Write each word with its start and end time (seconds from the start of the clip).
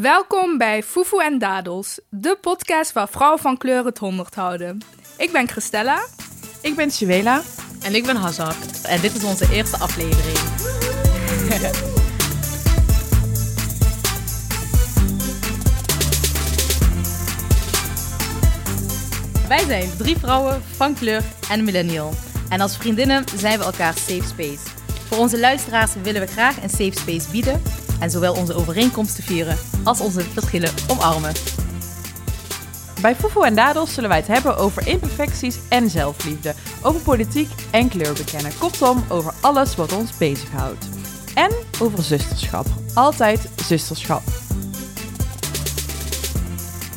Welkom 0.00 0.58
bij 0.58 0.82
Fufu 0.82 1.18
en 1.18 1.38
Dadels, 1.38 2.00
de 2.10 2.38
podcast 2.40 2.92
waar 2.92 3.08
vrouwen 3.08 3.40
van 3.40 3.56
kleur 3.56 3.84
het 3.84 3.98
honderd 3.98 4.34
houden. 4.34 4.78
Ik 5.16 5.32
ben 5.32 5.48
Christella. 5.48 6.04
Ik 6.62 6.76
ben 6.76 6.90
Suela. 6.90 7.42
En 7.82 7.94
ik 7.94 8.06
ben 8.06 8.16
Hazar. 8.16 8.54
En 8.82 9.00
dit 9.00 9.14
is 9.14 9.24
onze 9.24 9.52
eerste 9.52 9.78
aflevering. 9.78 10.38
Wij 19.48 19.64
zijn 19.64 19.90
drie 19.98 20.16
vrouwen 20.16 20.62
van 20.62 20.94
kleur 20.94 21.22
en 21.50 21.64
millennial. 21.64 22.12
En 22.48 22.60
als 22.60 22.76
vriendinnen 22.76 23.24
zijn 23.36 23.58
we 23.58 23.64
elkaar 23.64 23.94
safe 23.94 24.26
space. 24.26 24.68
Voor 25.08 25.18
onze 25.18 25.38
luisteraars 25.38 25.94
willen 26.02 26.20
we 26.20 26.26
graag 26.26 26.62
een 26.62 26.70
safe 26.70 26.98
space 26.98 27.30
bieden 27.30 27.62
en 28.04 28.10
zowel 28.10 28.34
onze 28.34 28.54
overeenkomsten 28.54 29.24
vieren 29.24 29.58
als 29.84 30.00
onze 30.00 30.20
verschillen 30.20 30.70
omarmen. 30.88 31.32
Bij 33.00 33.14
Fufu 33.16 33.40
en 33.42 33.54
Dadels 33.54 33.94
zullen 33.94 34.08
wij 34.08 34.18
het 34.18 34.26
hebben 34.26 34.56
over 34.56 34.86
imperfecties 34.86 35.58
en 35.68 35.90
zelfliefde, 35.90 36.54
over 36.82 37.00
politiek 37.00 37.50
en 37.70 37.88
kleur 37.88 38.12
bekennen. 38.12 38.52
Kortom, 38.58 39.04
over 39.08 39.34
alles 39.40 39.76
wat 39.76 39.92
ons 39.92 40.16
bezighoudt. 40.16 40.88
En 41.34 41.50
over 41.80 42.02
zusterschap. 42.02 42.66
Altijd 42.94 43.48
zusterschap. 43.66 44.22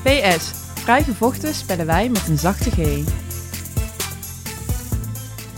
PS. 0.03 0.51
Vrij 0.73 1.03
gevochten 1.03 1.53
spellen 1.53 1.85
wij 1.85 2.09
met 2.09 2.27
een 2.27 2.37
zachte 2.37 2.71
G. 2.71 2.77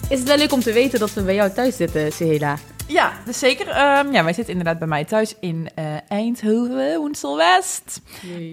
Is 0.10 0.20
het 0.20 0.28
wel 0.28 0.38
leuk 0.38 0.54
om 0.54 0.62
te 0.62 0.74
weten 0.74 1.00
dat 1.00 1.14
we 1.14 1.22
bij 1.22 1.36
jou 1.36 1.52
thuis 1.52 1.76
zitten, 1.76 2.12
Sehela? 2.12 2.58
Ja, 2.90 3.12
dus 3.26 3.40
zeker. 3.40 3.68
Ehm, 3.70 4.12
ja, 4.12 4.24
wij 4.24 4.34
zitten 4.34 4.54
inderdaad 4.54 4.80
bij 4.80 4.88
mij 4.88 5.06
thuis 5.06 5.36
in 5.40 5.70
eh, 5.76 5.86
Eindhoven, 6.08 6.98
Woensel-West. 6.98 8.02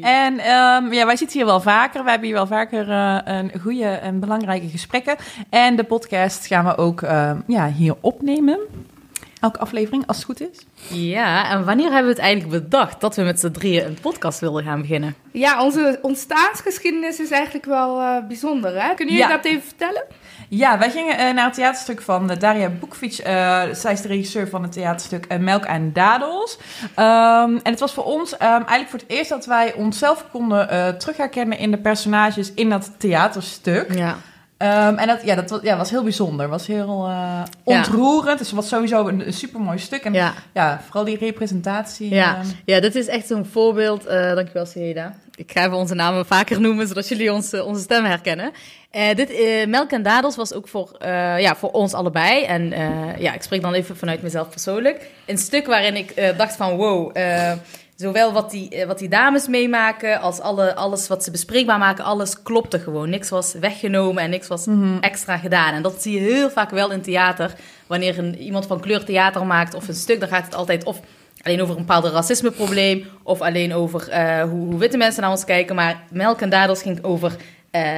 En 0.01 0.39
ehm, 0.39 0.93
ja, 0.93 1.07
wij 1.07 1.17
zitten 1.17 1.37
hier 1.37 1.47
wel 1.47 1.61
vaker. 1.61 2.05
We 2.05 2.11
hebben 2.11 2.27
hier 2.29 2.37
wel 2.37 2.47
vaker 2.47 2.91
eh, 2.91 3.19
een 3.25 3.53
goede 3.61 3.85
en 3.89 4.21
belangrijke 4.21 4.69
gesprekken. 4.69 5.17
En 5.51 5.77
de 5.77 5.85
podcast 5.85 6.47
gaan 6.47 6.65
we 6.65 6.77
ook 6.77 7.03
ehm, 7.03 7.37
ja, 7.47 7.69
hier 7.71 7.95
opnemen. 8.01 8.59
Elke 9.41 9.59
aflevering, 9.59 10.07
als 10.07 10.17
het 10.17 10.25
goed 10.27 10.41
is. 10.41 10.67
Ja, 10.99 11.51
en 11.51 11.65
wanneer 11.65 11.85
hebben 11.91 12.05
we 12.05 12.11
het 12.11 12.19
eigenlijk 12.19 12.63
bedacht 12.63 13.01
dat 13.01 13.17
we 13.17 13.23
met 13.23 13.41
z'n 13.41 13.51
drieën 13.51 13.85
een 13.87 13.99
podcast 14.01 14.41
wilden 14.41 14.65
gaan 14.65 14.81
beginnen? 14.81 15.15
Ja, 15.33 15.63
onze 15.65 15.99
ontstaansgeschiedenis 16.03 17.21
is 17.21 17.31
eigenlijk 17.31 17.65
wel 17.65 18.01
eh, 18.01 18.27
bijzonder, 18.29 18.83
hè? 18.83 18.95
Kunnen 18.95 19.15
jullie 19.15 19.31
Ja. 19.31 19.37
dat 19.37 19.45
even 19.45 19.63
vertellen? 19.63 20.05
Ja, 20.49 20.79
wij 20.79 20.91
gingen 20.91 21.19
eh, 21.19 21.35
naar 21.35 21.45
het 21.45 21.55
theaterstuk 21.55 22.03
van 22.03 22.31
eh, 22.31 22.39
Daria 22.39 22.69
Boekvic. 22.69 23.19
Eh, 23.19 23.63
zij 23.73 23.93
is 23.93 24.01
de 24.01 24.09
regisseur 24.09 24.49
van 24.49 24.63
het 24.63 24.73
theaterstuk 24.73 25.39
Melk 25.39 25.65
en 25.65 25.93
Dadels. 25.93 26.59
Ehm, 26.95 27.57
en 27.63 27.71
het 27.71 27.81
was 27.81 27.95
voor 27.95 28.05
ons 28.05 28.37
ehm, 28.37 28.51
eigenlijk 28.51 28.89
voor 28.89 28.99
het 28.99 29.09
eerst 29.09 29.31
dat 29.31 29.47
wij 29.47 29.75
onszelf 29.75 30.25
konden 30.31 30.71
eh 30.71 30.89
terug 30.89 31.17
herkennen 31.17 31.59
in 31.59 31.71
de 31.71 31.79
personages 31.79 32.55
in 32.55 32.71
dat 32.71 32.91
theaterstuk. 32.99 33.95
Ja. 33.95 34.17
Ehm, 34.57 34.95
en 34.95 35.07
dat, 35.07 35.23
ja, 35.25 35.35
dat 35.35 35.51
was, 35.51 35.61
ja, 35.63 35.77
was 35.77 35.91
heel 35.91 36.03
bijzonder. 36.03 36.49
was 36.49 36.67
heel 36.67 37.07
eh, 37.07 37.43
ontroerend. 37.65 38.39
Dus 38.39 38.47
het 38.47 38.57
was 38.57 38.69
sowieso 38.69 39.09
een, 39.09 39.27
een 39.27 39.33
supermooi 39.33 39.79
stuk. 39.79 40.03
En 40.05 40.13
ja. 40.13 40.35
Ja. 40.55 40.81
vooral 40.85 41.05
die 41.05 41.19
representatie. 41.19 42.15
Ja. 42.15 42.37
ehm, 42.37 42.47
ja, 42.65 42.81
dit 42.81 42.95
is 42.95 43.07
echt 43.07 43.27
zo'n 43.27 43.45
voorbeeld. 43.45 44.07
eh 44.07 44.35
dankjewel, 44.35 44.67
Seheda. 44.67 45.15
Ik 45.35 45.53
ga 45.53 45.65
even 45.65 45.77
onze 45.77 45.95
namen 45.95 46.27
vaker 46.27 46.61
noemen, 46.61 46.89
zodat 46.89 47.09
jullie 47.09 47.33
ons, 47.33 47.53
eh, 47.53 47.67
onze 47.67 47.83
stem 47.83 48.05
herkennen. 48.05 48.53
Dit, 49.15 49.33
Melk 49.69 49.91
en 49.91 50.03
Dadels 50.03 50.37
was 50.37 50.53
ook 50.53 50.69
voor, 50.69 50.97
ja, 51.39 51.57
voor 51.57 51.71
ons 51.71 51.95
allebei. 51.95 52.45
En 52.45 52.69
ja, 53.19 53.35
ik 53.35 53.43
spreek 53.43 53.63
dan 53.63 53.73
even 53.73 53.97
vanuit 53.97 54.23
mezelf 54.23 54.49
persoonlijk. 54.49 55.11
Een 55.27 55.39
stuk 55.39 55.67
waarin 55.67 55.97
ik 55.97 56.35
dacht 56.37 56.57
van 56.57 56.77
wow... 56.77 57.17
Zowel 57.97 58.33
wat 58.33 58.51
die, 58.51 58.69
eh, 58.69 58.87
wat 58.87 58.99
die 58.99 59.09
dames 59.09 59.47
meemaken 59.49 60.21
als 60.21 60.41
alle, 60.41 60.75
alles 60.75 61.09
wat 61.09 61.25
ze 61.25 61.31
bespreekbaar 61.31 61.79
maken, 61.79 62.05
alles 62.05 62.43
klopte 62.43 62.79
gewoon. 62.79 63.11
Niks 63.11 63.29
was 63.29 63.53
weggenomen 63.53 64.23
en 64.23 64.31
niks 64.31 64.49
was 64.49 64.67
extra 65.01 65.37
gedaan. 65.37 65.75
En 65.75 65.83
dat 65.83 66.03
zie 66.03 66.21
je 66.21 66.33
heel 66.33 66.51
vaak 66.51 66.71
wel 66.71 66.91
in 66.91 67.03
theater. 67.03 67.55
Wanneer 67.87 68.19
een, 68.19 68.39
iemand 68.39 68.67
van 68.67 68.81
kleur 68.81 69.05
theater 69.05 69.47
maakt 69.47 69.75
of 69.75 69.89
een 69.89 69.95
stuk, 69.95 70.21
dan 70.21 70.29
gaat 70.29 70.45
het 70.45 70.55
altijd 70.55 70.85
of 70.85 71.01
alleen 71.43 71.63
over 71.63 71.75
een 71.75 71.87
bepaald 71.87 72.05
racismeprobleem 72.05 73.07
of 73.23 73.41
alleen 73.41 73.75
over 73.75 74.09
eh, 74.09 74.43
hoe, 74.43 74.67
hoe 74.67 74.79
witte 74.79 74.97
mensen 74.97 75.23
naar 75.23 75.31
ons 75.31 75.45
kijken. 75.45 75.75
Maar 75.75 76.03
Melk 76.11 76.41
en 76.41 76.51
Dadels 76.51 76.83
ging 76.83 77.05
over 77.05 77.37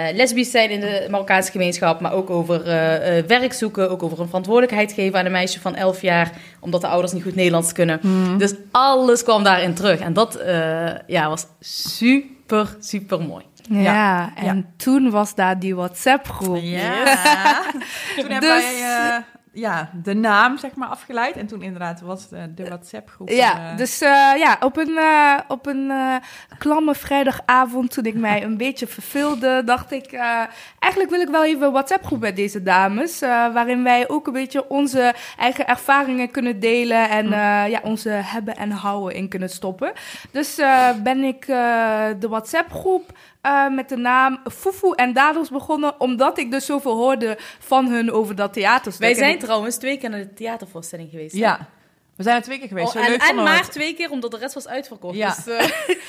eh 0.09 0.15
lesbisch 0.17 0.51
zijn 0.51 0.71
in 0.71 0.81
de 0.81 1.07
Marokkaanse 1.11 1.51
gemeenschap, 1.51 2.01
maar 2.01 2.13
ook 2.13 2.31
over 2.31 2.67
eh, 2.67 3.19
eh, 3.19 3.25
werk 3.27 3.53
zoeken, 3.53 3.91
ook 3.91 4.03
over 4.03 4.21
een 4.21 4.27
verantwoordelijkheid 4.27 4.93
geven 4.93 5.19
aan 5.19 5.25
een 5.25 5.33
meisje 5.33 5.61
van 5.61 5.75
11 5.75 6.01
jaar, 6.03 6.31
omdat 6.61 6.81
de 6.81 6.87
ouders 6.87 7.13
niet 7.13 7.23
goed 7.23 7.35
Nederlands 7.35 7.73
kunnen. 7.73 8.01
Dus 8.39 8.55
alles 8.71 9.23
kwam 9.23 9.43
daarin 9.45 9.75
terug. 9.75 10.01
En 10.01 10.13
dat 10.13 10.35
eh, 10.35 10.87
ja, 11.07 11.29
was 11.29 11.47
super, 11.61 12.77
super 12.81 13.21
mooi. 13.21 13.45
Ja, 13.71 13.81
Ja. 13.83 14.33
en 14.37 14.57
Ja. 14.57 14.63
toen 14.77 15.11
was 15.11 15.35
daar 15.35 15.59
die 15.59 15.75
WhatsApp-groep. 15.77 16.59
Ja. 16.63 17.05
toen 18.17 18.31
hebben 18.31 18.41
Dus- 18.41 18.63
wij 18.63 18.81
eh, 18.83 19.17
ja, 19.53 19.91
de 20.03 20.15
naam 20.15 20.59
zeg 20.59 20.75
maar 20.75 20.89
afgeleid. 20.89 21.37
En 21.37 21.47
toen 21.47 21.63
inderdaad 21.63 22.01
was 22.01 22.29
de, 22.29 22.55
de 22.55 22.65
WhatsApp-groep. 22.65 23.29
Ja, 23.29 23.71
eh, 23.71 23.77
dus 23.77 24.01
eh, 24.01 24.09
ja, 24.37 24.57
op 24.61 24.77
een, 24.77 24.97
eh, 24.97 25.39
op 25.49 25.67
een 25.67 25.91
eh, 25.91 26.15
klamme 26.59 26.95
vrijdagavond 26.95 27.91
toen 27.93 28.05
ik 28.05 28.15
mij 28.29 28.43
een 28.43 28.57
beetje 28.57 28.87
verveelde, 28.87 29.63
dacht 29.65 29.93
ik, 29.93 30.13
eh, 30.13 30.43
eigenlijk 30.79 31.11
wil 31.13 31.21
ik 31.21 31.29
wel 31.29 31.45
even 31.45 31.67
een 31.67 31.73
WhatsApp-groep 31.73 32.21
met 32.21 32.37
deze 32.37 32.63
dames, 32.63 33.23
eh, 33.23 33.29
waarin 33.29 33.83
wij 33.83 34.09
ook 34.09 34.27
een 34.27 34.33
beetje 34.33 34.69
onze 34.69 35.15
eigen 35.39 35.67
ervaringen 35.67 36.31
kunnen 36.31 36.61
delen 36.61 37.09
en 37.11 37.33
eh, 37.33 37.69
ja, 37.69 37.81
onze 37.83 38.09
hebben 38.11 38.57
en 38.57 38.71
houden 38.71 39.15
in 39.17 39.29
kunnen 39.29 39.51
stoppen. 39.51 39.93
Dus 40.31 40.59
eh, 40.59 40.89
ben 41.03 41.25
ik 41.25 41.47
eh, 41.49 42.07
de 42.19 42.29
WhatsApp-groep 42.29 43.13
eh, 43.49 43.75
met 43.75 43.89
de 43.89 43.97
naam 43.97 44.39
Fufu 44.53 44.93
en 44.97 45.13
Dadels 45.13 45.49
begonnen, 45.51 46.01
omdat 46.01 46.39
ik 46.39 46.51
dus 46.51 46.67
zoveel 46.67 46.97
hoorde 46.97 47.37
van 47.59 47.87
hun 47.89 48.13
over 48.13 48.35
dat 48.35 48.53
theaterstuk. 48.53 49.05
Wij 49.05 49.15
zijn 49.15 49.35
ik- 49.35 49.41
trouwens 49.41 49.77
twee 49.77 49.99
keer 49.99 50.11
naar 50.11 50.21
de 50.21 50.35
theatervoorstelling 50.35 51.11
geweest. 51.11 51.33
hè? 51.35 51.39
ja, 51.39 51.69
we 52.17 52.23
zijn 52.25 52.37
er 52.37 52.43
twee 52.43 52.59
keer 52.59 52.69
geweest. 52.69 52.87
Oh, 52.87 52.93
Zo 52.93 52.99
en 52.99 53.09
leuk 53.11 53.23
en 53.23 53.35
maar 53.37 53.59
het. 53.59 53.73
twee 53.73 53.95
keer, 53.95 54.11
omdat 54.11 54.31
de 54.31 54.37
rest 54.39 54.55
was 54.55 54.69
uitverkocht. 54.69 55.17
Ja. 55.17 55.35
Dus, 55.45 55.47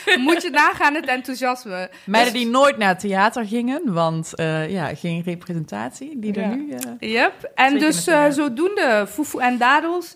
eh, 0.06 0.18
Moet 0.26 0.42
je 0.42 0.50
nagaan 0.50 0.96
het 0.96 1.06
enthousiasme. 1.06 1.90
Meiden 2.06 2.34
die 2.34 2.48
nooit 2.48 2.78
naar 2.78 2.88
het 2.90 3.00
theater 3.00 3.46
gingen, 3.46 3.94
want 3.94 4.36
eh, 4.36 4.70
ja, 4.70 4.96
geen 4.96 5.22
representatie, 5.26 6.20
die 6.20 6.34
er 6.34 6.42
Ja. 6.42 6.48
nu... 6.56 6.72
eh, 7.00 7.12
Yep. 7.12 7.52
En 7.56 7.80
dus 7.80 8.08
eh, 8.08 8.26
zodoende 8.30 9.06
Fufu 9.10 9.40
en 9.40 9.58
Dadels. 9.58 10.16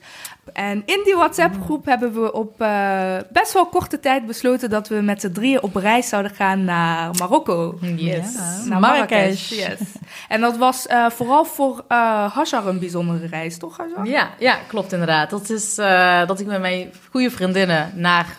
En 0.54 0.84
in 0.86 1.02
die 1.04 1.16
WhatsApp-groep 1.16 1.86
hebben 1.86 2.14
we 2.22 2.34
op 2.34 2.62
eh, 2.62 3.16
best 3.31 3.54
wel 3.54 3.66
korte 3.66 4.00
tijd 4.00 4.26
besloten 4.26 4.70
dat 4.70 4.88
we 4.88 4.96
met 4.96 5.22
z'n 5.22 5.31
drieën 5.31 5.62
op 5.64 5.76
reis 5.76 6.09
zouden 6.09 6.31
gaan 6.31 6.64
naar 6.64 7.09
Marokko. 7.18 7.78
yes. 7.96 8.34
Ja. 8.34 8.70
Naar 8.70 8.80
Marrakesh. 8.80 9.50
Yes. 9.50 9.80
En 10.28 10.42
dat 10.42 10.58
was 10.58 10.88
eh, 10.88 11.09
vooral 11.09 11.46
voor 11.46 11.84
eh 11.88 12.31
Hajar 12.36 12.68
een 12.68 12.80
bijzondere 12.80 13.28
reis, 13.28 13.58
toch 13.58 13.78
Hajar? 13.78 14.08
Ja, 14.08 14.30
ja, 14.40 14.58
klopt 14.68 14.92
inderdaad. 14.92 15.30
Dat 15.30 15.50
is 15.50 15.78
eh, 15.78 16.28
dat 16.28 16.40
ik 16.40 16.46
met 16.48 16.62
mijn 16.62 16.92
goede 17.12 17.31
vriendinnen 17.31 17.92
naar, 17.96 18.38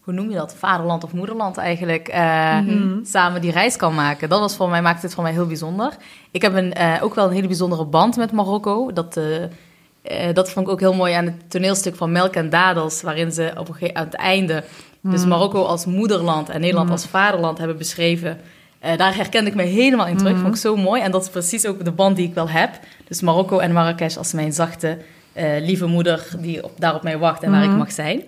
hoe 0.00 0.14
noem 0.14 0.30
je 0.30 0.36
dat, 0.36 0.54
vaderland 0.58 1.04
of 1.04 1.12
moederland 1.12 1.56
eigenlijk, 1.56 2.08
eh, 2.08 2.58
samen 3.02 3.40
die 3.40 3.52
reis 3.52 3.76
kan 3.76 3.94
maken. 3.94 4.28
Dat 4.28 4.40
was 4.40 4.56
voor 4.56 4.68
mij, 4.68 4.82
maakte 4.82 5.06
het 5.06 5.14
voor 5.14 5.22
mij 5.22 5.32
heel 5.32 5.46
bijzonder. 5.46 5.92
Ik 6.30 6.42
heb 6.42 6.54
een, 6.54 6.72
eh, 6.72 7.02
ook 7.02 7.14
wel 7.14 7.26
een 7.26 7.32
hele 7.34 7.46
bijzondere 7.46 7.84
band 7.84 8.16
met 8.16 8.32
Marokko. 8.32 8.92
Dat, 8.92 9.16
eh, 9.16 9.24
eh, 10.08 10.34
dat 10.34 10.50
vond 10.50 10.66
ik 10.66 10.72
ook 10.72 10.80
heel 10.80 10.94
mooi 10.94 11.12
aan 11.12 11.24
het 11.24 11.50
toneelstuk 11.50 11.96
van 11.96 12.12
Melk 12.12 12.34
en 12.34 12.50
Dadels, 12.50 13.02
waarin 13.02 13.32
ze 13.32 13.52
op 13.56 13.68
een 13.68 13.74
gegeven, 13.74 13.96
aan 13.96 14.04
het 14.04 14.14
einde 14.14 14.64
dus 15.10 15.24
Marokko 15.24 15.62
als 15.62 15.84
moederland 15.84 16.48
en 16.48 16.60
Nederland 16.60 16.90
als 16.90 17.06
vaderland 17.06 17.58
hebben 17.58 17.78
beschreven. 17.78 18.40
Eh, 18.78 18.96
daar 18.96 19.16
herkende 19.16 19.50
ik 19.50 19.56
me 19.56 19.62
helemaal 19.62 20.06
in 20.06 20.16
terug. 20.16 20.38
Vond 20.38 20.54
ik 20.54 20.60
zo 20.60 20.76
mooi. 20.76 21.02
En 21.02 21.10
dat 21.10 21.22
is 21.22 21.28
precies 21.28 21.66
ook 21.66 21.84
de 21.84 21.90
band 21.90 22.16
die 22.16 22.28
ik 22.28 22.34
wel 22.34 22.48
heb. 22.48 22.70
Dus 23.08 23.20
Marokko 23.20 23.58
en 23.58 23.72
Marrakesh 23.72 24.16
als 24.16 24.32
mijn 24.32 24.52
zachte, 24.52 24.98
eh, 25.32 25.50
lieve 25.60 25.86
moeder 25.86 26.26
die 26.38 26.64
op, 26.64 26.72
daar 26.78 26.94
op 26.94 27.02
mij 27.02 27.18
wacht 27.18 27.42
en 27.42 27.50
waar 27.50 27.64
ik 27.64 27.70
mag 27.70 27.92
zijn. 27.92 28.22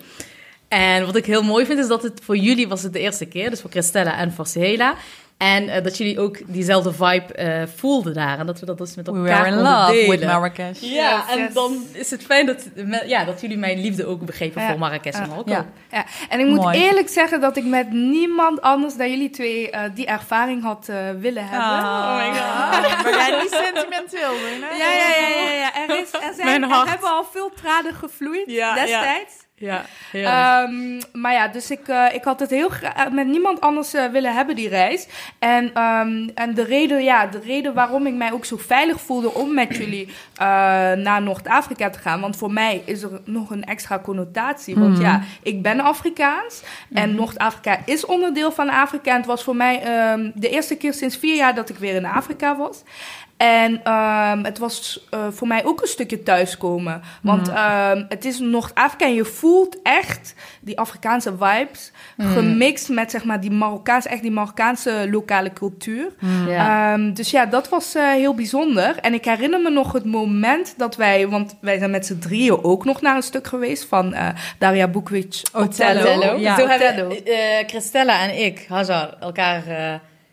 En 0.68 1.06
wat 1.06 1.16
ik 1.16 1.26
heel 1.26 1.42
mooi 1.42 1.66
vind, 1.66 1.78
is 1.78 1.88
dat 1.88 2.02
het 2.02 2.20
voor 2.24 2.36
jullie 2.36 2.68
was 2.68 2.82
het 2.82 2.92
de 2.92 2.98
eerste 2.98 3.26
keer. 3.26 3.50
Dus 3.50 3.60
voor 3.60 3.70
Christella 3.70 4.18
en 4.18 4.32
voor 4.32 4.46
Sehela. 4.46 4.94
En 5.38 5.68
eh, 5.68 5.82
dat 5.84 5.96
jullie 5.98 6.20
ook 6.20 6.38
diezelfde 6.46 6.92
vibe 6.92 7.34
eh, 7.34 7.62
voelden 7.76 8.14
daar. 8.14 8.38
En 8.38 8.46
dat 8.46 8.60
we 8.60 8.66
dat 8.66 8.78
dus 8.78 8.94
met 8.94 9.06
We 9.06 9.16
elkaar 9.16 9.42
were 9.42 9.56
in 9.56 9.62
love 9.62 9.92
delen. 9.92 10.10
with 10.10 10.24
Marrakesh. 10.28 10.80
Ja, 10.80 11.24
Yes, 11.26 11.34
en 11.36 11.42
yes. 11.42 11.52
dan 11.54 11.86
is 11.92 12.10
het 12.10 12.22
fijn 12.24 12.46
dat, 12.46 12.68
ja, 13.06 13.24
dat 13.24 13.40
jullie 13.40 13.56
mijn 13.58 13.80
liefde 13.80 14.06
ook 14.06 14.24
begrepen 14.24 14.62
Ja. 14.62 14.68
voor 14.68 14.78
Marrakesh 14.78 15.14
en. 15.14 15.28
Marokko. 15.28 15.50
Ja. 15.52 15.66
Ja, 15.90 16.04
en 16.28 16.40
ik 16.40 16.46
moet 16.46 16.56
Mooi. 16.62 16.78
eerlijk 16.78 17.08
zeggen 17.08 17.40
dat 17.40 17.56
ik 17.56 17.64
met 17.64 17.90
niemand 17.92 18.60
anders 18.60 18.96
dan 18.96 19.10
jullie 19.10 19.30
twee 19.30 19.70
eh, 19.70 19.80
die 19.94 20.06
ervaring 20.06 20.62
had 20.62 20.86
willen 21.18 21.48
hebben. 21.48 21.88
Oh 21.88 22.16
my 22.16 22.24
god. 22.38 23.02
Maar 23.02 23.12
jij 23.28 23.40
niet 23.42 23.50
sentimenteel 23.64 24.38
zijn, 24.42 24.62
hè? 24.62 24.76
Ja, 24.76 24.92
ja, 24.92 25.28
ja, 25.28 25.50
ja, 25.50 25.52
ja. 25.52 25.74
Er, 25.88 26.00
is, 26.00 26.12
er, 26.12 26.32
zijn, 26.34 26.46
Mijn 26.46 26.62
er 26.62 26.68
hart. 26.68 26.88
hebben 26.88 27.08
al 27.10 27.24
veel 27.32 27.50
tranen 27.62 27.94
gevloeid 27.94 28.42
Ja, 28.50 28.74
destijds. 28.74 29.34
Ja. 29.58 29.84
Ehm, 30.12 31.00
maar 31.12 31.32
ja, 31.32 31.48
dus 31.48 31.70
ik, 31.70 31.88
eh, 31.88 32.04
ik 32.12 32.24
had 32.24 32.40
het 32.40 32.50
heel 32.50 32.68
graag 32.68 33.10
met 33.10 33.26
niemand 33.26 33.60
anders 33.60 33.94
eh, 33.94 34.06
willen 34.06 34.34
hebben, 34.34 34.56
die 34.56 34.68
reis. 34.68 35.06
En, 35.38 35.74
ehm, 35.74 36.28
en 36.34 36.54
de, 36.54 36.64
reden, 36.64 37.02
ja, 37.04 37.26
de 37.26 37.40
reden 37.44 37.74
waarom 37.74 38.06
ik 38.06 38.14
mij 38.14 38.32
ook 38.32 38.44
zo 38.44 38.56
veilig 38.56 39.00
voelde 39.00 39.34
om 39.34 39.54
met 39.54 39.76
jullie 39.80 40.06
eh, 40.36 40.46
naar 40.92 41.22
Noord-Afrika 41.22 41.90
te 41.90 41.98
gaan. 41.98 42.20
Want 42.20 42.36
voor 42.36 42.52
mij 42.52 42.82
is 42.84 43.02
er 43.02 43.20
nog 43.24 43.50
een 43.50 43.64
extra 43.64 43.98
connotatie. 43.98 44.74
Want 44.74 44.92
Mhm. 44.92 45.02
ja, 45.02 45.22
ik 45.42 45.62
ben 45.62 45.80
Afrikaans. 45.80 46.62
En 46.92 47.08
Mhm. 47.08 47.18
Noord-Afrika 47.18 47.78
is 47.84 48.06
onderdeel 48.06 48.52
van 48.52 48.68
Afrika. 48.68 49.10
En 49.10 49.16
het 49.16 49.26
was 49.26 49.42
voor 49.44 49.56
mij 49.56 49.82
ehm, 49.82 50.30
de 50.34 50.48
eerste 50.48 50.76
keer 50.76 50.92
sinds 50.94 51.16
vier 51.16 51.36
jaar 51.36 51.54
dat 51.54 51.68
ik 51.68 51.76
weer 51.76 51.94
in 51.94 52.06
Afrika 52.06 52.56
was. 52.56 52.82
En 53.38 53.80
ehm, 53.84 54.44
het 54.44 54.58
was 54.58 55.06
eh, 55.10 55.20
voor 55.30 55.46
mij 55.46 55.64
ook 55.64 55.80
een 55.80 55.86
stukje 55.88 56.22
thuiskomen. 56.22 57.00
Want 57.22 57.46
Mhm. 57.46 57.56
ehm, 57.56 58.04
het 58.08 58.24
is 58.24 58.38
Noord-Afrika 58.38 59.04
en 59.04 59.14
je 59.14 59.24
voelt 59.24 59.76
echt 59.82 60.34
die 60.60 60.78
Afrikaanse 60.78 61.32
vibes. 61.40 61.92
Mhm. 62.16 62.32
Gemixt 62.32 62.88
met 62.88 63.10
zeg 63.10 63.24
maar 63.24 63.40
die 63.40 63.50
Marokkaanse, 63.50 64.08
echt 64.08 64.22
die 64.22 64.30
Marokkaanse 64.30 65.06
lokale 65.10 65.52
cultuur. 65.52 66.06
Ja. 66.48 66.92
Ehm, 66.92 67.12
dus 67.12 67.30
ja, 67.30 67.46
dat 67.46 67.68
was 67.68 67.94
eh, 67.94 68.10
heel 68.10 68.34
bijzonder. 68.34 68.96
En 68.98 69.14
ik 69.14 69.24
herinner 69.24 69.60
me 69.60 69.70
nog 69.70 69.92
het 69.92 70.04
moment 70.04 70.74
dat 70.76 70.96
wij, 70.96 71.28
want 71.28 71.56
wij 71.60 71.78
zijn 71.78 71.90
met 71.90 72.06
z'n 72.06 72.18
drieën 72.18 72.64
ook 72.64 72.84
nog 72.84 73.00
naar 73.00 73.16
een 73.16 73.22
stuk 73.22 73.46
geweest 73.46 73.84
van 73.84 74.14
eh, 74.14 74.28
Daria 74.58 74.88
Bukvic. 74.88 75.42
Otello. 75.52 76.00
Otello. 76.00 76.36
Ja. 76.38 76.56
Zo 76.56 76.62
Otello. 76.62 76.78
hebben 76.84 77.24
eh, 77.26 77.66
Christella 77.68 78.20
en 78.22 78.44
ik, 78.44 78.66
Hajar, 78.68 79.16
elkaar 79.20 79.62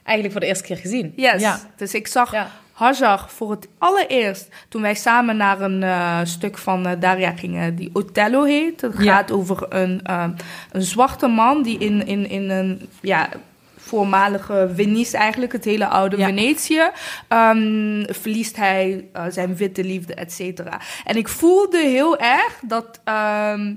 eigenlijk 0.03 0.31
voor 0.31 0.39
de 0.41 0.47
eerste 0.47 0.63
keer 0.63 0.77
gezien. 0.77 1.13
Yes. 1.15 1.41
Ja. 1.41 1.59
Dus 1.75 1.93
ik 1.93 2.07
zag 2.07 2.31
Ja. 2.31 2.47
Hajar 2.75 3.25
voor 3.27 3.51
het 3.51 3.67
allereerst 3.77 4.47
toen 4.69 4.81
wij 4.81 4.95
samen 4.95 5.37
naar 5.37 5.61
een 5.61 5.83
eh, 5.83 6.19
stuk 6.23 6.57
van 6.57 6.85
eh, 6.85 6.99
Daria 6.99 7.31
gingen, 7.31 7.75
die 7.75 7.89
Otello 7.93 8.43
heet. 8.43 8.81
Het 8.81 8.93
Ja. 8.97 9.15
gaat 9.15 9.31
over 9.31 9.65
een, 9.69 9.99
ehm, 10.03 10.31
een 10.71 10.81
zwarte 10.81 11.27
man 11.27 11.63
die 11.63 11.77
in, 11.77 12.05
in, 12.07 12.29
in 12.29 12.49
een 12.49 12.89
ja, 13.01 13.29
voormalige 13.77 14.69
Venice, 14.75 15.17
eigenlijk 15.17 15.51
het 15.51 15.65
hele 15.65 15.87
oude 15.87 16.17
Ja. 16.17 16.25
Venetië, 16.25 16.81
ehm, 17.27 18.03
verliest 18.13 18.55
hij 18.55 19.05
eh, 19.13 19.23
zijn 19.29 19.55
witte 19.55 19.83
liefde, 19.83 20.13
et 20.13 20.31
cetera. 20.33 20.79
En 21.05 21.15
ik 21.15 21.27
voelde 21.27 21.77
heel 21.79 22.17
erg 22.17 22.59
dat, 22.61 22.99
ehm, 23.03 23.73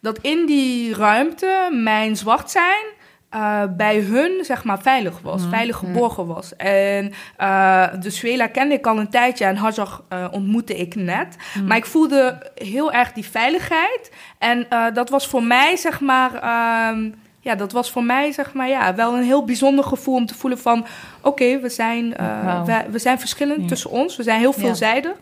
dat 0.00 0.18
in 0.18 0.46
die 0.46 0.94
ruimte 0.94 1.68
mijn 1.72 2.16
zwart 2.16 2.50
zijn 2.50 2.84
eh, 3.30 3.62
bij 3.76 3.98
hun 4.00 4.44
zeg 4.44 4.64
maar 4.64 4.78
veilig 4.80 5.20
was, 5.22 5.40
Mhm. 5.42 5.50
veilig 5.50 5.76
geborgen 5.76 6.26
was. 6.26 6.56
En 6.56 7.12
eh 7.36 7.86
de 8.00 8.10
Suela 8.10 8.46
kende 8.46 8.74
ik 8.74 8.86
al 8.86 8.98
een 8.98 9.10
tijdje 9.10 9.44
en 9.44 9.56
Hajar 9.56 10.00
eh, 10.08 10.26
ontmoette 10.30 10.76
ik 10.76 10.94
net. 10.94 11.36
Mhm. 11.54 11.66
Maar 11.66 11.76
ik 11.76 11.86
voelde 11.86 12.50
heel 12.54 12.92
erg 12.92 13.12
die 13.12 13.24
veiligheid. 13.24 14.10
En 14.38 14.66
dat 14.94 15.10
was 15.10 15.26
voor 15.26 15.42
mij 15.42 15.76
zeg 15.76 16.00
maar... 16.00 16.34
ehm, 16.34 17.10
ja, 17.40 17.54
dat 17.54 17.72
was 17.72 17.90
voor 17.90 18.04
mij 18.04 18.32
zeg 18.32 18.52
maar 18.52 18.68
ja, 18.68 18.94
wel 18.94 19.14
een 19.16 19.22
heel 19.22 19.44
bijzonder 19.44 19.84
gevoel 19.84 20.14
om 20.14 20.26
te 20.26 20.34
voelen 20.34 20.58
van... 20.58 20.86
Oké, 21.22 21.60
we, 21.60 21.68
zijn, 21.68 22.16
eh, 22.16 22.64
we, 22.64 22.84
we 22.90 22.98
zijn 22.98 23.18
verschillend 23.18 23.60
Ja. 23.62 23.66
tussen 23.66 23.90
ons. 23.90 24.16
We 24.16 24.22
zijn 24.22 24.38
heel 24.40 24.52
Ja. 24.56 24.60
veelzijdig. 24.60 25.12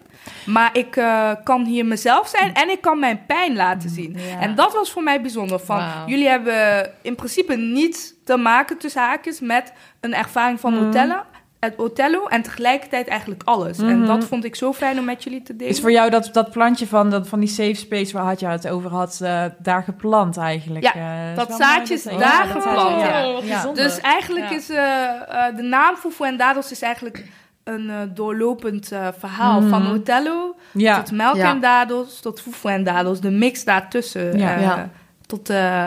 Maar 0.46 0.70
ik 0.72 0.96
eh, 0.96 1.30
kan 1.44 1.64
hier 1.64 1.86
mezelf 1.86 2.28
zijn 2.28 2.54
en 2.54 2.70
ik 2.70 2.80
kan 2.80 2.98
mijn 2.98 3.26
pijn 3.26 3.56
laten 3.56 3.90
zien. 3.90 4.16
Ja. 4.30 4.40
En 4.40 4.54
dat 4.54 4.72
was 4.72 4.90
voor 4.90 5.02
mij 5.02 5.20
bijzonder. 5.20 5.58
Van. 5.60 5.82
Jullie 6.06 6.28
hebben 6.28 6.90
in 7.02 7.14
principe 7.14 7.56
niets 7.56 8.12
te 8.24 8.36
maken 8.36 8.78
tussen 8.78 9.02
haakjes 9.02 9.40
met 9.40 9.72
een 10.00 10.14
ervaring 10.14 10.60
van 10.60 10.74
Mhm. 10.74 10.86
Otello, 10.86 11.16
het 11.60 11.74
Otello 11.78 12.26
en 12.26 12.42
tegelijkertijd 12.42 13.08
eigenlijk 13.08 13.42
alles. 13.44 13.78
En 13.78 13.98
Mhm. 13.98 14.06
dat 14.06 14.24
vond 14.24 14.44
ik 14.44 14.54
zo 14.56 14.72
fijn 14.72 14.98
om 14.98 15.04
met 15.04 15.24
jullie 15.24 15.42
te 15.42 15.56
delen. 15.56 15.72
Is 15.72 15.80
voor 15.80 15.90
jou 15.92 16.10
dat, 16.10 16.30
dat 16.32 16.50
plantje 16.50 16.86
van, 16.86 17.10
dat, 17.10 17.28
van 17.28 17.40
die 17.40 17.48
safe 17.48 17.74
space 17.74 18.12
waar 18.12 18.24
had 18.24 18.40
je 18.40 18.46
het 18.46 18.68
over 18.68 18.90
had, 18.90 19.20
eh, 19.22 19.44
daar 19.58 19.82
geplant 19.82 20.36
eigenlijk? 20.36 20.84
Ja, 20.84 20.94
Eh, 20.94 21.30
is 21.30 21.36
dat 21.36 21.48
wel 21.48 21.56
zaadje 21.56 21.78
mooi 21.80 21.92
is 21.94 22.02
dat- 22.02 22.18
daar 22.18 22.46
ja, 22.46 22.52
geplant, 22.52 23.00
ja. 23.46 23.66
Oh. 23.66 23.74
Dus 23.74 24.00
eigenlijk 24.00 24.50
Ja. 24.50 24.56
is 24.56 24.70
eh, 24.70 25.04
eh, 25.46 25.56
de 25.56 25.62
naam 25.62 25.96
Fufu 25.96 26.24
en 26.24 26.36
Dadels 26.36 26.70
is 26.70 26.82
eigenlijk 26.82 27.24
een 27.64 27.90
eh, 27.90 27.96
doorlopend 28.14 28.92
eh, 28.92 29.08
verhaal 29.18 29.60
Mhm. 29.60 29.68
van 29.68 29.90
Otello 29.90 30.54
Ja, 30.72 30.96
tot 31.02 31.12
melk 31.12 31.36
Ja. 31.36 31.50
en 31.50 31.60
dadels, 31.60 32.20
tot 32.20 32.40
Fufu 32.40 32.68
en 32.68 32.84
Dadels. 32.84 33.20
De 33.20 33.30
mix 33.30 33.64
daartussen 33.64 34.38
Ja. 34.38 34.54
eh, 34.56 34.62
Ja. 34.62 34.90
tot 35.26 35.50
eh, 35.50 35.84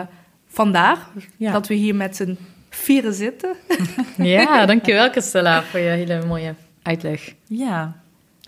vandaag. 0.48 1.10
ja. 1.36 1.52
Dat 1.52 1.66
we 1.66 1.74
hier 1.74 1.94
met 1.94 2.16
z'n 2.16 2.38
vieren 2.74 3.14
zitten. 3.14 3.54
Ja, 4.16 4.66
dankjewel 4.66 5.10
Christella 5.10 5.62
voor 5.62 5.80
je 5.80 5.88
hele 5.90 6.24
mooie 6.26 6.54
uitleg. 6.82 7.34
ja. 7.46 8.00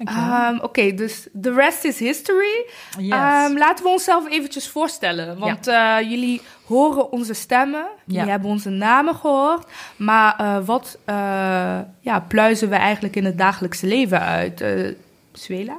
Ehm, 0.05 0.59
Oké, 0.63 0.95
dus 0.95 1.27
the 1.41 1.53
rest 1.53 1.85
is 1.85 1.99
history. 1.99 2.67
yes. 2.99 3.11
Ehm, 3.11 3.57
laten 3.59 3.85
we 3.85 3.91
onszelf 3.91 4.31
eventjes 4.31 4.69
voorstellen. 4.69 5.39
Want 5.39 5.67
eh, 5.67 5.97
jullie 6.01 6.41
horen 6.67 7.13
onze 7.13 7.35
stemmen. 7.35 7.87
Jullie 8.07 8.31
hebben 8.31 8.51
onze 8.51 8.71
namen 8.71 9.15
gehoord. 9.15 9.67
Maar 9.97 10.37
eh, 10.39 10.57
wat 10.65 10.99
eh, 11.05 11.15
ja, 12.01 12.21
pluizen 12.29 12.69
we 12.69 12.75
eigenlijk 12.75 13.17
in 13.17 13.25
het 13.25 13.39
dagelijkse 13.39 13.87
leven 13.87 14.21
uit? 14.21 14.61
Eh 14.61 14.71
Suela? 15.33 15.77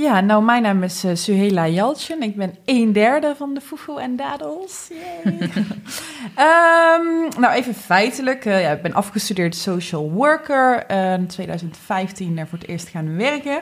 Ja, 0.00 0.20
nou, 0.20 0.44
mijn 0.44 0.62
naam 0.62 0.82
is 0.82 1.04
eh, 1.04 1.14
Suhela 1.14 1.68
Jaltjen. 1.68 2.22
Ik 2.22 2.36
ben 2.36 2.54
een 2.64 2.92
derde 2.92 3.34
van 3.36 3.54
de 3.54 3.60
Fufu 3.60 3.96
en 3.96 4.16
Dadels. 4.16 4.90
Ehm, 6.34 7.40
nou, 7.40 7.52
even 7.54 7.74
feitelijk. 7.74 8.44
eh, 8.44 8.60
ja, 8.62 8.70
ik 8.70 8.82
ben 8.82 8.92
afgestudeerd 8.92 9.54
social 9.54 10.10
worker. 10.10 10.84
eh, 10.86 11.12
in 11.12 11.26
2015 11.26 12.38
er 12.38 12.46
voor 12.46 12.58
het 12.58 12.68
eerst 12.68 12.88
gaan 12.88 13.16
werken. 13.16 13.60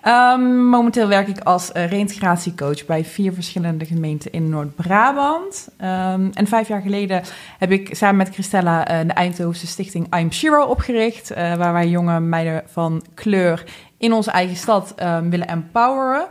Ehm, 0.00 0.66
momenteel 0.68 1.08
werk 1.08 1.28
ik 1.28 1.40
als 1.40 1.70
reïntegratiecoach 1.72 2.86
bij 2.86 3.04
vier 3.04 3.32
verschillende 3.32 3.84
gemeenten 3.84 4.32
in 4.32 4.48
Noord-Brabant. 4.48 5.68
Ehm, 5.76 6.30
en 6.32 6.46
vijf 6.46 6.68
jaar 6.68 6.82
geleden 6.82 7.22
heb 7.58 7.70
ik 7.70 7.94
samen 7.94 8.16
met 8.16 8.28
Christella 8.34 8.84
de 8.84 9.12
Eindhovense 9.12 9.66
stichting 9.66 10.16
I'm 10.16 10.32
Shiro 10.32 10.64
opgericht. 10.64 11.28
waar 11.34 11.72
wij 11.72 11.88
jonge 11.88 12.20
meiden 12.20 12.62
van 12.66 13.02
kleur 13.14 13.64
in 14.00 14.12
onze 14.12 14.30
eigen 14.30 14.56
stad 14.56 14.92
ehm, 14.96 15.28
willen 15.28 15.48
empoweren. 15.48 16.26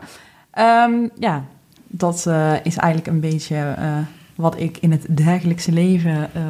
Ehm, 0.52 1.08
ja, 1.16 1.44
dat 1.88 2.26
eh, 2.28 2.54
is 2.64 2.78
eigenlijk 2.78 3.08
een 3.08 3.20
beetje 3.20 3.56
eh, 3.78 3.98
wat 4.36 4.60
ik 4.60 4.78
in 4.78 4.92
het 4.92 5.06
dagelijkse 5.10 5.72
leven 5.72 6.30
eh, 6.34 6.42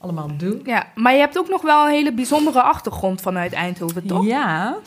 allemaal 0.00 0.30
doe. 0.36 0.60
Ja, 0.64 0.86
maar 0.94 1.12
je 1.12 1.18
hebt 1.18 1.38
ook 1.38 1.48
nog 1.48 1.62
wel 1.62 1.84
een 1.84 1.92
hele 1.92 2.12
bijzondere 2.12 2.62
achtergrond 2.62 3.20
vanuit 3.20 3.52
Eindhoven, 3.52 4.06
toch? 4.06 4.24
Ja, 4.24 4.78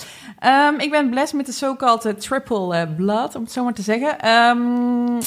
Ehm, 0.44 0.74
ik 0.78 0.92
ben 0.92 1.10
blessed 1.10 1.38
met 1.38 1.46
de 1.46 1.52
so-called 1.52 2.22
triple 2.22 2.76
eh, 2.76 2.88
blood, 2.96 3.36
om 3.36 3.44
het 3.44 3.52
zo 3.52 3.64
maar 3.64 3.74
te 3.74 3.82
zeggen. 3.82 4.20
Ehm, 4.20 4.58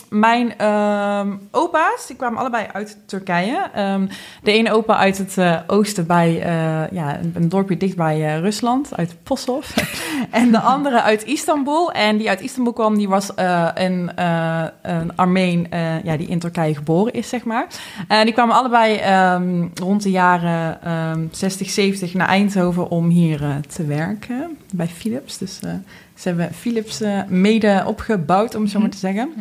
mijn 0.09 0.59
ehm, 0.59 1.37
opa's, 1.51 2.07
die 2.07 2.17
kwamen 2.17 2.39
allebei 2.39 2.67
uit 2.73 2.99
Turkije. 3.07 3.71
De 4.43 4.53
ene 4.53 4.73
opa 4.73 4.97
uit 4.97 5.19
het 5.19 5.39
eh, 5.39 5.57
oosten 5.67 6.07
bij 6.07 6.43
eh, 6.43 6.91
ja, 6.91 7.19
een, 7.19 7.33
een 7.35 7.49
dorpje 7.49 7.77
dicht 7.77 7.97
bij 7.97 8.27
eh, 8.27 8.41
Rusland, 8.41 8.97
uit 8.97 9.17
Posov. 9.23 9.77
en 10.31 10.51
de 10.51 10.61
andere 10.61 11.03
uit 11.03 11.25
Istanbul. 11.25 11.93
En 11.93 12.17
die 12.17 12.29
uit 12.29 12.41
Istanbul 12.41 12.73
kwam, 12.73 12.97
die 12.97 13.09
was 13.09 13.35
eh, 13.35 13.69
een, 13.75 14.17
eh, 14.17 14.65
een 14.83 15.17
Armeen 15.17 15.71
eh, 15.71 16.05
ja, 16.05 16.17
die 16.17 16.29
in 16.29 16.39
Turkije 16.39 16.75
geboren 16.75 17.13
is, 17.13 17.29
zeg 17.29 17.45
maar. 17.45 17.67
En 18.09 18.25
die 18.25 18.35
kwamen 18.35 18.57
allebei 18.57 19.01
rond 19.79 20.03
de 20.03 20.11
jaren 20.11 20.83
ehm 20.83 21.27
60, 21.31 21.71
70 21.71 22.15
naar 22.15 22.29
Eindhoven 22.29 22.91
om 22.91 23.09
hier 23.09 23.43
eh, 23.43 23.57
te 23.57 23.85
werken 23.85 24.57
bij 24.75 24.87
Philips. 24.87 25.39
Dus 25.39 25.61
eh, 25.63 25.71
ze 26.15 26.29
hebben 26.29 26.55
Philips 26.55 27.01
eh, 27.01 27.21
mede 27.29 27.85
opgebouwd, 27.87 28.55
om 28.55 28.63
het 28.63 28.71
zo 28.71 28.81
maar 28.81 28.91
te 28.91 28.97
zeggen. 28.97 29.33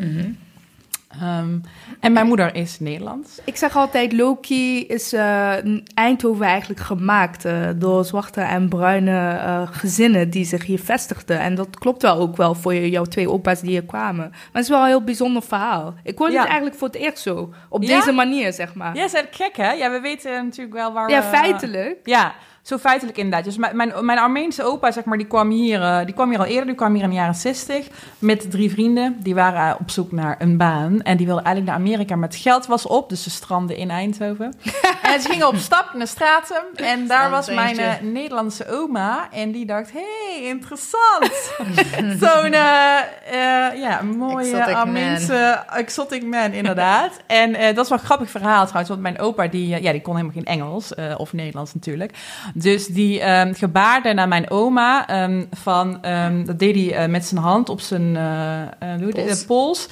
Ehm, 1.22 1.58
en 2.00 2.14
mijn 2.14 2.28
moeder 2.28 2.56
is 2.56 2.80
Nederlands. 2.80 3.40
Ik 3.46 3.56
zeg 3.58 3.76
altijd, 3.76 4.14
Loki 4.14 4.86
is 4.86 5.14
eh, 5.14 5.54
Eindhoven 5.94 6.46
eigenlijk 6.46 6.80
gemaakt 6.80 7.46
eh, 7.46 7.70
door 7.76 8.06
zwarte 8.06 8.42
en 8.42 8.70
bruine 8.70 9.30
eh, 9.30 9.62
gezinnen 9.72 10.30
die 10.30 10.46
zich 10.46 10.66
hier 10.66 10.80
vestigden. 10.80 11.40
En 11.40 11.56
dat 11.56 11.78
klopt 11.80 12.02
wel 12.02 12.18
ook 12.18 12.38
wel 12.38 12.56
voor 12.56 12.74
je- 12.74 12.90
jouw 12.90 13.04
twee 13.06 13.30
opa's 13.30 13.60
die 13.62 13.70
hier 13.70 13.84
kwamen. 13.86 14.30
Maar 14.30 14.50
het 14.52 14.64
is 14.64 14.70
wel 14.70 14.80
een 14.82 14.88
heel 14.88 15.04
bijzonder 15.04 15.42
verhaal. 15.44 15.94
Ik 16.04 16.18
hoorde 16.18 16.34
Ja. 16.34 16.40
het 16.40 16.48
eigenlijk 16.48 16.78
voor 16.80 16.88
het 16.88 16.98
eerst 16.98 17.18
zo. 17.24 17.54
Op 17.70 17.84
Ja? 17.84 17.98
deze 18.00 18.12
manier, 18.12 18.54
zeg 18.54 18.74
maar. 18.74 18.96
Ja, 18.96 19.04
is 19.04 19.14
gek, 19.32 19.58
hè? 19.58 19.72
Ja, 19.72 19.92
we 19.92 20.00
weten 20.00 20.44
natuurlijk 20.46 20.76
wel 20.76 20.94
waar 20.94 21.10
Ja, 21.10 21.22
we... 21.22 21.28
feitelijk. 21.28 21.98
Ja, 22.04 22.34
zo 22.66 22.78
feitelijk 22.78 23.18
inderdaad. 23.18 23.44
Dus 23.44 23.58
mijn, 23.58 24.06
mijn, 24.06 24.20
Armeense 24.20 24.64
opa, 24.64 24.92
zeg 24.92 25.04
maar, 25.04 25.18
die 25.18 25.28
kwam, 25.28 25.50
hier, 25.50 25.82
eh, 25.82 26.06
die 26.06 26.14
kwam 26.14 26.30
hier 26.30 26.40
al 26.40 26.46
eerder. 26.46 26.66
Die 26.66 26.76
kwam 26.76 26.94
hier 26.94 27.04
in 27.04 27.10
de 27.10 27.16
jaren 27.16 27.36
60 27.36 27.88
met 28.20 28.52
drie 28.52 28.72
vrienden. 28.72 29.18
Die 29.20 29.36
waren 29.36 29.70
eh, 29.70 29.76
op 29.80 29.90
zoek 29.90 30.12
naar 30.12 30.36
een 30.40 30.58
baan. 30.58 31.02
En 31.02 31.18
die 31.18 31.26
wilden 31.26 31.44
eigenlijk 31.44 31.78
naar 31.78 31.88
Amerika, 31.88 32.16
maar 32.16 32.30
het 32.30 32.38
geld 32.38 32.66
was 32.66 32.88
op. 32.88 33.10
Dus 33.10 33.24
ze 33.24 33.30
stranden 33.30 33.78
in 33.78 33.90
Eindhoven. 33.90 34.54
en 35.14 35.22
ze 35.22 35.30
gingen 35.30 35.48
op 35.48 35.56
stap 35.56 35.94
naar 35.94 36.08
straten. 36.08 36.64
En 36.76 37.08
daar 37.08 37.30
was 37.30 37.50
mijn 37.50 37.78
eh, 37.78 38.02
Nederlandse 38.02 38.70
oma. 38.70 39.32
En 39.32 39.52
die 39.52 39.66
dacht, 39.66 39.92
hé, 39.92 40.00
hey, 40.30 40.44
interessant. 40.44 41.52
Zo'n 42.22 42.52
ja, 42.52 44.02
mooie 44.18 44.46
Exotic 44.46 44.74
man. 44.74 44.76
Armeense 44.76 45.64
exotic 45.74 46.24
man, 46.24 46.52
inderdaad. 46.52 47.12
en 47.28 47.76
dat 47.76 47.84
is 47.84 47.90
wel 47.90 48.00
een 48.00 48.06
grappig 48.06 48.30
verhaal 48.30 48.64
trouwens. 48.64 48.90
Want 48.90 49.02
mijn 49.02 49.20
opa, 49.20 49.48
die, 49.48 49.82
ja, 49.82 49.92
die 49.92 50.02
kon 50.02 50.16
helemaal 50.16 50.36
geen 50.36 50.46
Engels. 50.46 50.94
of 51.18 51.34
Nederlands 51.34 51.74
natuurlijk. 51.74 52.12
Dus 52.58 52.88
die 52.88 53.20
ehm, 53.20 53.54
gebaarde 53.54 54.14
naar 54.14 54.28
mijn 54.28 54.50
oma 54.50 55.08
ehm, 55.08 55.44
van, 55.52 56.04
ehm, 56.04 56.46
dat 56.46 56.60
deed 56.60 56.76
hij 56.76 56.96
eh, 56.96 57.10
met 57.10 57.26
zijn 57.26 57.42
hand 57.42 57.70
op 57.70 57.80
zijn 57.80 58.16
het? 58.16 59.44
Pols. 59.46 59.46
Pols. 59.46 59.88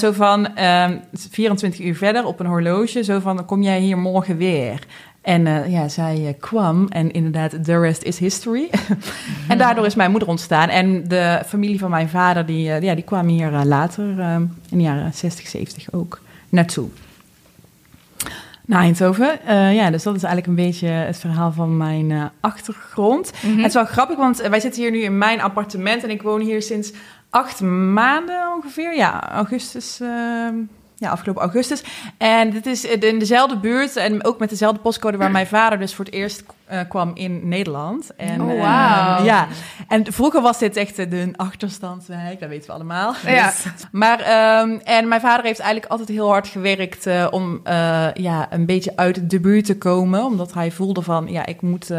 Zo 0.00 0.12
van, 0.12 0.42
dan 0.42 0.56
ehm, 0.56 0.98
24 1.12 1.80
uur 1.80 1.96
verder 1.96 2.24
op 2.24 2.40
een 2.40 2.46
horloge, 2.46 3.04
zo 3.04 3.20
van, 3.20 3.44
kom 3.44 3.62
jij 3.62 3.80
hier 3.80 3.98
morgen 3.98 4.36
weer? 4.36 4.86
En 5.22 5.70
ja, 5.70 5.88
zij 5.88 6.36
kwam 6.40 6.88
en 6.88 7.10
inderdaad, 7.10 7.64
the 7.64 7.80
rest 7.80 8.02
is 8.02 8.18
history. 8.18 8.70
en 9.48 9.58
daardoor 9.58 9.86
is 9.86 9.94
mijn 9.94 10.10
moeder 10.10 10.28
ontstaan. 10.28 10.68
En 10.68 11.08
de 11.08 11.42
familie 11.46 11.78
van 11.78 11.90
mijn 11.90 12.08
vader, 12.08 12.46
die, 12.46 12.62
ja, 12.62 12.94
die 12.94 13.04
kwam 13.04 13.26
hier 13.26 13.50
later, 13.50 14.08
in 14.70 14.78
de 14.78 14.82
jaren 14.82 15.14
60, 15.14 15.46
70 15.46 15.92
ook, 15.92 16.20
naartoe. 16.48 16.88
Naar 18.66 18.82
Eindhoven. 18.82 19.46
Eh, 19.46 19.74
ja, 19.74 19.90
dus 19.90 20.02
dat 20.02 20.16
is 20.16 20.22
eigenlijk 20.22 20.58
een 20.58 20.64
beetje 20.66 20.86
het 20.86 21.18
verhaal 21.18 21.52
van 21.52 21.76
mijn 21.76 22.10
eh, 22.10 22.24
achtergrond. 22.40 23.32
Mhm. 23.42 23.56
Het 23.56 23.66
is 23.66 23.74
wel 23.74 23.84
grappig, 23.84 24.16
want 24.16 24.40
eh, 24.40 24.50
wij 24.50 24.60
zitten 24.60 24.82
hier 24.82 24.90
nu 24.90 25.02
in 25.02 25.18
mijn 25.18 25.40
appartement 25.40 26.02
en 26.02 26.10
ik 26.10 26.22
woon 26.22 26.40
hier 26.40 26.62
sinds 26.62 26.92
acht 27.30 27.60
maanden 27.60 28.52
ongeveer. 28.54 28.96
Ja, 28.96 29.30
augustus. 29.30 30.00
ehm, 30.00 30.54
ja, 30.98 31.10
afgelopen 31.10 31.42
augustus. 31.42 31.84
En 32.18 32.50
dit 32.50 32.66
is 32.66 32.84
in 32.84 33.18
dezelfde 33.18 33.58
buurt 33.58 33.96
en 33.96 34.24
ook 34.24 34.38
met 34.38 34.50
dezelfde 34.50 34.80
postcode 34.80 35.16
waar 35.16 35.30
mijn 35.40 35.46
vader 35.46 35.78
dus 35.78 35.94
voor 35.94 36.04
het 36.04 36.14
eerst 36.14 36.44
eh, 36.66 36.80
kwam 36.88 37.10
in 37.14 37.48
Nederland. 37.48 38.10
En, 38.16 38.42
Oh, 38.42 38.52
eh, 38.52 38.60
wauw. 38.60 39.24
ja, 39.24 39.46
en 39.88 40.12
vroeger 40.12 40.42
was 40.42 40.58
dit 40.58 40.76
echt 40.76 40.98
eh, 40.98 41.10
de 41.10 41.32
achterstandswijk, 41.36 42.40
dat 42.40 42.48
weten 42.48 42.66
we 42.66 42.72
allemaal. 42.72 43.14
Ja. 43.26 43.52
Maar, 43.92 44.20
ehm, 44.20 44.78
en 44.84 45.08
mijn 45.08 45.20
vader 45.20 45.44
heeft 45.44 45.60
eigenlijk 45.60 45.90
altijd 45.90 46.08
heel 46.08 46.28
hard 46.28 46.46
gewerkt 46.48 47.06
om 47.30 47.60
ja, 48.14 48.46
een 48.50 48.66
beetje 48.66 48.92
uit 48.96 49.30
de 49.30 49.40
buurt 49.40 49.64
te 49.64 49.78
komen. 49.78 50.24
Omdat 50.24 50.54
hij 50.54 50.70
voelde 50.70 51.02
van, 51.02 51.26
ja, 51.28 51.46
ik 51.46 51.60
moet 51.60 51.90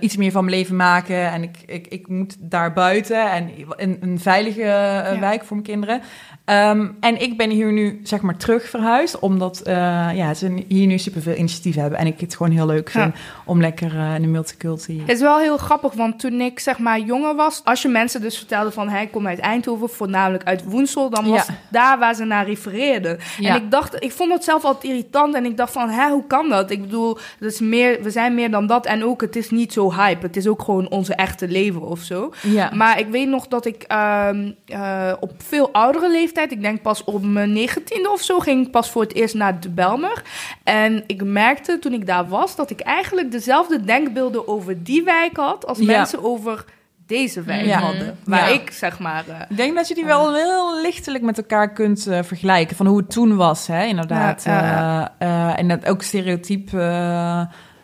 iets 0.00 0.16
meer 0.16 0.30
van 0.32 0.44
mijn 0.44 0.56
leven 0.56 0.76
maken. 0.76 1.30
En 1.30 1.42
ik, 1.42 1.56
ik, 1.66 1.86
ik 1.86 2.08
moet 2.08 2.36
daar 2.38 2.72
buiten 2.72 3.30
en 3.30 3.50
een, 3.76 3.96
een 4.00 4.20
veilige 4.20 4.60
Ja. 4.60 5.18
wijk 5.20 5.44
voor 5.44 5.56
mijn 5.56 5.68
kinderen. 5.68 6.00
Ehm, 6.44 6.86
en 7.00 7.20
ik 7.22 7.36
ben 7.36 7.50
hier 7.50 7.72
nu, 7.72 8.00
zeg 8.02 8.20
maar, 8.20 8.36
terug 8.36 8.68
verhuisd. 8.68 9.18
Omdat 9.18 9.60
ja, 9.64 10.34
ze 10.34 10.64
hier 10.68 10.86
nu 10.86 10.98
superveel 10.98 11.34
initiatieven 11.36 11.80
hebben. 11.80 11.98
En 11.98 12.06
ik 12.06 12.20
het 12.20 12.36
gewoon 12.36 12.52
heel 12.52 12.66
leuk 12.66 12.90
Ja. 12.92 13.02
vind 13.02 13.14
om 13.44 13.60
lekker 13.60 13.89
eh, 13.94 14.14
in 14.14 14.22
de 14.22 14.28
multiculti... 14.28 15.00
Het 15.00 15.08
is 15.08 15.20
wel 15.20 15.38
heel 15.38 15.56
grappig, 15.56 15.92
want 15.92 16.18
toen 16.20 16.40
ik 16.40 16.58
zeg 16.60 16.78
maar 16.78 16.98
jonger 17.00 17.34
was, 17.34 17.60
als 17.64 17.82
je 17.82 17.88
mensen 17.88 18.20
dus 18.20 18.36
vertelde 18.38 18.70
van 18.70 18.88
hij 18.88 19.06
komt 19.06 19.26
uit 19.26 19.38
Eindhoven, 19.38 19.88
voornamelijk 19.90 20.44
uit 20.44 20.64
Woensel, 20.64 21.10
dan 21.10 21.28
was 21.28 21.46
Ja. 21.46 21.54
daar 21.68 21.98
waar 21.98 22.14
ze 22.14 22.24
naar 22.24 22.46
refereerden. 22.46 23.18
Ja. 23.38 23.48
En 23.54 23.62
ik 23.62 23.70
dacht, 23.70 24.02
ik 24.04 24.12
vond 24.12 24.32
het 24.32 24.44
zelf 24.44 24.64
altijd 24.64 24.84
irritant 24.84 25.34
en 25.34 25.44
ik 25.44 25.56
dacht 25.56 25.72
van, 25.72 25.88
hè, 25.88 26.10
hoe 26.10 26.26
kan 26.26 26.48
dat? 26.48 26.70
Ik 26.70 26.80
bedoel, 26.80 27.18
het 27.38 27.52
is 27.52 27.60
meer, 27.60 28.02
we 28.02 28.10
zijn 28.10 28.34
meer 28.34 28.50
dan 28.50 28.66
dat 28.66 28.86
en 28.86 29.04
ook, 29.04 29.20
het 29.20 29.36
is 29.36 29.50
niet 29.50 29.72
zo 29.72 29.92
hype. 29.92 30.26
Het 30.26 30.36
is 30.36 30.46
ook 30.46 30.62
gewoon 30.62 30.88
onze 30.90 31.14
echte 31.14 31.48
leven 31.48 31.82
of 31.82 32.00
zo. 32.00 32.32
Ja. 32.42 32.70
Maar 32.74 32.98
ik 32.98 33.08
weet 33.08 33.28
nog 33.28 33.48
dat 33.48 33.66
ik 33.66 33.82
ehm, 33.82 34.50
eh, 34.66 35.12
op 35.20 35.32
veel 35.36 35.72
oudere 35.72 36.10
leeftijd, 36.10 36.52
ik 36.52 36.62
denk 36.62 36.82
pas 36.82 37.04
op 37.04 37.22
mijn 37.24 37.52
negentiende 37.52 38.10
of 38.10 38.20
zo, 38.22 38.38
ging 38.38 38.66
ik 38.66 38.70
pas 38.72 38.90
voor 38.90 39.02
het 39.02 39.14
eerst 39.14 39.34
naar 39.34 39.60
de 39.60 39.68
Belmer. 39.70 40.22
En 40.64 41.04
ik 41.06 41.24
merkte 41.24 41.78
toen 41.78 41.92
ik 41.92 42.06
daar 42.06 42.28
was 42.28 42.56
dat 42.56 42.70
ik 42.70 42.80
eigenlijk 42.80 43.30
dezelfde 43.30 43.79
denkbeelden 43.84 44.48
over 44.48 44.82
die 44.82 45.02
wijk 45.04 45.36
had 45.36 45.66
als 45.66 45.78
mensen 45.78 46.24
over 46.24 46.64
deze 47.06 47.42
wijk 47.42 47.64
Ja. 47.64 47.78
hadden. 47.78 48.16
Waar 48.24 48.48
Ja. 48.52 48.60
ik 48.60 48.70
zeg 48.70 48.98
maar. 48.98 49.24
eh, 49.28 49.34
Ik 49.48 49.56
denk 49.56 49.74
dat 49.76 49.88
je 49.88 49.94
die 49.94 50.04
wel 50.04 50.34
heel 50.34 50.80
lichtelijk 50.82 51.24
met 51.24 51.38
elkaar 51.38 51.72
kunt 51.72 52.06
eh, 52.06 52.18
vergelijken. 52.22 52.76
Van 52.76 52.86
hoe 52.86 52.96
het 52.98 53.10
toen 53.10 53.36
was, 53.36 53.66
hè, 53.66 53.84
inderdaad. 53.84 54.44
Ja, 54.44 55.12
Eh, 55.18 55.28
eh, 55.48 55.58
en 55.58 55.68
dat 55.68 55.86
ook 55.86 56.02
stereotyp 56.02 56.74
eh, 56.74 57.42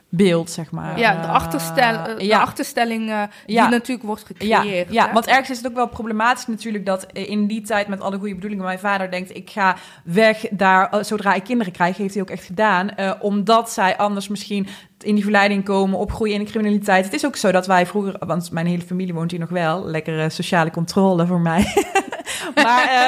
beeld, 0.08 0.50
zeg 0.50 0.70
maar. 0.70 0.98
ja, 0.98 1.12
de, 1.20 1.26
Eh, 1.26 1.32
achterstel, 1.32 1.94
eh, 1.94 2.16
de 2.18 2.24
ja. 2.24 2.40
achterstelling 2.40 3.10
eh, 3.10 3.22
die 3.46 3.54
Ja. 3.56 3.68
natuurlijk 3.68 4.06
wordt 4.06 4.24
gecreëerd. 4.24 4.92
ja, 4.92 5.12
want 5.12 5.26
ergens 5.26 5.50
is 5.50 5.56
het 5.56 5.66
ook 5.66 5.74
wel 5.74 5.88
problematisch 5.88 6.46
natuurlijk 6.46 6.86
dat 6.86 7.06
in 7.12 7.46
die 7.46 7.60
tijd 7.60 7.88
met 7.88 8.00
alle 8.00 8.18
goede 8.18 8.34
bedoelingen 8.34 8.64
mijn 8.64 8.78
vader 8.78 9.10
denkt 9.10 9.36
ik 9.36 9.50
ga 9.50 9.76
weg 10.04 10.44
daar 10.50 11.04
zodra 11.04 11.34
ik 11.34 11.44
kinderen 11.44 11.72
krijg, 11.72 11.96
heeft 11.96 12.14
hij 12.14 12.22
ook 12.22 12.30
echt 12.30 12.44
gedaan, 12.44 12.90
omdat 13.20 13.70
zij 13.70 13.96
anders 13.96 14.28
misschien 14.28 14.66
in 15.00 15.14
die 15.14 15.22
verleiding 15.22 15.64
komen, 15.64 15.98
opgroeien 15.98 16.34
in 16.34 16.44
de 16.44 16.50
criminaliteit. 16.50 17.04
Het 17.04 17.14
is 17.14 17.26
ook 17.26 17.36
zo 17.36 17.52
dat 17.52 17.66
wij 17.66 17.86
vroeger, 17.86 18.16
want 18.26 18.50
mijn 18.50 18.66
hele 18.66 18.82
familie 18.82 19.14
woont 19.14 19.30
hier 19.30 19.40
nog 19.40 19.48
wel, 19.48 19.84
lekkere 19.86 20.30
sociale 20.30 20.70
controle 20.70 21.26
voor 21.26 21.40
mij. 21.40 21.64
maar 22.64 22.88
eh, 22.88 23.06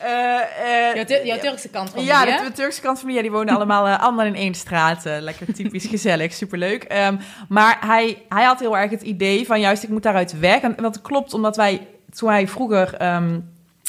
eh, 0.00 0.88
eh, 0.88 0.94
Jouw, 0.94 1.04
Tur- 1.04 1.26
jouw 1.26 1.38
Turkse 1.38 1.68
kant 1.68 1.90
van 1.90 2.04
ja, 2.04 2.24
die, 2.24 2.40
de, 2.44 2.52
Turkse 2.52 2.80
kant 2.80 2.98
van 2.98 3.06
mij, 3.06 3.16
ja, 3.16 3.22
die 3.22 3.30
wonen 3.30 3.54
allemaal, 3.54 3.86
eh, 3.86 4.02
allemaal 4.02 4.26
in 4.26 4.34
één 4.34 4.54
straat. 4.54 5.06
eh, 5.06 5.16
lekker 5.20 5.54
typisch 5.54 5.86
gezellig, 5.96 6.32
superleuk. 6.32 6.82
Ehm, 6.82 7.16
maar 7.48 7.76
hij, 7.80 8.22
hij 8.28 8.44
had 8.44 8.60
heel 8.60 8.76
erg 8.78 8.90
het 8.90 9.02
idee 9.02 9.46
van 9.46 9.60
juist, 9.60 9.82
ik 9.82 9.88
moet 9.88 10.02
daaruit 10.02 10.38
weg. 10.38 10.60
En 10.60 10.74
dat 10.76 11.00
klopt, 11.02 11.34
omdat 11.34 11.56
wij, 11.56 11.86
toen 12.14 12.28
wij 12.28 12.48
vroeger... 12.48 12.94
ehm, 12.94 13.38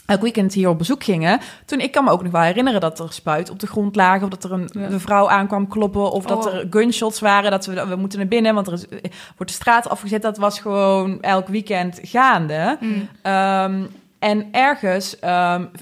elk 0.05 0.21
weekend 0.21 0.53
hier 0.53 0.69
op 0.69 0.77
bezoek 0.77 1.03
gingen. 1.03 1.39
Toen, 1.65 1.79
ik 1.79 1.91
kan 1.91 2.03
me 2.03 2.11
ook 2.11 2.23
nog 2.23 2.31
wel 2.31 2.41
herinneren 2.41 2.81
dat 2.81 2.99
er 2.99 3.13
spuit 3.13 3.49
op 3.49 3.59
de 3.59 3.67
grond 3.67 3.95
lagen... 3.95 4.23
of 4.23 4.29
dat 4.29 4.43
er 4.43 4.51
een, 4.51 4.69
Ja. 4.71 4.81
een 4.81 4.99
vrouw 4.99 5.29
aankwam 5.29 5.67
kloppen... 5.67 6.11
of 6.11 6.25
dat 6.25 6.45
Oh. 6.45 6.53
er 6.53 6.67
gunshots 6.69 7.19
waren, 7.19 7.51
dat 7.51 7.65
we, 7.65 7.87
we 7.87 7.95
moeten 7.95 8.19
naar 8.19 8.27
binnen... 8.27 8.53
want 8.53 8.67
er 8.67 8.73
is, 8.73 8.87
eh, 8.87 8.97
wordt 9.37 9.51
de 9.51 9.57
straat 9.61 9.89
afgezet. 9.89 10.21
Dat 10.21 10.37
was 10.37 10.59
gewoon 10.59 11.21
elk 11.21 11.47
weekend 11.47 11.99
gaande. 12.01 12.77
Mm. 12.79 13.09
En 14.19 14.47
ergens 14.51 15.15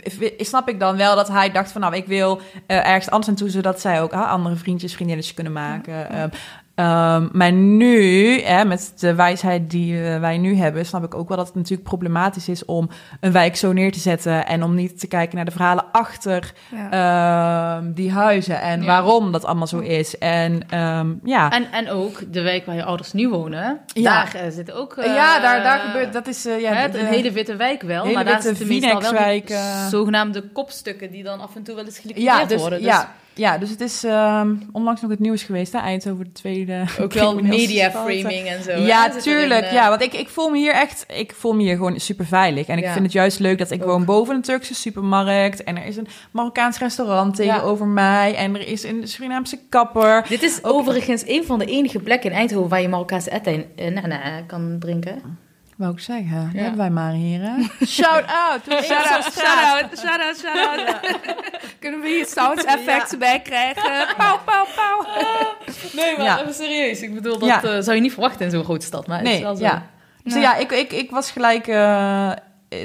v- 0.02 0.32
snap 0.38 0.70
ik 0.70 0.80
dan 0.80 0.98
wel 0.98 1.16
dat 1.16 1.28
hij 1.28 1.52
dacht 1.52 1.72
van... 1.72 1.82
nou, 1.82 1.96
ik 1.96 2.06
wil 2.06 2.42
eh, 2.68 2.78
ergens 2.78 3.10
anders 3.10 3.28
naartoe... 3.28 3.50
zodat 3.50 3.80
zij 3.80 4.02
ook 4.02 4.14
ah, 4.14 4.30
andere 4.30 4.56
vriendjes, 4.56 4.94
vriendinnetjes 4.94 5.36
kunnen 5.36 5.54
maken. 5.54 6.10
Ehm, 6.10 6.30
ehm, 6.76 7.28
maar 7.32 7.52
nu, 7.52 8.42
hè, 8.42 8.66
met 8.66 8.94
de 9.00 9.16
wijsheid 9.16 9.70
die 9.70 10.04
eh, 10.04 10.20
wij 10.20 10.38
nu 10.38 10.56
hebben... 10.56 10.86
snap 10.86 11.04
ik 11.04 11.16
ook 11.16 11.28
wel 11.28 11.38
dat 11.38 11.48
het 11.48 11.56
natuurlijk 11.56 11.84
problematisch 11.88 12.50
is... 12.50 12.66
om 12.66 12.90
een 13.20 13.32
wijk 13.32 13.56
zo 13.56 13.72
neer 13.74 13.92
te 13.92 14.00
zetten... 14.00 14.46
en 14.46 14.64
om 14.64 14.76
niet 14.76 15.00
te 15.00 15.08
kijken 15.08 15.36
naar 15.36 15.46
de 15.46 15.52
verhalen 15.52 15.86
achter 15.92 16.54
Ja. 16.90 17.78
ehm, 17.78 17.92
die 17.94 18.12
huizen... 18.12 18.62
en 18.62 18.80
Ja. 18.82 18.86
waarom 18.88 19.32
dat 19.32 19.46
allemaal 19.46 19.68
zo 19.68 19.80
is. 19.80 20.18
En 20.18 20.62
ehm, 20.70 21.14
ja... 21.24 21.52
En, 21.52 21.72
en 21.72 21.90
ook 21.90 22.34
de 22.34 22.42
wijk 22.42 22.66
waar 22.66 22.76
je 22.76 22.84
ouders 22.84 23.14
nu 23.14 23.30
wonen. 23.30 23.80
Ja. 23.94 24.24
Daar 24.24 24.36
eh, 24.44 24.52
zit 24.52 24.72
ook... 24.72 24.94
eh, 24.98 25.06
ja, 25.16 25.40
daar, 25.40 25.64
daar 25.64 25.80
gebeurt... 25.80 26.14
Dat 26.14 26.28
is... 26.28 26.46
eh, 26.46 26.60
ja, 26.62 26.74
hè, 26.74 26.90
de- 26.92 27.00
een 27.00 27.06
hele 27.06 27.32
witte 27.32 27.56
wijk 27.56 27.82
wel, 27.82 28.02
hele 28.04 28.16
maar 28.16 28.26
daar 28.26 28.42
zitten 28.42 28.68
meestal 28.68 29.02
wel 29.02 29.42
eh. 29.46 29.88
zogenaamde 29.88 30.42
kopstukken 30.54 31.12
die 31.12 31.24
dan 31.24 31.40
af 31.42 31.56
en 31.56 31.64
toe 31.64 31.76
wel 31.76 31.86
eens 31.86 32.00
geliquideerd 32.00 32.38
Ja, 32.40 32.46
dus, 32.46 32.62
worden. 32.62 32.80
Dus 32.80 32.88
ja, 32.88 33.14
ja, 33.36 33.58
dus 33.58 33.70
het 33.70 33.82
is 33.82 34.04
ehm, 34.04 34.56
onlangs 34.72 35.02
nog 35.02 35.12
het 35.12 35.20
nieuws 35.20 35.44
geweest, 35.44 35.72
hè? 35.74 35.80
Eindhoven 35.80 36.24
de 36.26 36.32
tweede. 36.32 36.84
ook 37.02 37.14
wel 37.14 37.36
media 37.42 37.92
framing 37.92 38.48
en 38.48 38.64
zo. 38.64 38.72
Ja, 38.72 39.10
tuurlijk. 39.10 39.66
eh. 39.66 39.74
ja, 39.74 39.90
want 39.90 40.02
ik, 40.02 40.14
ik 40.14 40.30
voel 40.30 40.50
me 40.50 40.58
hier 40.58 40.74
echt, 40.74 41.06
ik 41.14 41.34
voel 41.36 41.54
me 41.54 41.62
hier 41.62 41.76
gewoon 41.76 42.00
super 42.00 42.26
veilig. 42.26 42.68
En 42.68 42.78
ik 42.78 42.84
Ja. 42.84 42.92
vind 42.92 43.04
het 43.04 43.14
juist 43.14 43.40
leuk 43.40 43.58
dat 43.58 43.72
ik 43.72 43.82
Ook. 43.82 43.88
woon 43.88 44.06
boven 44.06 44.36
een 44.36 44.42
Turkse 44.42 44.76
supermarkt. 44.76 45.64
En 45.64 45.78
er 45.78 45.86
is 45.86 45.98
een 45.98 46.08
Marokkaans 46.32 46.78
restaurant 46.80 47.36
tegenover 47.36 47.88
mij. 47.88 48.36
En 48.36 48.56
er 48.56 48.68
is 48.68 48.84
een 48.84 49.08
Surinaamse 49.08 49.60
kapper. 49.70 50.26
Dit 50.30 50.42
is 50.44 50.64
overigens 50.64 51.24
een 51.28 51.46
van 51.46 51.60
de 51.60 51.66
enige 51.66 52.00
plekken 52.00 52.32
in 52.32 52.38
Eindhoven 52.38 52.70
waar 52.70 52.82
je 52.82 52.88
Marokkaanse 52.90 53.32
eten 53.32 53.66
nah, 53.94 54.04
nah, 54.06 54.22
kan 54.48 54.76
drinken. 54.80 55.44
Wou 55.76 55.94
ik 55.94 56.00
zeggen, 56.00 56.50
Ja. 56.54 56.60
hebben 56.62 56.78
wij 56.78 56.90
maar 56.90 57.12
hier, 57.12 57.40
hè? 57.42 57.54
Shout 57.86 58.24
out! 58.28 58.62
Shout 58.84 59.06
out, 59.12 59.24
shout 59.34 59.82
out, 59.82 60.00
shout 60.00 60.20
out, 60.22 60.38
shout 60.38 60.88
out. 60.88 61.18
Kunnen 61.80 62.00
we 62.00 62.08
hier 62.08 62.26
sound 62.26 62.66
effects 62.66 63.18
bij 63.18 63.42
krijgen? 63.42 64.16
Pauw, 64.18 64.40
pauw, 64.46 64.66
pauw. 64.76 65.06
Nee, 65.94 66.18
maar 66.18 66.26
Ja. 66.26 66.42
even 66.42 66.54
serieus. 66.54 67.02
Ik 67.02 67.14
bedoel, 67.14 67.40
dat 67.40 67.48
Ja. 67.50 67.64
eh, 67.64 67.80
zou 67.80 67.96
je 67.96 68.02
niet 68.02 68.12
verwachten 68.14 68.46
in 68.46 68.52
zo'n 68.52 68.64
grote 68.64 68.86
stad. 68.86 69.08
Maar 69.08 69.18
het 69.18 69.28
is 69.28 69.34
Nee, 69.34 69.44
wel 69.44 69.56
zo. 69.56 69.64
ja. 69.64 69.86
Dus 70.24 70.34
Nee. 70.34 70.42
ja, 70.42 70.56
ik, 70.56 70.72
ik, 70.72 70.94
ik 70.94 71.12
was 71.12 71.32
gelijk... 71.32 71.68
eh, 71.68 72.32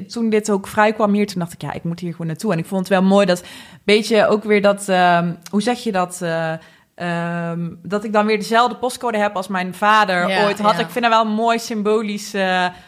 toen 0.08 0.30
dit 0.30 0.50
ook 0.50 0.66
vrij 0.66 0.92
kwam 0.92 1.12
hier, 1.12 1.26
toen 1.26 1.38
dacht 1.38 1.52
ik, 1.52 1.60
ja, 1.62 1.72
ik 1.72 1.84
moet 1.84 2.00
hier 2.00 2.10
gewoon 2.10 2.26
naartoe. 2.26 2.52
En 2.52 2.58
ik 2.58 2.66
vond 2.66 2.80
het 2.80 2.88
wel 2.88 3.02
mooi 3.02 3.26
dat, 3.26 3.44
beetje 3.84 4.26
ook 4.26 4.44
weer 4.44 4.62
dat... 4.62 4.88
ehm, 4.88 5.32
hoe 5.50 5.62
zeg 5.62 5.82
je 5.82 5.92
dat... 5.92 6.20
eh, 7.00 7.50
ehm, 7.50 7.68
dat 7.82 8.04
ik 8.04 8.12
dan 8.12 8.26
weer 8.26 8.38
dezelfde 8.38 8.74
postcode 8.76 9.18
heb 9.18 9.36
als 9.36 9.48
mijn 9.48 9.74
vader 9.74 10.28
Ja, 10.28 10.44
ooit 10.44 10.58
had. 10.58 10.72
ja. 10.74 10.78
Ik 10.80 10.90
vind 10.90 11.04
dat 11.04 11.12
wel 11.14 11.24
mooi 11.26 11.58
symbolisch. 11.58 12.34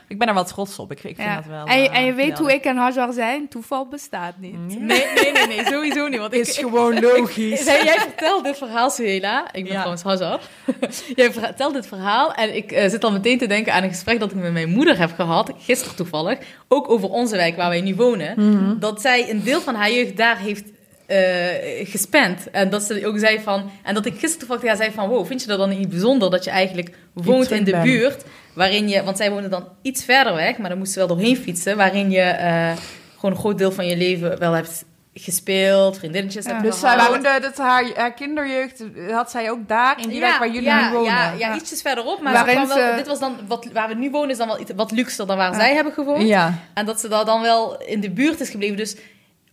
ik 0.08 0.18
ben 0.18 0.28
er 0.28 0.34
wel 0.34 0.44
trots 0.44 0.78
op. 0.78 0.90
Ik, 0.90 1.04
ik 1.04 1.16
vind 1.16 1.34
dat 1.34 1.44
wel. 1.46 1.66
En, 1.66 1.82
je- 1.82 1.88
eh, 1.88 1.96
en 1.98 2.04
je 2.04 2.12
weet 2.12 2.38
hoe 2.38 2.52
ik 2.52 2.64
en 2.64 2.76
Hajar 2.76 3.12
zijn? 3.12 3.48
Toeval 3.48 3.86
bestaat 3.88 4.34
niet. 4.38 4.56
Nee, 4.80 5.04
nee, 5.14 5.32
nee, 5.32 5.46
nee, 5.46 5.64
sowieso 5.64 6.08
niet. 6.08 6.18
Want 6.18 6.32
ik, 6.34 6.40
is 6.40 6.58
gewoon 6.58 7.00
logisch. 7.10 7.64
Jij, 7.64 7.84
jij 7.84 7.98
vertelt 7.98 8.44
dit 8.44 8.58
verhaal, 8.58 8.90
Suela. 8.90 9.44
Ik 9.52 9.62
ben 9.64 9.72
trouwens 9.72 10.02
Hazar. 10.02 10.40
jij 11.14 11.32
vertelt 11.32 11.74
dit 11.74 11.86
verhaal 11.86 12.34
en 12.34 12.56
ik 12.56 12.72
eh, 12.72 12.88
zit 12.90 13.04
al 13.04 13.12
meteen 13.12 13.38
te 13.38 13.46
denken 13.46 13.72
aan 13.72 13.82
een 13.82 13.88
gesprek 13.88 14.20
dat 14.20 14.30
ik 14.30 14.36
met 14.36 14.52
mijn 14.52 14.68
moeder 14.70 14.98
heb 14.98 15.10
gehad, 15.14 15.52
gisteren 15.58 15.96
toevallig, 15.96 16.38
ook 16.68 16.90
over 16.90 17.08
onze 17.08 17.36
wijk 17.36 17.56
waar 17.56 17.68
wij 17.68 17.80
nu 17.80 17.94
wonen. 17.94 18.34
Mhm. 18.36 18.78
Dat 18.78 19.00
zij 19.00 19.30
een 19.30 19.42
deel 19.42 19.60
van 19.60 19.74
haar 19.74 19.90
jeugd 19.90 20.16
daar 20.16 20.38
heeft 20.38 20.64
eh, 21.06 21.88
gespend. 21.88 22.50
En 22.50 22.70
dat 22.70 22.82
ze 22.82 23.06
ook 23.06 23.18
zei 23.18 23.40
van, 23.40 23.70
en 23.82 23.94
dat 23.94 24.06
ik 24.06 24.12
gisteren 24.12 24.38
toevallig 24.38 24.62
haar 24.66 24.76
zei 24.76 24.90
van, 24.90 25.08
wow, 25.08 25.26
vind 25.26 25.40
je 25.42 25.48
dat 25.48 25.58
dan 25.58 25.68
niet 25.68 25.88
bijzonder 25.88 26.30
dat 26.30 26.44
je 26.44 26.50
eigenlijk 26.50 26.96
woont 27.12 27.50
in 27.50 27.64
de 27.64 27.80
buurt, 27.82 28.24
waarin 28.54 28.88
je, 28.88 29.02
want 29.02 29.16
zij 29.16 29.30
wonen 29.30 29.50
dan 29.50 29.68
iets 29.82 30.04
verder 30.04 30.34
weg, 30.34 30.58
maar 30.58 30.68
dan 30.68 30.78
moesten 30.78 31.00
ze 31.00 31.06
wel 31.06 31.16
doorheen 31.16 31.36
fietsen, 31.36 31.76
waarin 31.76 32.10
je 32.10 32.20
eh, 32.20 32.72
gewoon 33.14 33.30
een 33.34 33.40
groot 33.40 33.58
deel 33.58 33.72
van 33.72 33.86
je 33.86 33.96
leven 33.96 34.38
wel 34.38 34.52
hebt 34.52 34.84
gespeeld, 35.14 35.98
vriendinnetjes 35.98 36.44
Ja. 36.44 36.50
hebt 36.50 36.62
Dus 36.62 36.80
zij 36.80 36.96
woonde, 37.08 37.38
dat 37.40 37.56
haar, 37.56 37.84
haar 37.94 38.12
kinderjeugd 38.14 38.82
had 39.10 39.30
zij 39.30 39.50
ook 39.50 39.68
daar, 39.68 40.00
in 40.00 40.08
die 40.08 40.20
wijk 40.20 40.38
waar 40.38 40.48
jullie 40.50 40.62
ja, 40.62 40.86
nu 40.88 40.92
wonen. 40.94 41.12
Ja, 41.12 41.32
ja, 41.38 41.54
ietsjes 41.56 41.80
verderop. 41.82 42.20
Maar 42.22 42.32
Waarin 42.32 42.54
ze 42.58 42.64
kwam 42.64 42.78
wel, 42.78 42.88
ze- 42.90 42.96
dit 42.96 43.06
was 43.06 43.18
dan, 43.18 43.36
wat, 43.48 43.66
waar 43.72 43.88
we 43.88 43.94
nu 43.94 44.10
wonen 44.10 44.30
is 44.30 44.36
dan 44.36 44.46
wel 44.46 44.60
iets, 44.60 44.70
wat 44.76 44.90
luxer 44.90 45.26
dan 45.26 45.36
waar 45.36 45.50
Ja. 45.52 45.58
zij 45.58 45.74
hebben 45.74 45.92
gewoond. 45.92 46.22
Ja. 46.28 46.58
En 46.74 46.86
dat 46.86 47.00
ze 47.00 47.08
daar 47.08 47.24
dan 47.24 47.40
wel 47.42 47.82
in 47.82 48.00
de 48.00 48.10
buurt 48.10 48.40
is 48.40 48.50
gebleven. 48.50 48.76
Dus 48.76 48.96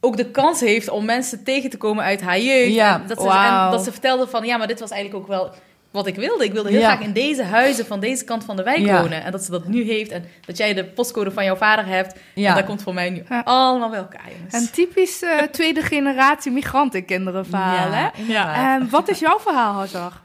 ook 0.01 0.17
de 0.17 0.31
kans 0.31 0.59
heeft 0.59 0.89
om 0.89 1.05
mensen 1.05 1.43
tegen 1.43 1.69
te 1.69 1.77
komen 1.77 2.03
uit 2.03 2.21
haar 2.21 2.39
jeugd. 2.39 2.73
Ja, 2.73 3.01
En 3.01 3.07
dat, 3.07 3.19
ze, 3.21 3.27
wauw. 3.27 3.65
en 3.65 3.71
dat 3.71 3.83
ze 3.83 3.91
vertelde 3.91 4.27
van, 4.27 4.45
ja, 4.45 4.57
maar 4.57 4.67
dit 4.67 4.79
was 4.79 4.89
eigenlijk 4.91 5.23
ook 5.23 5.29
wel 5.29 5.53
wat 5.91 6.07
ik 6.07 6.15
wilde. 6.15 6.43
Ik 6.43 6.51
wilde 6.53 6.69
heel 6.69 6.79
Ja. 6.79 6.91
graag 6.91 7.05
in 7.05 7.13
deze 7.13 7.43
huizen 7.43 7.85
van 7.85 7.99
deze 7.99 8.23
kant 8.23 8.43
van 8.45 8.55
de 8.55 8.63
wijk 8.63 8.77
Ja. 8.77 9.01
wonen. 9.01 9.23
En 9.23 9.31
dat 9.31 9.43
ze 9.43 9.51
dat 9.51 9.67
nu 9.67 9.83
heeft 9.83 10.11
en 10.11 10.25
dat 10.45 10.57
jij 10.57 10.73
de 10.73 10.85
postcode 10.85 11.31
van 11.31 11.43
jouw 11.43 11.55
vader 11.55 11.85
hebt. 11.85 12.15
Ja. 12.35 12.49
En 12.49 12.55
dat 12.55 12.65
komt 12.65 12.81
voor 12.83 12.93
mij 12.93 13.09
nu 13.09 13.23
Ja. 13.29 13.41
allemaal 13.45 13.89
bij 13.89 13.99
elkaar, 13.99 14.29
jongens. 14.37 14.53
Een 14.53 14.69
typisch 14.71 15.21
eh, 15.21 15.37
tweede 15.51 15.81
generatie 15.81 16.51
migrantenkinderen 16.51 17.45
verhaal, 17.45 17.91
hè? 17.91 18.07
inderdaad. 18.17 18.81
En 18.81 18.89
wat 18.89 19.09
is 19.09 19.19
jouw 19.19 19.39
verhaal, 19.39 19.73
Hazar? 19.73 20.21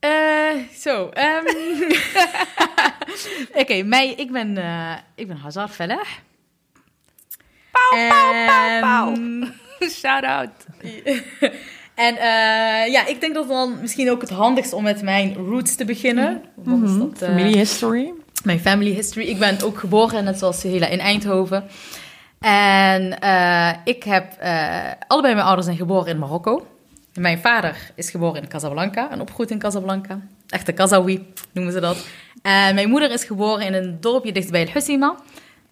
Eh, 0.00 0.10
zo. 0.78 1.08
ehm. 1.08 1.44
Oké, 3.62 3.82
mij, 3.82 4.08
ik 4.16 4.32
ben, 4.32 4.56
eh 4.56 4.92
ik 5.14 5.26
ben 5.28 5.36
Hazar 5.36 5.68
Fellah. 5.68 6.06
Pauw, 7.72 8.08
pauw, 8.08 8.32
pauw, 8.46 8.80
pauw. 8.80 9.12
En- 9.80 9.90
Shout-out. 9.90 10.50
En 11.94 12.16
eh, 12.16 12.92
ja, 12.92 13.06
ik 13.06 13.20
denk 13.20 13.34
dat 13.34 13.48
dan 13.48 13.80
misschien 13.80 14.10
ook 14.10 14.20
het 14.20 14.30
handigst 14.30 14.72
om 14.72 14.82
met 14.82 15.02
mijn 15.02 15.34
roots 15.34 15.74
te 15.74 15.84
beginnen. 15.84 16.42
Mhm. 16.64 16.98
dat, 16.98 17.22
eh, 17.22 17.28
Family 17.28 17.56
history. 17.58 18.12
Mijn 18.44 18.60
family 18.60 18.90
history. 18.90 19.26
Ik 19.26 19.38
ben 19.38 19.62
ook 19.62 19.78
geboren, 19.78 20.24
net 20.24 20.38
zoals 20.38 20.62
Hela, 20.62 20.86
in 20.86 20.98
Eindhoven. 21.00 21.64
En 22.40 23.20
eh, 23.20 23.70
ik 23.84 24.02
heb... 24.04 24.32
eh, 24.38 24.76
allebei 25.06 25.34
mijn 25.34 25.46
ouders 25.46 25.66
zijn 25.66 25.78
geboren 25.78 26.06
in 26.10 26.18
Marokko. 26.18 26.66
Mijn 27.14 27.38
vader 27.38 27.76
is 27.94 28.10
geboren 28.10 28.42
in 28.42 28.48
Casablanca 28.48 29.10
en 29.10 29.20
opgegroeid 29.20 29.50
in 29.50 29.58
Casablanca. 29.58 30.20
Echte 30.48 30.72
Kazawi 30.72 31.26
noemen 31.52 31.72
ze 31.72 31.80
dat. 31.80 32.06
En 32.42 32.74
mijn 32.74 32.88
moeder 32.88 33.10
is 33.10 33.24
geboren 33.24 33.66
in 33.66 33.74
een 33.74 33.96
dorpje 34.00 34.32
dichtbij 34.32 34.66
El 34.66 34.72
Hussima. 34.72 35.14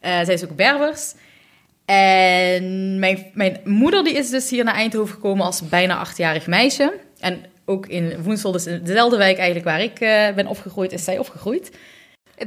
Eh, 0.01 0.11
zij 0.11 0.35
is 0.35 0.45
ook 0.45 0.57
Berbers. 0.57 1.15
En 1.91 2.99
mijn, 2.99 3.27
mijn 3.35 3.61
moeder 3.65 4.05
die 4.05 4.15
is 4.15 4.31
dus 4.31 4.51
hier 4.51 4.65
naar 4.65 4.75
Eindhoven 4.75 5.15
gekomen 5.15 5.45
als 5.45 5.69
bijna 5.69 5.97
achtjarig 5.97 6.47
meisje. 6.47 6.93
En 7.21 7.45
ook 7.65 7.87
in 7.87 8.23
Woensel, 8.23 8.53
dus 8.53 8.67
in 8.67 8.81
dezelfde 8.85 9.17
wijk 9.17 9.37
eigenlijk 9.37 9.67
waar 9.67 9.83
ik 9.83 10.01
eh, 10.01 10.35
ben 10.35 10.47
opgegroeid, 10.47 10.93
is 10.93 11.05
zij 11.05 11.19
opgegroeid. 11.19 11.71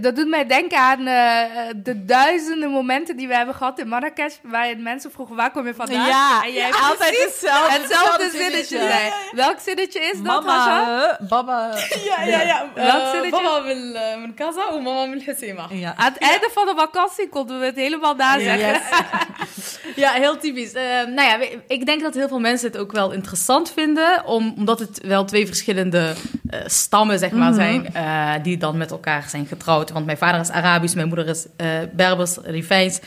Dat 0.01 0.15
doet 0.15 0.27
mij 0.27 0.45
denken 0.47 0.77
aan 0.77 1.07
eh, 1.07 1.41
de 1.75 2.05
duizenden 2.05 2.69
momenten 2.69 3.17
die 3.17 3.27
we 3.27 3.35
hebben 3.35 3.55
gehad 3.55 3.79
in 3.79 3.87
Marrakesh, 3.87 4.35
waarin 4.43 4.83
mensen 4.83 5.11
vroegen, 5.11 5.35
waar 5.35 5.51
kom 5.51 5.65
je 5.67 5.73
vandaan? 5.73 6.07
Ja, 6.07 6.43
en 6.45 6.51
jij 6.53 6.67
ja, 6.67 6.75
altijd 6.89 6.97
precies 7.09 7.23
hetzelfde- 7.25 7.71
hetzelfde 7.81 8.23
hetzelfde 8.23 8.37
zinnetje. 8.67 9.11
Welk 9.31 9.59
zinnetje 9.59 9.99
is 9.99 10.21
dat? 10.21 10.43
Mama, 10.45 11.07
eh, 11.19 11.27
baba. 11.27 11.75
Ja, 12.05 12.23
ja, 12.23 12.41
ja. 12.41 12.65
Welk 12.75 13.01
Eh, 13.03 13.11
zinnetje? 13.11 13.41
Mama 13.43 13.63
wil 13.63 13.93
eh, 13.95 14.17
mijn 14.17 14.33
kaza 14.33 14.67
of 14.67 14.81
mama 14.81 15.09
wil. 15.09 15.21
Ja. 15.69 15.93
Aan 15.97 16.11
het 16.13 16.17
einde 16.21 16.49
van 16.53 16.65
de 16.65 16.73
vakantie 16.75 17.29
konden 17.29 17.59
we 17.59 17.65
het 17.65 17.75
helemaal 17.75 18.15
nazeggen. 18.15 18.71
Yes. 18.71 18.81
Ja, 19.95 20.11
heel 20.11 20.37
typisch. 20.37 20.71
Eh, 20.73 20.83
nou 21.15 21.21
ja, 21.27 21.37
ik 21.67 21.85
denk 21.85 22.01
dat 22.01 22.13
heel 22.13 22.27
veel 22.27 22.39
mensen 22.39 22.67
het 22.71 22.77
ook 22.77 22.91
wel 22.91 23.11
interessant 23.11 23.71
vinden, 23.71 24.25
om, 24.25 24.53
omdat 24.57 24.79
het 24.79 25.01
wel 25.05 25.25
twee 25.25 25.45
verschillende 25.45 26.13
eh, 26.49 26.59
stammen, 26.65 27.19
zeg 27.19 27.31
maar, 27.31 27.49
Mhm. 27.49 27.59
zijn, 27.59 27.93
eh, 27.93 28.33
die 28.43 28.57
dan 28.57 28.77
met 28.77 28.91
elkaar 28.91 29.23
zijn 29.29 29.45
getrouwd. 29.45 29.82
Want 29.91 30.05
mijn 30.05 30.17
vader 30.17 30.41
is 30.41 30.49
Arabisch, 30.49 30.95
mijn 30.95 31.07
moeder 31.07 31.27
is 31.27 31.45
eh, 31.57 31.67
Berbers, 31.93 32.37
Rifijns. 32.43 32.99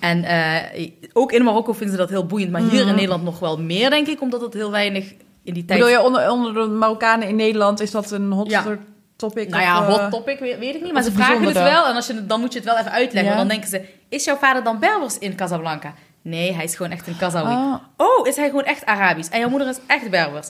En 0.00 0.24
eh, 0.24 0.90
ook 1.12 1.32
in 1.32 1.44
Marokko 1.44 1.72
vinden 1.72 1.90
ze 1.90 1.96
dat 1.96 2.08
heel 2.10 2.26
boeiend, 2.26 2.50
maar 2.50 2.60
hier 2.60 2.80
in 2.80 2.86
Mhm. 2.86 2.94
Nederland 2.94 3.22
nog 3.24 3.38
wel 3.38 3.58
meer, 3.60 3.90
denk 3.90 4.06
ik, 4.06 4.20
omdat 4.20 4.40
het 4.40 4.54
heel 4.54 4.70
weinig 4.70 5.12
in 5.44 5.54
die 5.54 5.64
tijd... 5.64 5.78
Bedoel 5.80 5.94
je 5.94 6.02
onder, 6.02 6.30
onder 6.30 6.54
de 6.54 6.60
Marokkanen 6.74 7.28
in 7.28 7.36
Nederland, 7.36 7.80
is 7.80 7.90
dat 7.90 8.10
een 8.10 8.30
hot 8.32 8.50
Ja. 8.50 8.64
topic? 9.16 9.48
Nou 9.48 9.62
ja, 9.62 9.80
eh, 9.80 9.86
hot 9.88 10.10
topic, 10.10 10.38
weet, 10.38 10.58
weet 10.58 10.74
ik 10.74 10.82
niet. 10.82 10.92
Maar 10.92 11.02
ze 11.02 11.12
vragen 11.12 11.42
het 11.42 11.52
wel. 11.52 11.86
En 11.86 11.94
als 11.94 12.06
je, 12.06 12.26
dan 12.26 12.40
moet 12.40 12.52
je 12.52 12.58
het 12.58 12.68
wel 12.68 12.78
even 12.78 12.90
uitleggen. 12.92 13.30
Ja. 13.32 13.36
Want 13.36 13.48
dan 13.48 13.58
denken 13.58 13.68
ze, 13.68 13.82
is 14.08 14.24
jouw 14.24 14.36
vader 14.36 14.64
dan 14.64 14.78
Berbers 14.78 15.18
in 15.18 15.34
Casablanca? 15.34 15.94
Nee, 16.22 16.52
hij 16.52 16.64
is 16.64 16.76
gewoon 16.76 16.92
echt 16.92 17.06
een 17.06 17.16
Kazawi. 17.16 17.54
Ah. 17.54 17.74
Oh, 17.96 18.26
is 18.26 18.36
hij 18.36 18.46
gewoon 18.48 18.64
echt 18.64 18.86
Arabisch? 18.86 19.30
En 19.30 19.38
jouw 19.40 19.48
moeder 19.48 19.68
is 19.68 19.78
echt 19.86 20.10
Berbers? 20.10 20.48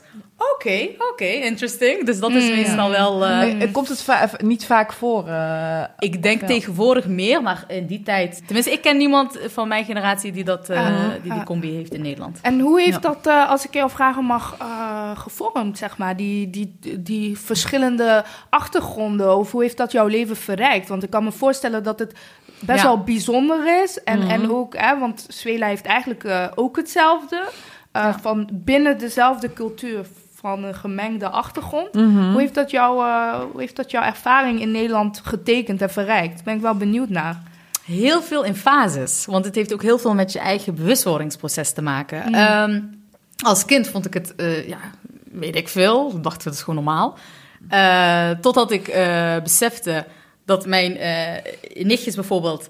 Oké, 0.54 0.88
oké, 1.12 1.24
interesting. 1.24 2.04
Dus 2.06 2.18
dat 2.18 2.30
is 2.30 2.48
Mm. 2.48 2.54
meestal 2.54 2.90
wel... 2.90 3.24
eh, 3.24 3.42
Eh, 3.42 3.62
eh, 3.62 3.72
Komt 3.72 3.88
het 3.88 4.02
va- 4.02 4.30
niet 4.38 4.66
vaak 4.66 4.92
voor? 4.92 5.28
eh, 5.28 5.82
ik 5.98 6.22
denk 6.22 6.42
tegenwoordig 6.42 7.06
meer, 7.06 7.42
maar 7.42 7.64
in 7.68 7.86
die 7.86 8.02
tijd... 8.02 8.42
Tenminste, 8.44 8.72
ik 8.72 8.80
ken 8.82 8.96
niemand 8.96 9.38
van 9.46 9.68
mijn 9.68 9.84
generatie 9.84 10.32
die, 10.32 10.44
dat, 10.44 10.68
eh, 10.70 10.78
Ah, 10.86 11.10
die 11.12 11.20
die 11.22 11.32
ah. 11.32 11.44
combi 11.44 11.70
heeft 11.74 11.94
in 11.94 12.02
Nederland. 12.02 12.38
En 12.42 12.60
hoe 12.60 12.80
heeft 12.80 13.02
Ja. 13.02 13.08
dat, 13.08 13.26
eh, 13.26 13.50
als 13.50 13.66
ik 13.66 13.74
jou 13.74 13.90
vragen 13.90 14.24
mag, 14.24 14.56
eh, 14.58 15.10
gevormd, 15.18 15.78
zeg 15.78 15.96
maar? 15.98 16.16
Die, 16.16 16.50
die, 16.50 16.78
die 17.00 17.38
verschillende 17.38 18.24
achtergronden, 18.50 19.36
of 19.36 19.50
hoe 19.52 19.62
heeft 19.62 19.76
dat 19.76 19.92
jouw 19.92 20.06
leven 20.06 20.36
verrijkt? 20.36 20.88
Want 20.88 21.02
ik 21.02 21.10
kan 21.10 21.24
me 21.24 21.32
voorstellen 21.32 21.82
dat 21.82 21.98
het 21.98 22.12
best 22.62 22.82
Ja. 22.82 22.86
wel 22.86 22.98
bijzonder 22.98 23.82
is. 23.82 24.02
En, 24.02 24.18
Mhm. 24.18 24.30
en 24.30 24.50
ook, 24.50 24.76
hè, 24.76 24.98
want 24.98 25.26
Zwela 25.28 25.66
heeft 25.66 25.84
eigenlijk 25.84 26.24
eh, 26.24 26.44
ook 26.54 26.76
hetzelfde. 26.76 27.48
eh, 27.92 28.14
Van 28.20 28.48
binnen 28.52 28.98
dezelfde 28.98 29.52
cultuur, 29.52 30.06
van 30.34 30.64
een 30.64 30.74
gemengde 30.74 31.28
achtergrond. 31.28 31.92
mhm. 31.94 32.30
Hoe, 32.30 32.40
heeft 32.40 32.54
dat 32.54 32.70
jouw, 32.70 33.02
eh, 33.02 33.40
hoe 33.52 33.60
heeft 33.60 33.76
dat 33.76 33.90
jouw 33.90 34.02
ervaring 34.02 34.60
in 34.60 34.70
Nederland 34.70 35.20
getekend 35.24 35.82
en 35.82 35.90
verrijkt? 35.90 36.34
Daar 36.34 36.44
ben 36.44 36.54
ik 36.54 36.60
wel 36.60 36.74
benieuwd 36.74 37.08
naar. 37.08 37.42
Heel 37.84 38.22
veel 38.22 38.44
in 38.44 38.54
fases. 38.54 39.26
Want 39.26 39.44
het 39.44 39.54
heeft 39.54 39.72
ook 39.72 39.82
heel 39.82 39.98
veel 39.98 40.14
met 40.14 40.32
je 40.32 40.38
eigen 40.38 40.74
bewustwordingsproces 40.74 41.72
te 41.72 41.82
maken. 41.82 42.22
Mm. 42.28 42.34
Ehm, 42.34 42.80
als 43.44 43.64
kind 43.64 43.88
vond 43.88 44.06
ik 44.06 44.14
het, 44.14 44.34
ja, 44.66 44.78
weet 45.24 45.56
ik 45.56 45.68
veel. 45.68 46.12
Ik 46.16 46.22
dacht, 46.22 46.44
het 46.44 46.54
is 46.54 46.62
gewoon 46.62 46.84
normaal. 46.84 47.16
Totdat 48.40 48.70
ik 48.70 48.84
besefte 49.42 50.04
dat 50.44 50.66
mijn 50.66 50.96
eh, 50.96 51.84
nichtjes 51.84 52.14
bijvoorbeeld 52.14 52.68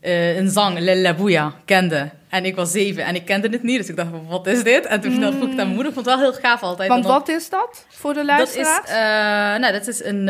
eh, 0.00 0.36
een 0.36 0.50
zang, 0.50 0.78
Lella 0.78 1.14
Bouya, 1.14 1.54
kenden. 1.64 2.12
En 2.28 2.44
ik 2.44 2.56
was 2.56 2.70
zeven 2.70 3.04
en 3.04 3.14
ik 3.14 3.24
kende 3.24 3.48
het 3.48 3.62
niet. 3.62 3.78
Dus 3.78 3.88
ik 3.88 3.96
dacht, 3.96 4.10
wat 4.28 4.46
is 4.46 4.62
dit? 4.62 4.86
En 4.86 5.00
toen 5.00 5.12
vroeg 5.14 5.34
ik 5.34 5.40
aan 5.50 5.54
mijn 5.56 5.68
moeder. 5.68 5.86
Ik 5.86 5.92
vond 5.94 6.06
het 6.06 6.14
wel 6.14 6.30
heel 6.30 6.40
gaaf 6.40 6.62
altijd. 6.62 6.88
Want 6.88 7.02
dan- 7.02 7.12
wat 7.12 7.28
is 7.28 7.48
dat 7.48 7.86
voor 7.88 8.14
de 8.14 8.24
dat 8.24 8.48
is, 8.48 8.54
luisteraars? 8.56 8.88
eh, 8.88 9.60
nou, 9.60 9.72
dat 9.72 9.86
is 9.88 10.04
een 10.04 10.26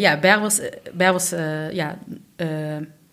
ja, 0.00 0.18
Berbers, 0.18 0.60
Berbers 0.92 1.30
ja, 1.70 1.98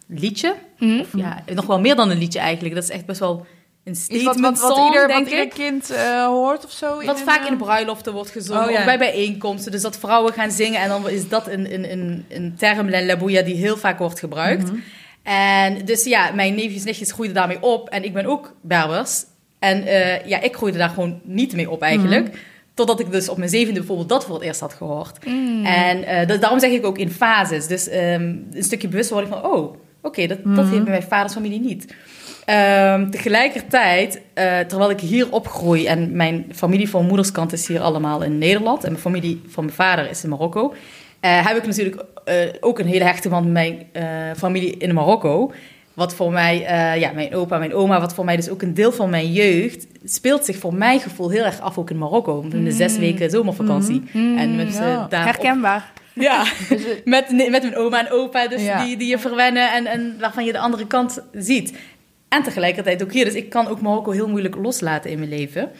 liedje. 0.07 0.55
Mhm. 0.77 0.99
Of 0.99 1.07
ja, 1.15 1.43
nog 1.53 1.65
wel 1.65 1.79
meer 1.79 1.95
dan 1.95 2.09
een 2.09 2.17
liedje 2.17 2.39
eigenlijk. 2.39 2.75
Dat 2.75 2.83
is 2.83 2.89
echt 2.89 3.05
best 3.05 3.19
wel 3.19 3.45
een 3.83 3.95
statement 3.95 4.25
wat, 4.25 4.39
wat, 4.39 4.59
wat, 4.61 4.77
song, 4.77 4.85
ieder, 4.87 5.07
denk 5.07 5.19
wat 5.23 5.29
ieder 5.29 5.45
ik. 5.45 5.49
kind 5.49 5.89
eh, 5.89 6.25
hoort 6.25 6.65
of 6.65 6.71
zo? 6.71 7.03
Wat 7.03 7.19
een, 7.19 7.25
vaak 7.25 7.41
eh, 7.45 7.51
in 7.51 7.57
bruiloften 7.57 8.13
wordt 8.13 8.29
gezongen, 8.29 8.63
Oh, 8.65 8.71
ja. 8.71 8.77
of 8.77 8.85
bij 8.85 8.97
bijeenkomsten. 8.97 9.71
Dus 9.71 9.81
dat 9.81 9.97
vrouwen 9.97 10.33
gaan 10.33 10.51
zingen 10.51 10.81
en 10.81 10.89
dan 10.89 11.09
is 11.09 11.29
dat 11.29 11.47
een, 11.47 11.73
een, 11.73 11.91
een, 11.91 12.25
een 12.29 12.53
term, 12.57 12.89
lellabouya, 12.89 13.41
die 13.41 13.55
heel 13.55 13.77
vaak 13.77 13.97
wordt 13.99 14.19
gebruikt. 14.19 14.63
Mhm. 14.71 14.75
En 15.23 15.85
dus 15.85 16.03
ja, 16.03 16.31
mijn 16.31 16.55
neefjes 16.55 16.79
en 16.79 16.85
nichtjes 16.85 17.11
groeiden 17.11 17.35
daarmee 17.37 17.61
op. 17.61 17.89
En 17.89 18.03
ik 18.03 18.13
ben 18.13 18.25
ook 18.25 18.55
Berbers. 18.61 19.23
En 19.59 19.83
eh, 19.85 20.25
ja, 20.25 20.41
ik 20.41 20.55
groeide 20.55 20.77
daar 20.77 20.89
gewoon 20.89 21.19
niet 21.23 21.53
mee 21.53 21.69
op 21.69 21.81
eigenlijk. 21.81 22.27
Mhm. 22.27 22.35
Totdat 22.73 22.99
ik 22.99 23.11
dus 23.11 23.29
op 23.29 23.37
mijn 23.37 23.49
zevende 23.49 23.79
bijvoorbeeld 23.79 24.09
dat 24.09 24.25
voor 24.25 24.35
het 24.35 24.43
eerst 24.43 24.59
had 24.59 24.73
gehoord. 24.73 25.25
Mm. 25.25 25.65
En 25.65 26.27
dat- 26.27 26.41
daarom 26.41 26.59
zeg 26.59 26.71
ik 26.71 26.85
ook 26.85 26.97
in 26.97 27.09
fases. 27.11 27.67
Dus 27.67 27.87
ehm, 27.87 28.35
een 28.51 28.63
stukje 28.63 28.87
bewustwording 28.87 29.33
van, 29.33 29.45
oh, 29.51 29.75
oké, 30.01 30.27
dat, 30.27 30.37
dat 30.43 30.53
Mhm. 30.53 30.69
heeft 30.71 30.83
bij 30.83 30.91
mijn 30.93 31.03
vaders 31.09 31.33
familie 31.33 31.59
niet. 31.59 31.93
Ehm, 32.45 33.09
tegelijkertijd, 33.09 34.21
eh, 34.33 34.59
terwijl 34.59 34.89
ik 34.89 34.99
hier 34.99 35.31
opgroei 35.31 35.85
en 35.85 36.15
mijn 36.15 36.45
familie 36.55 36.89
van 36.89 37.05
moederskant 37.05 37.53
is 37.53 37.67
hier 37.67 37.79
allemaal 37.81 38.23
in 38.23 38.37
Nederland 38.37 38.83
en 38.83 38.89
mijn 38.89 39.01
familie 39.01 39.41
van 39.47 39.63
mijn 39.63 39.75
vader 39.75 40.09
is 40.09 40.23
in 40.23 40.29
Marokko, 40.29 40.73
eh, 41.19 41.47
heb 41.47 41.57
ik 41.57 41.65
natuurlijk 41.65 42.03
eh, 42.25 42.35
ook 42.59 42.79
een 42.79 42.85
hele 42.87 43.03
hechte 43.03 43.29
band 43.29 43.51
met 43.51 43.53
mijn 43.53 44.35
familie 44.37 44.77
in 44.77 44.93
Marokko. 44.93 45.51
Wat 45.93 46.15
voor 46.15 46.31
mij, 46.31 46.59
ja, 46.99 47.11
mijn 47.11 47.35
opa, 47.35 47.57
mijn 47.57 47.73
oma, 47.73 47.99
wat 47.99 48.13
voor 48.13 48.25
mij 48.25 48.35
dus 48.35 48.49
ook 48.49 48.61
een 48.61 48.73
deel 48.73 48.91
van 48.91 49.09
mijn 49.09 49.31
jeugd, 49.31 49.87
speelt 50.03 50.45
zich 50.45 50.57
voor 50.57 50.73
mijn 50.73 50.99
gevoel 50.99 51.29
heel 51.29 51.43
erg 51.43 51.59
af 51.59 51.77
ook 51.77 51.89
in 51.89 51.97
Marokko. 51.97 52.45
In 52.51 52.63
de 52.63 52.71
zes 52.71 52.93
Mm. 52.93 52.99
weken 52.99 53.29
zomervakantie. 53.29 54.03
Mm, 54.11 54.37
en 54.37 54.55
met 54.55 54.73
ja. 54.73 55.07
Herkenbaar. 55.09 55.91
ja, 56.13 56.43
met, 57.05 57.31
met 57.31 57.61
mijn 57.61 57.75
oma 57.77 57.99
en 58.05 58.11
opa, 58.11 58.47
dus 58.47 58.63
Ja. 58.63 58.83
die, 58.85 58.97
die 58.97 59.07
je 59.09 59.19
verwennen 59.19 59.73
en, 59.73 59.85
en 59.85 60.15
waarvan 60.19 60.45
je 60.45 60.51
de 60.51 60.59
andere 60.59 60.87
kant 60.87 61.19
ziet. 61.33 61.73
En 62.31 62.43
tegelijkertijd 62.43 63.03
ook 63.03 63.11
hier. 63.13 63.25
Dus 63.25 63.33
ik 63.33 63.49
kan 63.49 63.67
ook 63.67 63.81
Marokko 63.81 64.11
heel 64.11 64.27
moeilijk 64.27 64.55
loslaten 64.55 65.11
in 65.11 65.17
mijn 65.17 65.29
leven. 65.29 65.71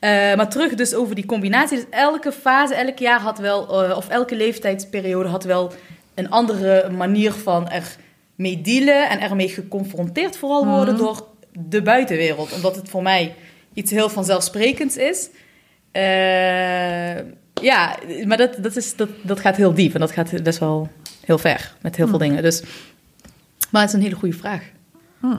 Eh, 0.00 0.10
maar 0.10 0.50
terug 0.50 0.74
dus 0.74 0.94
over 0.94 1.14
die 1.14 1.26
combinatie. 1.26 1.76
Dus 1.76 1.86
elke 1.90 2.32
fase, 2.32 2.74
elk 2.74 2.98
jaar 2.98 3.20
had 3.20 3.38
wel, 3.38 3.84
eh, 3.84 3.96
of 3.96 4.08
elke 4.08 4.36
leeftijdsperiode 4.36 5.28
had 5.28 5.44
wel 5.44 5.72
een 6.14 6.30
andere 6.30 6.90
manier 6.96 7.32
van 7.32 7.68
er 7.68 7.96
mee 8.34 8.60
dealen 8.60 9.08
en 9.08 9.20
ermee 9.20 9.48
geconfronteerd 9.48 10.36
vooral 10.36 10.66
worden 10.66 10.94
Mhm. 10.94 11.02
door 11.02 11.26
de 11.52 11.82
buitenwereld. 11.82 12.52
Omdat 12.52 12.76
het 12.76 12.88
voor 12.88 13.02
mij 13.02 13.34
iets 13.74 13.90
heel 13.90 14.08
vanzelfsprekends 14.08 14.96
is. 14.96 15.28
Eh, 15.92 17.16
ja, 17.62 17.96
maar 18.24 18.36
dat, 18.36 18.56
dat, 18.58 18.76
is, 18.76 18.96
dat, 18.96 19.08
dat 19.22 19.40
gaat 19.40 19.56
heel 19.56 19.74
diep 19.74 19.94
en 19.94 20.00
dat 20.00 20.10
gaat 20.12 20.42
best 20.42 20.58
wel 20.58 20.88
heel 21.24 21.38
ver 21.38 21.74
met 21.80 21.96
heel 21.96 22.06
veel 22.08 22.18
Hmm. 22.18 22.28
dingen. 22.28 22.42
Dus, 22.42 22.62
maar 23.70 23.80
het 23.80 23.90
is 23.90 23.96
een 23.96 24.02
hele 24.02 24.14
goede 24.16 24.36
vraag. 24.36 24.62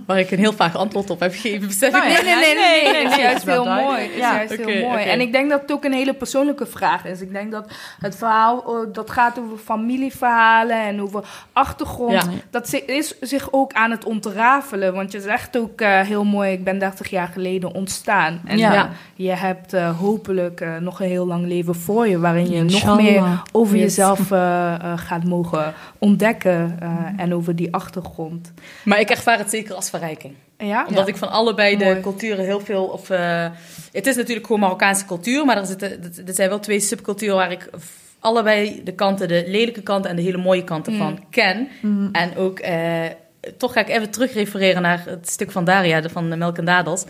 Waar 0.05 0.19
ik 0.19 0.31
een 0.31 0.37
heel 0.39 0.53
vaag 0.53 0.75
antwoord 0.75 1.09
op 1.09 1.19
heb 1.19 1.31
gegeven, 1.31 1.67
besef 1.67 1.91
Nou 1.91 2.05
ik. 2.09 2.11
ja, 2.17 2.21
Nee, 2.23 2.35
nee, 2.35 2.55
nee, 2.55 2.55
nee, 2.55 2.83
nee, 2.83 2.83
nee, 2.83 2.93
nee, 2.93 3.01
Het 3.03 3.11
is 3.11 3.17
nee, 3.17 3.25
juist 3.25 3.45
heel 3.45 3.65
mooi. 3.65 4.01
Het 4.01 4.11
is 4.11 4.17
Ja. 4.17 4.35
juist 4.35 4.55
heel 4.55 4.87
mooi. 4.89 5.03
En 5.03 5.21
ik 5.21 5.31
denk 5.31 5.49
dat 5.49 5.61
het 5.61 5.71
ook 5.71 5.83
een 5.83 5.93
hele 5.93 6.13
persoonlijke 6.13 6.65
vraag 6.65 7.05
is. 7.05 7.21
Ik 7.21 7.31
denk 7.31 7.51
dat 7.51 7.71
het 7.99 8.15
verhaal, 8.17 8.63
eh, 8.65 8.93
dat 8.93 9.09
gaat 9.09 9.39
over 9.39 9.57
familieverhalen 9.57 10.81
en 10.85 11.01
over 11.01 11.23
achtergrond. 11.53 12.11
Ja. 12.11 12.23
Dat 12.49 12.73
is 12.85 13.13
zich 13.21 13.47
ook 13.51 13.73
aan 13.73 13.91
het 13.91 14.05
ontrafelen. 14.05 14.93
Want 14.93 15.11
je 15.11 15.21
zegt 15.21 15.57
ook 15.57 15.81
eh, 15.81 15.99
heel 16.01 16.23
mooi, 16.23 16.51
ik 16.51 16.63
ben 16.63 16.79
30 16.79 17.09
jaar 17.09 17.27
geleden 17.27 17.73
ontstaan. 17.73 18.41
En 18.45 18.57
Ja. 18.57 18.73
eh, 18.75 18.83
je 19.15 19.31
hebt 19.31 19.73
eh, 19.73 19.99
hopelijk 19.99 20.61
eh, 20.61 20.75
nog 20.77 20.99
een 20.99 21.07
heel 21.07 21.27
lang 21.27 21.47
leven 21.47 21.75
voor 21.75 22.07
je, 22.07 22.19
waarin 22.19 22.49
je 22.51 22.63
nog 22.63 22.95
meer 22.95 23.23
over 23.51 23.75
Yes. 23.77 23.83
jezelf 23.95 24.19
gaat 24.95 25.23
mogen 25.23 25.73
ontdekken. 25.97 26.77
eh, 26.79 26.89
en 27.17 27.33
over 27.33 27.55
die 27.55 27.73
achtergrond. 27.73 28.53
Maar 28.83 28.99
ik 28.99 29.09
ervaar 29.09 29.37
het 29.37 29.49
zeker 29.49 29.70
als 29.75 29.89
verrijking. 29.89 30.33
Ja? 30.57 30.85
Omdat 30.87 31.07
ik 31.07 31.15
van 31.17 31.29
allebei 31.31 31.77
de 31.77 31.83
Mooi. 31.85 31.99
culturen 32.01 32.45
heel 32.45 32.59
veel... 32.59 32.83
Of, 32.85 33.09
eh, 33.09 33.47
het 33.91 34.07
is 34.07 34.15
natuurlijk 34.15 34.45
gewoon 34.45 34.61
Marokkaanse 34.61 35.05
cultuur, 35.05 35.45
maar 35.45 35.57
er, 35.57 35.65
zitten, 35.65 36.13
er 36.27 36.33
zijn 36.33 36.49
wel 36.49 36.59
twee 36.59 36.79
subculturen 36.79 37.35
waar 37.35 37.51
ik 37.51 37.69
allebei 38.19 38.81
de 38.83 38.91
kanten, 38.93 39.27
de 39.27 39.43
lelijke 39.47 39.81
kanten 39.81 40.09
en 40.09 40.15
de 40.15 40.21
hele 40.21 40.37
mooie 40.37 40.63
kanten 40.63 40.93
Mm. 40.93 40.99
van 40.99 41.19
ken. 41.29 41.67
En 42.11 42.35
ook, 42.37 42.59
eh, 42.59 43.01
toch 43.57 43.73
ga 43.73 43.79
ik 43.79 43.89
even 43.89 44.09
terugrefereren 44.09 44.81
naar 44.81 45.03
het 45.05 45.29
stuk 45.29 45.51
van 45.51 45.63
Daria, 45.65 46.01
van 46.09 46.29
de 46.29 46.35
Melk 46.35 46.57
en 46.57 46.65
Dadels. 46.65 47.05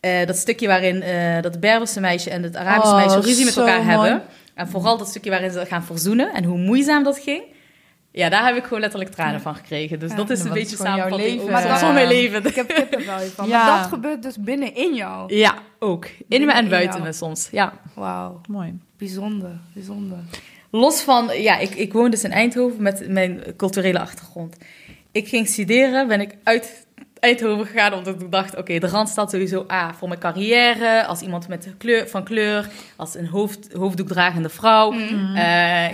Eh, 0.00 0.26
dat 0.26 0.36
stukje 0.36 0.66
waarin 0.66 1.02
eh, 1.02 1.42
dat 1.42 1.60
Berberse 1.60 2.00
meisje 2.00 2.30
en 2.30 2.42
het 2.42 2.56
Arabische 2.56 2.94
Oh, 2.94 2.96
meisje 3.00 3.20
ruzie 3.20 3.44
met 3.44 3.56
elkaar 3.56 3.82
mooi. 3.84 4.08
hebben. 4.08 4.22
En 4.54 4.68
vooral 4.68 4.98
dat 4.98 5.08
stukje 5.08 5.30
waarin 5.30 5.50
ze 5.50 5.66
gaan 5.66 5.84
verzoenen 5.84 6.32
en 6.34 6.44
hoe 6.44 6.58
moeizaam 6.58 7.02
dat 7.02 7.18
ging. 7.18 7.42
Ja, 8.18 8.28
daar 8.28 8.44
heb 8.46 8.56
ik 8.56 8.62
gewoon 8.64 8.80
letterlijk 8.80 9.10
tranen 9.10 9.40
van 9.40 9.54
gekregen. 9.54 9.98
Dus 9.98 10.10
Ja, 10.10 10.16
dat 10.16 10.30
is 10.30 10.40
een 10.44 10.52
beetje 10.52 10.76
samenvatting. 10.76 11.40
leven. 11.40 11.50
Ja. 11.60 11.78
van 11.78 11.94
mijn 11.94 12.08
leven. 12.08 12.44
Ik 12.46 12.54
heb 12.54 12.68
kippenvel 12.68 13.18
van. 13.34 13.48
Ja. 13.48 13.66
Maar 13.66 13.78
dat 13.80 13.88
gebeurt 13.88 14.22
dus 14.22 14.36
binnenin 14.38 14.94
jou. 14.94 15.34
Ja, 15.34 15.54
ook. 15.78 16.04
In 16.04 16.24
Binnen 16.28 16.48
me 16.48 16.54
en 16.54 16.68
buiten 16.68 16.92
jou. 16.94 17.02
me 17.04 17.12
soms. 17.12 17.48
Ja. 17.50 17.72
Wauw, 17.94 18.40
Mooi. 18.48 18.78
bijzonder, 18.98 19.50
bijzonder. 19.74 20.18
Los 20.70 21.00
van, 21.02 21.28
ja, 21.40 21.58
ik, 21.58 21.74
ik 21.74 21.92
woon 21.92 22.10
dus 22.10 22.24
in 22.24 22.30
Eindhoven 22.32 22.82
met 22.82 23.08
mijn 23.08 23.42
culturele 23.56 23.98
achtergrond. 24.00 24.56
Ik 25.12 25.28
ging 25.28 25.46
studeren, 25.46 26.08
ben 26.08 26.20
ik 26.20 26.36
uit 26.42 26.86
Eindhoven 27.20 27.66
gegaan 27.66 27.92
omdat 27.92 28.20
ik 28.20 28.30
dacht, 28.32 28.56
oké, 28.56 28.78
de 28.78 28.86
Randstad 28.88 29.30
sowieso 29.30 29.66
A, 29.72 29.94
voor 29.94 30.08
mijn 30.08 30.20
carrière, 30.20 31.06
als 31.06 31.20
iemand 31.20 31.48
met 31.48 31.68
kleur, 31.78 32.08
van 32.08 32.24
kleur, 32.24 32.68
als 32.96 33.14
een 33.14 33.26
hoofd, 33.26 33.72
hoofddoekdragende 33.72 34.48
vrouw, 34.48 34.90
Mm. 34.90 35.34
eh, 35.36 35.42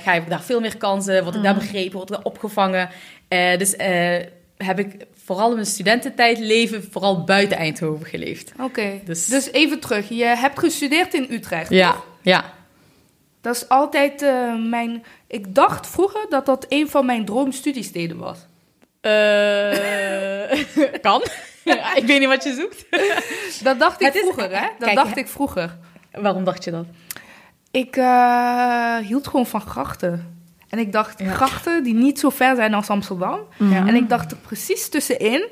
ga 0.03 0.13
ik 0.13 0.29
daar 0.29 0.43
veel 0.43 0.61
meer 0.61 0.77
kansen, 0.77 1.23
word 1.23 1.35
ik 1.35 1.43
daar 1.43 1.55
begrepen, 1.55 1.93
word 1.93 2.11
ik 2.11 2.17
daar 2.17 2.25
opgevangen. 2.25 2.89
Eh, 3.29 3.59
dus 3.59 3.77
eh, 3.77 4.17
heb 4.57 4.79
ik 4.79 5.07
vooral 5.25 5.49
in 5.49 5.55
mijn 5.55 5.67
studententijd 5.67 6.39
leven 6.39 6.85
vooral 6.91 7.25
buiten 7.25 7.57
Eindhoven 7.57 8.07
geleefd. 8.07 8.53
Oké, 8.61 9.01
Dus- 9.05 9.27
dus... 9.27 9.51
even 9.53 9.81
terug. 9.81 10.09
Je 10.09 10.25
hebt 10.25 10.59
gestudeerd 10.59 11.15
in 11.15 11.27
Utrecht. 11.31 11.71
Ja, 11.71 11.97
ja. 12.23 12.45
Dat 13.41 13.57
is 13.57 13.69
altijd 13.69 14.21
mijn... 14.69 15.05
Ik 15.27 15.55
dacht 15.55 15.87
vroeger 15.87 16.27
dat 16.29 16.47
dat 16.47 16.67
een 16.69 16.89
van 16.89 17.07
mijn 17.07 17.25
droomstudiesteden 17.25 18.19
was. 18.19 18.39
Eh, 19.05 20.93
kan. 21.07 21.23
Ik 21.95 22.07
weet 22.07 22.19
niet 22.19 22.29
wat 22.29 22.45
je 22.45 22.55
zoekt. 22.55 22.85
Dat 23.65 23.79
dacht 23.79 24.01
ik 24.01 24.07
Het 24.07 24.15
is- 24.15 24.21
vroeger, 24.21 24.51
hè? 24.59 24.67
Dat 24.79 24.89
Kijk, 24.89 24.95
dacht 24.95 25.17
ik 25.17 25.29
vroeger. 25.29 25.77
Waarom 26.13 26.45
dacht 26.45 26.65
je 26.65 26.71
dat? 26.71 26.87
Ik 27.71 27.97
eh, 27.97 28.97
hield 28.97 29.27
gewoon 29.27 29.47
van 29.47 29.61
grachten. 29.61 30.33
En 30.69 30.79
ik 30.79 30.93
dacht, 30.93 31.19
Ja. 31.19 31.31
grachten 31.33 31.83
die 31.83 31.95
niet 31.95 32.19
zo 32.19 32.31
ver 32.31 32.57
zijn 32.57 32.75
als 32.75 32.89
Amsterdam. 32.89 33.39
Ja. 33.59 33.87
En 33.87 33.95
ik 33.95 34.09
dacht 34.09 34.31
er 34.31 34.37
precies 34.37 34.89
tussenin. 34.89 35.49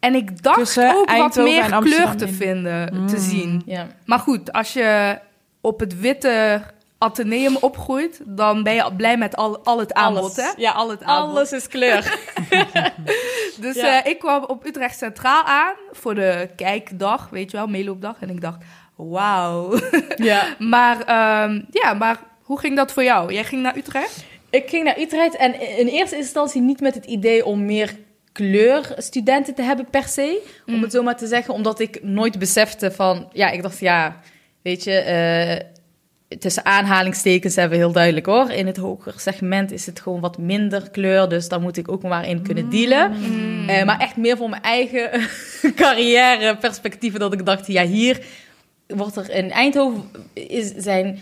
En 0.00 0.14
ik 0.14 0.42
dacht 0.42 0.58
Tussen 0.58 0.94
ook 0.96 1.10
wat 1.16 1.36
meer 1.36 1.76
kleur 1.80 2.14
te 2.16 2.26
in. 2.26 2.34
vinden, 2.34 2.86
te 3.06 3.16
Mm. 3.16 3.22
zien. 3.22 3.62
Ja. 3.66 3.86
Maar 4.04 4.18
goed, 4.18 4.52
als 4.52 4.72
je 4.72 5.18
op 5.60 5.80
het 5.80 6.00
witte 6.00 6.62
ateneum 6.98 7.56
opgroeit, 7.60 8.20
dan 8.24 8.62
ben 8.62 8.74
je 8.74 8.92
blij 8.96 9.16
met 9.16 9.36
al, 9.36 9.58
al 9.64 9.78
het 9.78 9.94
aanbod, 9.94 10.22
Alles. 10.22 10.36
hè? 10.36 10.50
Ja, 10.56 10.70
al 10.70 10.90
het 10.90 11.02
aanbod. 11.02 11.36
Alles 11.36 11.52
is 11.52 11.68
kleur. 11.68 12.18
Dus 13.60 13.74
Ja. 13.74 14.02
eh, 14.04 14.10
ik 14.10 14.18
kwam 14.18 14.44
op 14.44 14.66
Utrecht 14.66 14.98
Centraal 14.98 15.44
aan 15.44 15.74
voor 15.92 16.14
de 16.14 16.48
kijkdag, 16.56 17.28
weet 17.30 17.50
je 17.50 17.56
wel, 17.56 17.66
meeloopdag. 17.66 18.16
En 18.20 18.30
ik 18.30 18.40
dacht, 18.40 18.58
wauw. 18.96 19.78
ja. 20.16 20.44
maar 20.58 21.00
ehm, 21.00 21.60
ja, 21.70 21.94
maar 21.94 22.16
hoe 22.42 22.58
ging 22.58 22.76
dat 22.76 22.92
voor 22.92 23.04
jou? 23.04 23.32
Jij 23.32 23.44
ging 23.44 23.62
naar 23.62 23.76
Utrecht? 23.76 24.24
Ik 24.50 24.68
ging 24.68 24.84
naar 24.84 24.98
Utrecht 24.98 25.36
en 25.36 25.60
in 25.78 25.86
eerste 25.86 26.16
instantie 26.16 26.60
niet 26.60 26.80
met 26.80 26.94
het 26.94 27.04
idee 27.04 27.44
om 27.44 27.64
meer 27.64 27.96
kleurstudenten 28.32 29.54
te 29.54 29.62
hebben 29.62 29.90
per 29.90 30.04
se. 30.08 30.42
Om 30.66 30.74
Mm. 30.74 30.82
het 30.82 30.92
zo 30.92 31.02
maar 31.02 31.16
te 31.16 31.26
zeggen, 31.26 31.54
omdat 31.54 31.80
ik 31.80 32.02
nooit 32.02 32.38
besefte 32.38 32.90
van... 32.92 33.28
Ja, 33.32 33.50
ik 33.50 33.62
dacht, 33.62 33.78
ja, 33.78 34.20
weet 34.62 34.84
je... 34.84 34.92
eh, 34.92 35.66
tussen 36.38 36.64
aanhalingstekens 36.64 37.54
hebben 37.56 37.78
we 37.78 37.84
heel 37.84 37.92
duidelijk 37.92 38.26
hoor. 38.26 38.50
In 38.50 38.66
het 38.66 38.76
hoger 38.76 39.14
segment 39.16 39.72
is 39.72 39.86
het 39.86 40.00
gewoon 40.00 40.20
wat 40.20 40.38
minder 40.38 40.90
kleur. 40.90 41.28
Dus 41.28 41.48
daar 41.48 41.60
moet 41.60 41.76
ik 41.76 41.90
ook 41.90 42.02
maar 42.02 42.28
in 42.28 42.42
kunnen 42.42 42.70
dealen. 42.70 43.12
Mm. 43.12 43.68
Eh, 43.68 43.84
maar 43.84 43.98
echt 44.00 44.16
meer 44.16 44.36
voor 44.36 44.48
mijn 44.50 44.62
eigen 44.62 45.10
carrière 45.82 46.56
perspectieven. 46.56 47.20
Dat 47.20 47.32
ik 47.32 47.46
dacht, 47.46 47.66
ja, 47.66 47.84
hier 47.84 48.24
wordt 48.86 49.16
er 49.16 49.30
in 49.30 49.50
Eindhoven 49.50 50.02
is, 50.32 50.72
zijn. 50.76 51.18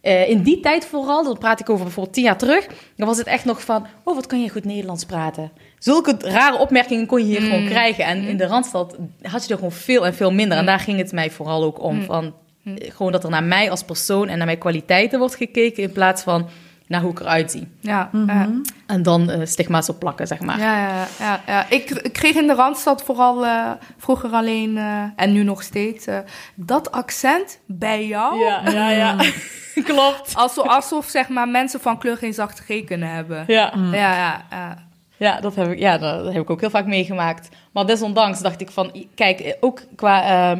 eh, 0.00 0.28
in 0.28 0.42
die 0.42 0.60
tijd 0.60 0.84
vooral, 0.86 1.24
dan 1.24 1.38
praat 1.38 1.60
ik 1.60 1.70
over 1.70 1.84
bijvoorbeeld 1.84 2.14
tien 2.14 2.24
jaar 2.24 2.38
terug, 2.38 2.66
dan 2.96 3.06
was 3.06 3.18
het 3.18 3.26
echt 3.26 3.44
nog 3.44 3.64
van, 3.64 3.86
oh, 4.04 4.14
wat 4.14 4.26
kan 4.26 4.42
je 4.42 4.48
goed 4.50 4.64
Nederlands 4.64 5.04
praten. 5.04 5.50
Zulke 5.78 6.14
rare 6.18 6.58
opmerkingen 6.58 7.06
kon 7.06 7.18
je 7.18 7.24
hier 7.24 7.40
Mm. 7.42 7.46
gewoon 7.48 7.64
krijgen. 7.66 8.04
En 8.04 8.22
in 8.22 8.36
de 8.36 8.46
Randstad 8.46 8.96
had 9.22 9.42
je 9.44 9.48
er 9.50 9.56
gewoon 9.56 9.72
veel 9.72 10.06
en 10.06 10.14
veel 10.14 10.32
minder. 10.32 10.56
En 10.56 10.62
Mm. 10.62 10.68
daar 10.68 10.80
ging 10.80 10.98
het 10.98 11.12
mij 11.12 11.30
vooral 11.30 11.62
ook 11.64 11.82
om. 11.82 12.02
Van, 12.02 12.34
Eh, 12.64 12.72
gewoon 12.94 13.12
dat 13.12 13.24
er 13.24 13.30
naar 13.30 13.44
mij 13.44 13.70
als 13.70 13.82
persoon 13.84 14.28
en 14.28 14.36
naar 14.36 14.46
mijn 14.46 14.58
kwaliteiten 14.58 15.18
wordt 15.18 15.34
gekeken, 15.36 15.82
in 15.82 15.92
plaats 15.92 16.22
van 16.22 16.48
naar 16.86 17.00
hoe 17.00 17.10
ik 17.10 17.20
eruit 17.20 17.50
zie. 17.50 17.68
Ja, 17.80 18.08
Mhm. 18.12 18.26
ja. 18.38 18.48
En 18.86 19.02
dan 19.02 19.30
eh, 19.30 19.40
stigma's 19.46 19.88
op 19.88 19.98
plakken, 19.98 20.26
zeg 20.26 20.40
maar. 20.40 20.58
Ja, 20.58 20.78
ja, 20.88 21.06
ja, 21.18 21.40
ja. 21.46 21.66
Ik, 21.68 21.90
ik 21.90 22.12
kreeg 22.12 22.34
in 22.34 22.46
de 22.46 22.54
Randstad 22.54 23.02
vooral 23.02 23.44
eh, 23.46 23.70
vroeger 23.98 24.30
alleen, 24.30 24.76
eh, 24.78 25.02
en 25.16 25.32
nu 25.32 25.42
nog 25.42 25.62
steeds, 25.62 26.06
eh, 26.06 26.18
dat 26.54 26.92
accent 26.92 27.58
bij 27.66 28.06
jou. 28.06 28.38
ja, 28.44 28.62
ja. 28.70 28.90
ja. 28.90 29.16
Klopt. 29.84 30.34
Alsof, 30.34 30.66
alsof 30.68 31.06
zeg 31.06 31.28
maar, 31.28 31.48
mensen 31.48 31.80
van 31.80 31.98
kleur 31.98 32.16
geen 32.16 32.34
zachte 32.34 32.62
G 32.62 32.84
kunnen 32.84 33.08
hebben. 33.08 33.44
Ja. 33.46 33.72
Mm. 33.76 33.94
Ja, 33.94 34.14
ja, 34.16 34.44
ja. 34.50 34.78
Ja, 35.16 35.40
dat 35.40 35.54
heb 35.54 35.70
ik, 35.70 35.78
ja, 35.78 35.98
dat 35.98 36.24
heb 36.32 36.42
ik 36.42 36.50
ook 36.50 36.60
heel 36.60 36.70
vaak 36.70 36.86
meegemaakt. 36.86 37.48
Maar 37.72 37.86
desondanks 37.86 38.40
dacht 38.40 38.60
ik 38.60 38.70
van, 38.70 39.06
kijk, 39.14 39.56
ook 39.60 39.80
qua 39.96 40.22
eh, 40.52 40.58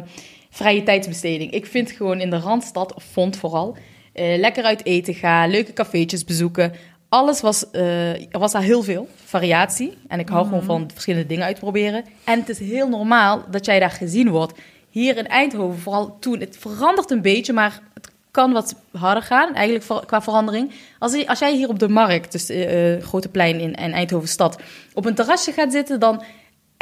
vrije 0.53 0.83
tijdsbesteding. 0.83 1.51
Ik 1.51 1.65
vind 1.65 1.91
gewoon 1.91 2.19
in 2.19 2.29
de 2.29 2.37
Randstad, 2.37 2.93
of 2.93 3.03
vond 3.03 3.37
vooral, 3.37 3.77
eh, 4.13 4.37
lekker 4.37 4.63
uit 4.63 4.85
eten 4.85 5.13
gaan, 5.13 5.49
leuke 5.49 5.73
cafeetjes 5.73 6.25
bezoeken. 6.25 6.73
Alles 7.09 7.41
was, 7.41 7.71
eh, 7.71 8.33
er 8.33 8.39
was 8.39 8.51
daar 8.51 8.61
heel 8.61 8.83
veel 8.83 9.07
variatie. 9.15 9.93
En 10.07 10.19
ik 10.19 10.29
hou 10.29 10.45
gewoon 10.45 10.63
van 10.63 10.89
verschillende 10.91 11.27
dingen 11.27 11.45
uitproberen. 11.45 12.05
En 12.23 12.39
het 12.39 12.49
is 12.49 12.59
heel 12.59 12.89
normaal 12.89 13.43
dat 13.51 13.65
jij 13.65 13.79
daar 13.79 13.91
gezien 13.91 14.29
wordt. 14.29 14.59
Hier 14.89 15.17
in 15.17 15.27
Eindhoven, 15.27 15.79
vooral 15.79 16.17
toen, 16.19 16.39
het 16.39 16.57
verandert 16.59 17.11
een 17.11 17.21
beetje, 17.21 17.53
maar 17.53 17.81
het 17.93 18.11
kan 18.31 18.53
wat 18.53 18.75
harder 18.91 19.23
gaan, 19.23 19.55
eigenlijk 19.55 20.05
qua 20.07 20.21
verandering. 20.21 20.71
Als, 20.99 21.27
als 21.27 21.39
jij 21.39 21.55
hier 21.55 21.69
op 21.69 21.79
de 21.79 21.89
markt, 21.89 22.31
dus 22.31 22.49
eh, 22.49 22.93
eh, 22.93 23.03
Grote 23.03 23.29
Plein 23.29 23.59
in, 23.59 23.73
in 23.73 23.93
Eindhoven 23.93 24.27
stad, 24.27 24.61
op 24.93 25.05
een 25.05 25.15
terrasje 25.15 25.51
gaat 25.51 25.71
zitten, 25.71 25.99
dan 25.99 26.23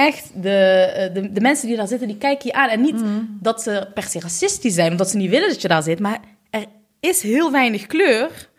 echt 0.07 0.29
de, 0.35 0.49
eh, 0.95 1.13
de, 1.13 1.31
de 1.31 1.41
mensen 1.41 1.67
die 1.67 1.77
daar 1.77 1.87
zitten, 1.87 2.07
die 2.07 2.17
kijken 2.17 2.47
je 2.47 2.53
aan. 2.53 2.69
En 2.69 2.81
niet 2.81 3.01
dat 3.41 3.61
ze 3.61 3.87
per 3.93 4.03
se 4.03 4.19
racistisch 4.19 4.73
zijn, 4.73 4.91
omdat 4.91 5.09
ze 5.09 5.17
niet 5.17 5.29
willen 5.29 5.49
dat 5.49 5.61
je 5.61 5.67
daar 5.67 5.83
zit, 5.83 5.99
maar 5.99 6.19
er 6.49 6.65
is 6.99 7.21
heel 7.21 7.51
weinig 7.51 7.87
kleur 7.87 8.49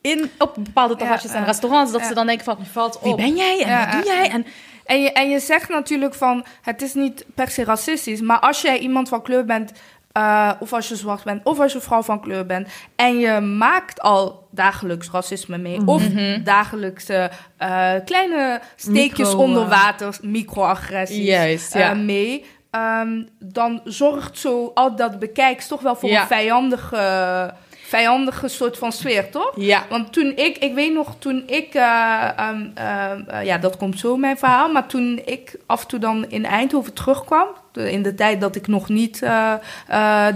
in, 0.00 0.30
op 0.38 0.54
bepaalde 0.58 0.96
terrasjes 0.96 1.32
Ja, 1.32 1.36
en 1.38 1.44
restaurants, 1.44 1.92
dat 1.92 2.00
Ja. 2.00 2.06
ze 2.06 2.14
dan 2.14 2.26
denken 2.26 2.44
van, 2.44 2.58
valt 2.72 2.98
wie 3.02 3.12
op. 3.12 3.18
ben 3.18 3.36
jij 3.36 3.60
en 3.62 3.68
Ja, 3.68 3.84
wat 3.84 3.92
doe 4.02 4.12
jij? 4.12 4.30
En 4.30 4.46
En 4.84 5.02
je, 5.02 5.12
en 5.12 5.30
je 5.30 5.40
zegt 5.40 5.68
natuurlijk 5.68 6.14
van, 6.14 6.44
het 6.62 6.82
is 6.82 6.94
niet 6.94 7.24
per 7.34 7.48
se 7.50 7.64
racistisch, 7.64 8.20
maar 8.20 8.38
als 8.40 8.62
jij 8.62 8.78
iemand 8.78 9.08
van 9.08 9.22
kleur 9.22 9.44
bent, 9.44 9.72
eh, 10.14 10.50
of 10.58 10.72
als 10.72 10.88
je 10.88 10.96
zwart 10.96 11.24
bent, 11.24 11.44
of 11.44 11.60
als 11.60 11.72
je 11.72 11.80
vrouw 11.80 12.02
van 12.02 12.20
kleur 12.20 12.46
bent, 12.46 12.68
en 12.96 13.18
je 13.18 13.40
maakt 13.40 14.00
al 14.00 14.46
dagelijks 14.50 15.10
racisme 15.10 15.58
mee, 15.58 15.86
of 15.86 16.02
dagelijkse 16.44 17.30
eh, 17.56 17.92
kleine 18.04 18.60
steekjes 18.76 19.28
Micro, 19.28 19.42
onder 19.42 19.62
eh, 19.62 19.68
water, 19.68 20.18
microagressies 20.22 21.26
Juist, 21.26 21.74
ja. 21.74 21.94
mee, 21.94 22.44
ehm, 22.70 23.22
dan 23.38 23.80
zorgt 23.84 24.38
zo 24.38 24.70
al 24.74 24.96
dat 24.96 25.18
bekijks 25.18 25.66
toch 25.68 25.80
wel 25.80 25.96
voor 25.96 26.08
Ja. 26.08 26.20
een 26.20 26.26
vijandige, 26.26 27.54
vijandige 27.96 28.48
soort 28.48 28.78
van 28.78 28.92
sfeer, 28.92 29.30
toch? 29.30 29.52
ja, 29.56 29.84
Want 29.88 30.12
toen 30.12 30.32
ik, 30.36 30.56
ik 30.58 30.74
weet 30.74 30.92
nog, 30.92 31.14
toen 31.18 31.42
ik, 31.46 31.74
eh, 31.74 32.28
ehm, 32.36 32.66
ehm, 32.74 33.22
eh, 33.26 33.44
ja, 33.44 33.58
dat 33.58 33.76
komt 33.76 33.98
zo 33.98 34.16
mijn 34.16 34.38
verhaal, 34.38 34.72
maar 34.72 34.86
toen 34.86 35.20
ik 35.24 35.56
af 35.66 35.82
en 35.82 35.88
toe 35.88 35.98
dan 35.98 36.24
in 36.28 36.44
Eindhoven 36.44 36.92
terugkwam, 36.92 37.46
in 37.72 38.02
de 38.02 38.14
tijd 38.14 38.40
dat 38.40 38.56
ik 38.56 38.66
nog 38.66 38.88
niet 38.88 39.22
eh, 39.22 39.54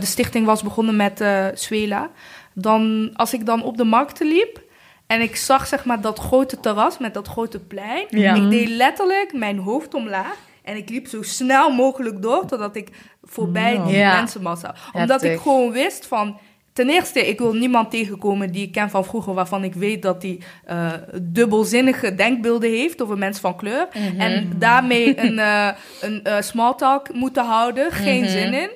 de 0.01 0.07
stichting 0.07 0.47
was 0.47 0.63
begonnen 0.63 0.97
met 0.97 1.25
Swela, 1.55 2.11
dan, 2.53 3.11
als 3.15 3.33
ik 3.33 3.47
dan 3.47 3.63
op 3.63 3.77
de 3.77 3.85
markten 3.85 4.27
liep 4.27 4.61
en 5.07 5.21
ik 5.21 5.37
zag 5.37 5.67
zeg 5.67 5.85
maar 5.85 6.01
dat 6.01 6.19
grote 6.19 6.61
terras 6.61 6.99
met 6.99 7.15
dat 7.15 7.29
grote 7.29 7.59
plein, 7.59 8.07
Ja. 8.09 8.35
ik 8.35 8.51
deed 8.51 8.69
letterlijk 8.69 9.33
mijn 9.33 9.59
hoofd 9.59 9.95
omlaag 9.95 10.37
En 10.63 10.77
ik 10.77 10.89
liep 10.89 11.07
zo 11.07 11.23
snel 11.23 11.71
mogelijk 11.71 12.23
door, 12.23 12.47
totdat 12.47 12.77
ik 12.77 12.89
voorbij 13.25 13.73
Ja. 13.75 13.85
die 13.85 13.97
Ja. 13.97 14.17
mensenmassa. 14.17 14.75
Omdat 14.93 15.23
ik 15.23 15.41
gewoon 15.41 15.73
wist 15.73 16.07
van... 16.07 16.39
Ten 16.79 16.89
eerste, 16.91 17.29
ik 17.29 17.39
wil 17.39 17.53
niemand 17.53 17.91
tegenkomen 17.91 18.53
die 18.53 18.67
ik 18.67 18.73
ken 18.73 18.91
van 18.91 19.05
vroeger... 19.05 19.35
waarvan 19.35 19.65
ik 19.65 19.75
weet 19.75 20.03
dat 20.03 20.23
hij 20.23 20.39
eh, 20.65 20.93
dubbelzinnige 21.23 22.15
denkbeelden 22.15 22.71
heeft 22.71 23.03
over 23.03 23.19
mensen 23.19 23.43
van 23.43 23.57
kleur. 23.57 23.89
Mhm. 23.93 24.21
En 24.21 24.53
daarmee 24.59 25.21
een, 25.21 25.39
eh 25.39 25.69
een 26.01 26.25
eh, 26.25 26.41
small 26.41 26.75
talk 26.75 27.13
moeten 27.15 27.45
houden. 27.45 27.93
Geen 27.93 28.21
Mhm. 28.21 28.31
zin 28.31 28.53
in. 28.53 28.71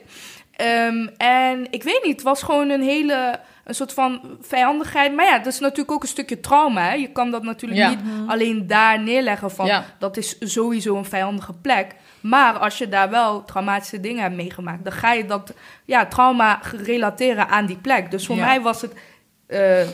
Ehm, 0.56 1.06
en 1.16 1.66
ik 1.70 1.82
weet 1.82 2.00
niet, 2.04 2.12
het 2.12 2.22
was 2.22 2.42
gewoon 2.42 2.70
een 2.70 2.82
hele... 2.82 3.38
Een 3.64 3.74
soort 3.74 3.92
van 3.92 4.20
vijandigheid. 4.40 5.14
Maar 5.14 5.24
ja, 5.26 5.38
dat 5.38 5.52
is 5.52 5.58
natuurlijk 5.60 5.90
ook 5.92 6.02
een 6.02 6.08
stukje 6.08 6.40
trauma. 6.40 6.82
Hè? 6.88 6.94
Je 6.94 7.12
kan 7.12 7.30
dat 7.30 7.42
natuurlijk 7.42 7.80
Ja. 7.80 7.88
niet 7.88 7.98
alleen 8.26 8.66
daar 8.66 9.02
neerleggen 9.02 9.50
van... 9.50 9.66
Ja. 9.66 9.84
dat 9.98 10.16
is 10.16 10.36
sowieso 10.40 10.96
een 10.96 11.04
vijandige 11.04 11.52
plek. 11.52 11.94
Maar 12.22 12.58
als 12.58 12.78
je 12.78 12.88
daar 12.88 13.10
wel 13.10 13.44
traumatische 13.44 14.00
dingen 14.00 14.22
hebt 14.22 14.34
meegemaakt... 14.36 14.84
dan 14.84 14.92
ga 14.92 15.12
je 15.12 15.24
dat 15.26 15.54
ja, 15.84 16.06
trauma 16.06 16.60
relateren 16.76 17.48
aan 17.48 17.66
die 17.66 17.76
plek. 17.78 18.10
Dus 18.10 18.26
voor 18.26 18.36
Ja. 18.36 18.44
mij 18.44 18.60
was 18.60 18.82
het 18.82 18.94
eh, 19.46 19.86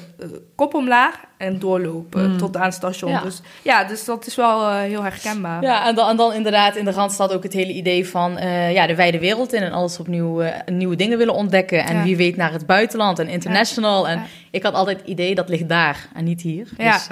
kop 0.54 0.74
omlaag 0.74 1.20
en 1.38 1.58
doorlopen 1.58 2.30
Mm. 2.30 2.38
tot 2.38 2.56
aan 2.56 2.64
het 2.64 2.74
station. 2.74 3.10
Ja. 3.10 3.20
Dus 3.20 3.40
ja, 3.62 3.84
dus 3.84 4.04
dat 4.04 4.26
is 4.26 4.34
wel 4.34 4.68
eh, 4.68 4.76
heel 4.76 5.02
herkenbaar. 5.02 5.62
Ja, 5.62 5.86
en 5.86 5.94
dan, 5.94 6.08
en 6.08 6.16
dan 6.16 6.32
inderdaad 6.32 6.76
in 6.76 6.84
de 6.84 6.90
Randstad 6.90 7.32
ook 7.32 7.42
het 7.42 7.52
hele 7.52 7.72
idee 7.72 8.08
van 8.08 8.38
eh, 8.38 8.72
ja, 8.72 8.86
de 8.86 8.94
wijde 8.94 9.18
wereld 9.18 9.52
in 9.52 9.62
en 9.62 9.72
alles 9.72 9.98
opnieuw 9.98 10.40
eh, 10.40 10.54
nieuwe 10.74 10.96
dingen 10.96 11.18
willen 11.18 11.34
ontdekken. 11.34 11.84
En 11.84 11.96
Ja. 11.96 12.02
wie 12.02 12.16
weet 12.16 12.36
naar 12.36 12.52
het 12.52 12.66
buitenland 12.66 13.18
en 13.18 13.28
international. 13.28 14.08
En 14.08 14.18
Ja. 14.18 14.24
ik 14.50 14.62
had 14.62 14.74
altijd 14.74 14.98
het 14.98 15.06
idee 15.08 15.34
dat 15.34 15.48
ligt 15.48 15.68
daar 15.68 16.08
en 16.14 16.24
niet 16.24 16.40
hier. 16.42 16.68
Ja, 16.78 16.92
Dus. 16.92 17.08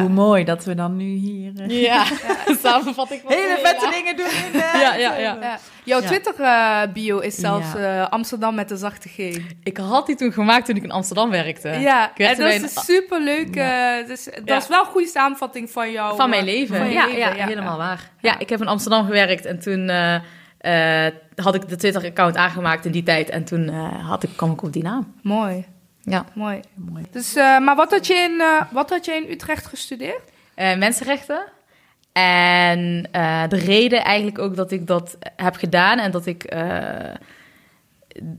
Hoe 0.00 0.08
mooi 0.08 0.44
dat 0.44 0.64
we 0.64 0.74
dan 0.74 0.96
nu 0.96 1.04
hier 1.14 1.52
eh, 1.60 1.80
ja. 1.82 2.04
samenvat 2.62 3.10
ik 3.10 3.22
wat 3.22 3.34
hele 3.34 3.58
vette 3.62 3.84
ja. 3.86 3.90
dingen 3.92 4.16
doen. 4.16 4.26
In, 4.26 4.52
de- 4.52 4.58
Ja, 4.82 4.94
ja, 4.94 5.16
ja. 5.16 5.36
Ja. 5.40 5.58
Jouw 5.84 6.00
Ja. 6.00 6.06
Twitter-bio 6.06 7.18
is 7.18 7.34
zelfs 7.34 7.66
Ja. 7.76 8.02
eh, 8.02 8.08
Amsterdam 8.08 8.54
met 8.54 8.68
de 8.68 8.76
zachte 8.76 9.08
G. 9.08 9.16
Ik 9.62 9.76
had 9.76 10.06
die 10.06 10.16
toen 10.16 10.32
gemaakt 10.32 10.66
toen 10.66 10.76
ik 10.76 10.82
in 10.82 10.90
Amsterdam 10.90 11.30
werkte. 11.30 11.68
Ja, 11.68 12.10
en 12.16 12.36
dat 12.36 12.48
is 12.48 12.54
een- 12.56 12.62
een 12.62 12.68
eh, 13.60 14.06
dus, 14.06 14.24
dat 14.24 14.40
Ja. 14.44 14.56
is 14.56 14.68
wel 14.68 14.80
een 14.80 14.86
goede 14.90 15.06
samenvatting 15.06 15.70
van 15.70 15.90
jou. 15.90 16.16
Van 16.16 16.30
mijn 16.30 16.46
eh, 16.46 16.52
leven. 16.54 16.76
van 16.76 16.90
ja, 16.90 17.06
leven, 17.06 17.18
ja, 17.18 17.46
helemaal 17.46 17.76
waar. 17.78 18.10
Ja, 18.20 18.38
ik 18.38 18.48
heb 18.48 18.60
in 18.60 18.66
Amsterdam 18.68 19.04
gewerkt 19.06 19.44
en 19.46 19.58
toen 19.60 19.88
eh, 19.88 20.14
eh, 21.06 21.12
had 21.36 21.54
ik 21.54 21.68
de 21.68 21.76
Twitter-account 21.76 22.36
aangemaakt 22.36 22.84
in 22.84 22.92
die 22.92 23.02
tijd. 23.02 23.28
En 23.30 23.44
toen 23.44 23.68
eh, 23.68 24.08
had 24.08 24.22
ik, 24.22 24.30
kwam 24.36 24.50
ik 24.52 24.62
op 24.62 24.72
die 24.72 24.82
naam. 24.82 25.14
Mooi, 25.22 25.64
Ja. 26.02 26.24
mooi. 26.34 26.60
Mooi. 26.74 27.04
Dus, 27.10 27.34
eh, 27.36 27.58
maar 27.58 27.76
wat 27.76 27.90
had, 27.90 28.06
je 28.06 28.14
in, 28.14 28.42
wat 28.70 28.90
had 28.90 29.04
je 29.04 29.12
in 29.14 29.30
Utrecht 29.30 29.66
gestudeerd? 29.66 30.20
Eh, 30.54 30.76
mensenrechten. 30.76 31.40
En 32.12 33.08
eh, 33.12 33.42
de 33.48 33.56
reden 33.56 34.04
eigenlijk 34.04 34.38
ook 34.38 34.56
dat 34.56 34.70
ik 34.72 34.86
dat 34.86 35.16
heb 35.36 35.56
gedaan 35.56 35.98
en 35.98 36.10
dat 36.10 36.26
ik 36.26 36.44
eh, 36.44 37.14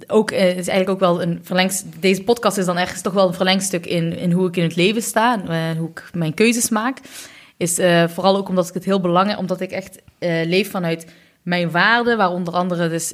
ook, 0.07 0.31
eh, 0.31 0.47
is 0.47 0.67
eigenlijk 0.67 0.89
ook 0.89 0.99
wel 0.99 1.21
een 1.21 1.39
verlengst. 1.43 1.85
Deze 1.99 2.23
podcast 2.23 2.57
is 2.57 2.65
dan 2.65 2.77
ergens 2.77 3.01
toch 3.01 3.13
wel 3.13 3.27
een 3.27 3.33
verlengstuk 3.33 3.85
in, 3.85 4.17
in 4.17 4.31
hoe 4.31 4.47
ik 4.47 4.57
in 4.57 4.63
het 4.63 4.75
leven 4.75 5.01
sta 5.01 5.41
en 5.41 5.47
eh, 5.47 5.77
hoe 5.77 5.89
ik 5.89 6.09
mijn 6.13 6.33
keuzes 6.33 6.69
maak. 6.69 6.97
Is 7.57 7.77
eh, 7.77 8.07
vooral 8.07 8.37
ook 8.37 8.49
omdat 8.49 8.67
ik 8.67 8.73
het 8.73 8.85
heel 8.85 9.01
belangrijk, 9.01 9.39
omdat 9.39 9.61
ik 9.61 9.71
echt 9.71 10.01
leef 10.45 10.71
vanuit 10.71 11.07
mijn 11.41 11.71
waarden, 11.71 12.17
waar 12.17 12.31
onder 12.31 12.53
andere 12.53 12.89
dus 12.89 13.13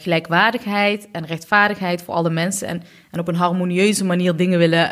gelijkwaardigheid 0.00 1.08
en 1.12 1.26
rechtvaardigheid 1.26 2.02
voor 2.02 2.14
alle 2.14 2.30
mensen 2.30 2.68
en, 2.68 2.82
en 3.10 3.20
op 3.20 3.28
een 3.28 3.34
harmonieuze 3.34 4.04
manier 4.04 4.36
dingen 4.36 4.58
willen 4.58 4.88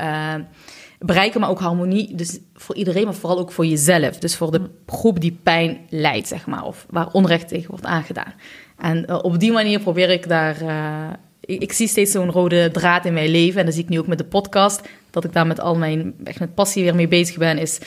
bereiken, 0.99 1.41
maar 1.41 1.51
ook 1.51 1.61
harmonie, 1.61 2.15
dus 2.15 2.39
voor 2.55 2.75
iedereen, 2.75 3.05
maar 3.05 3.15
vooral 3.15 3.39
ook 3.39 3.53
voor 3.53 3.67
jezelf. 3.67 4.19
Dus 4.19 4.37
voor 4.37 4.51
de 4.51 4.71
groep 4.87 5.21
die 5.21 5.39
pijn 5.43 5.79
lijdt, 5.89 6.29
zeg 6.29 6.47
maar, 6.47 6.65
of 6.65 6.87
waar 6.91 7.13
onrecht 7.13 7.49
tegen 7.49 7.71
wordt 7.71 7.87
aangedaan. 7.87 8.35
En 8.79 9.07
eh, 9.07 9.19
op 9.23 9.39
die 9.39 9.53
manier 9.53 9.81
probeer 9.81 10.11
ik 10.11 10.29
daar. 10.29 10.61
eh, 10.61 11.09
ik, 11.41 11.63
ik 11.63 11.73
zie 11.73 11.89
steeds 11.89 12.13
zo'n 12.13 12.31
rode 12.31 12.71
draad 12.71 13.05
in 13.05 13.13
mijn 13.13 13.29
leven. 13.31 13.59
En 13.61 13.65
dat 13.67 13.75
zie 13.75 13.83
ik 13.83 13.89
nu 13.89 13.99
ook 13.99 14.07
met 14.07 14.19
de 14.19 14.25
podcast. 14.25 14.81
Dat 15.11 15.25
ik 15.25 15.33
daar 15.33 15.47
met 15.47 15.61
al 15.61 15.77
mijn 15.77 16.15
echt 16.25 16.41
met 16.41 16.55
passie 16.55 16.83
weer 16.85 16.95
mee 16.95 17.09
bezig 17.09 17.37
ben. 17.37 17.59
Is, 17.59 17.79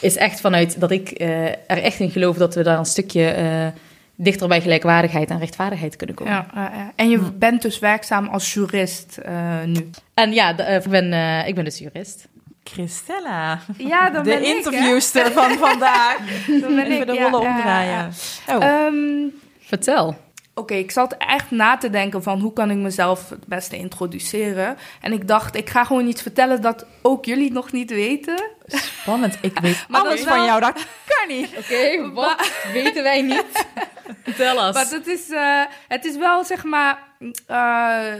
is 0.00 0.16
echt 0.16 0.40
vanuit 0.40 0.80
dat 0.80 0.90
ik 0.90 1.10
eh, 1.10 1.46
er 1.46 1.56
echt 1.66 1.98
in 2.00 2.10
geloof 2.10 2.36
dat 2.36 2.54
we 2.54 2.62
daar 2.62 2.78
een 2.78 2.84
stukje 2.84 3.24
eh, 3.28 3.66
dichter 4.14 4.48
bij 4.48 4.60
gelijkwaardigheid 4.60 5.30
en 5.30 5.38
rechtvaardigheid 5.38 5.96
kunnen 5.96 6.16
komen. 6.16 6.32
Ja. 6.54 6.92
En 6.96 7.10
je 7.10 7.18
bent 7.18 7.62
dus 7.62 7.78
werkzaam 7.78 8.28
als 8.28 8.54
jurist 8.54 9.18
eh, 9.22 9.62
nu. 9.66 9.90
En 10.14 10.32
ja, 10.32 10.52
de- 10.52 10.62
ik, 10.84 10.90
ben, 10.90 11.12
eh, 11.12 11.48
ik 11.48 11.54
ben 11.54 11.64
dus 11.64 11.78
jurist. 11.78 12.28
Christella, 12.64 13.60
Ja, 13.78 14.10
dan 14.10 14.22
de 14.24 14.28
ben 14.30 14.38
ik, 14.38 14.46
hè? 14.46 14.52
interviewster 14.54 15.32
van 15.32 15.50
vandaag. 15.58 16.16
Dan 16.62 16.74
ben 16.74 16.86
Even 16.86 17.00
ik, 17.00 17.06
de 17.06 17.12
ja, 17.12 17.28
rollen 17.30 17.48
ja, 17.48 17.56
omdraaien. 17.56 18.12
Oh. 18.48 18.64
Ehm, 18.64 18.94
Vertel. 19.76 20.16
Oké, 20.54 20.74
ik 20.74 20.90
zat 20.90 21.14
echt 21.18 21.50
na 21.50 21.76
te 21.76 21.90
denken 21.90 22.22
van 22.22 22.40
hoe 22.40 22.52
kan 22.52 22.70
ik 22.70 22.76
mezelf 22.76 23.28
het 23.28 23.46
beste 23.46 23.76
introduceren. 23.76 24.76
En 25.00 25.12
ik 25.12 25.28
dacht, 25.28 25.56
ik 25.56 25.70
ga 25.70 25.84
gewoon 25.84 26.06
iets 26.06 26.22
vertellen 26.22 26.62
dat 26.62 26.86
ook 27.02 27.24
jullie 27.24 27.52
nog 27.52 27.72
niet 27.72 27.90
weten. 27.90 28.42
Spannend. 28.66 29.38
Ik 29.40 29.58
weet 29.58 29.84
Maar 29.88 30.00
alles 30.00 30.22
van 30.22 30.36
wel- 30.36 30.44
jou. 30.46 30.60
Dat 30.60 30.86
kan 31.06 31.36
niet. 31.36 31.48
Oké, 31.60 32.12
wat 32.12 32.50
weten 32.72 33.02
wij 33.02 33.22
niet? 33.22 33.44
Vertel 34.24 34.54
Maar 34.54 34.66
ons. 34.66 34.90
het 34.90 35.06
is, 35.06 35.30
eh, 35.30 35.60
het 35.88 36.04
is 36.04 36.16
wel, 36.16 36.44
zeg 36.44 36.64
maar... 36.64 36.98
eh, 37.46 38.12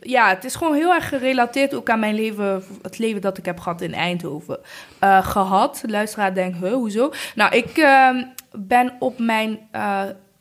ja, 0.00 0.28
het 0.28 0.44
is 0.44 0.54
gewoon 0.54 0.74
heel 0.74 0.94
erg 0.94 1.08
gerelateerd 1.08 1.74
ook 1.74 1.90
aan 1.90 2.00
mijn 2.00 2.14
leven... 2.14 2.64
het 2.82 2.98
leven 2.98 3.20
dat 3.20 3.38
ik 3.38 3.44
heb 3.44 3.58
gehad 3.60 3.80
in 3.80 3.94
Eindhoven. 3.94 4.58
Eh, 4.98 5.26
gehad. 5.26 5.82
Luisteraar 5.86 6.34
denkt, 6.34 6.58
huh, 6.58 6.72
hoezo? 6.72 7.12
Nou, 7.34 7.56
ik 7.56 7.76
ehm, 7.78 8.24
ben 8.52 8.96
op 8.98 9.18
mijn... 9.18 9.58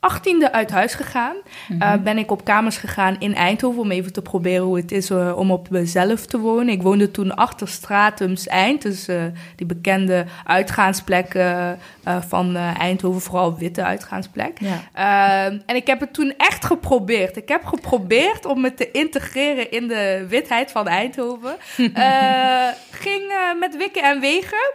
eh, 0.06 0.15
18e 0.15 0.52
uit 0.52 0.72
huis 0.72 0.94
gegaan. 0.94 1.36
Eh, 1.80 1.94
ben 2.04 2.18
ik 2.18 2.32
op 2.32 2.44
kamers 2.44 2.78
gegaan 2.78 3.15
in 3.20 3.36
Eindhoven 3.36 3.82
om 3.82 3.91
even 3.91 4.13
te 4.13 4.22
proberen 4.22 4.65
hoe 4.65 4.78
het 4.78 4.91
is 4.91 5.10
eh, 5.10 5.38
om 5.38 5.52
op 5.52 5.70
mezelf 5.70 6.26
te 6.26 6.39
wonen. 6.39 6.70
Ik 6.70 6.82
woonde 6.82 7.12
toen 7.12 7.36
achter 7.36 7.68
Stratums 7.68 8.48
Eind, 8.48 8.82
dus 8.82 9.08
eh, 9.08 9.24
die 9.56 9.65
bekende 9.65 10.26
uitgaansplekken 10.46 11.80
eh, 12.04 12.22
van 12.28 12.56
eh, 12.56 12.80
Eindhoven, 12.80 13.22
vooral 13.22 13.58
witte 13.58 13.84
uitgaansplek. 13.84 14.58
Ja. 14.60 14.82
Ehm, 14.94 15.60
en 15.65 15.76
ik 15.76 15.88
heb 15.88 16.00
het 16.00 16.13
toen 16.13 16.34
echt 16.38 16.65
geprobeerd. 16.65 17.38
Ik 17.38 17.48
heb 17.48 17.65
geprobeerd 17.65 18.46
om 18.46 18.62
me 18.62 18.74
te 18.74 18.91
integreren 18.91 19.72
in 19.72 19.88
de 19.88 20.26
witheid 20.30 20.72
van 20.72 20.88
Eindhoven. 20.88 21.56
Eh, 21.96 22.68
ging 22.91 23.32
eh, 23.32 23.60
met 23.60 23.78
wikken 23.78 24.04
en 24.04 24.20
wegen. 24.20 24.74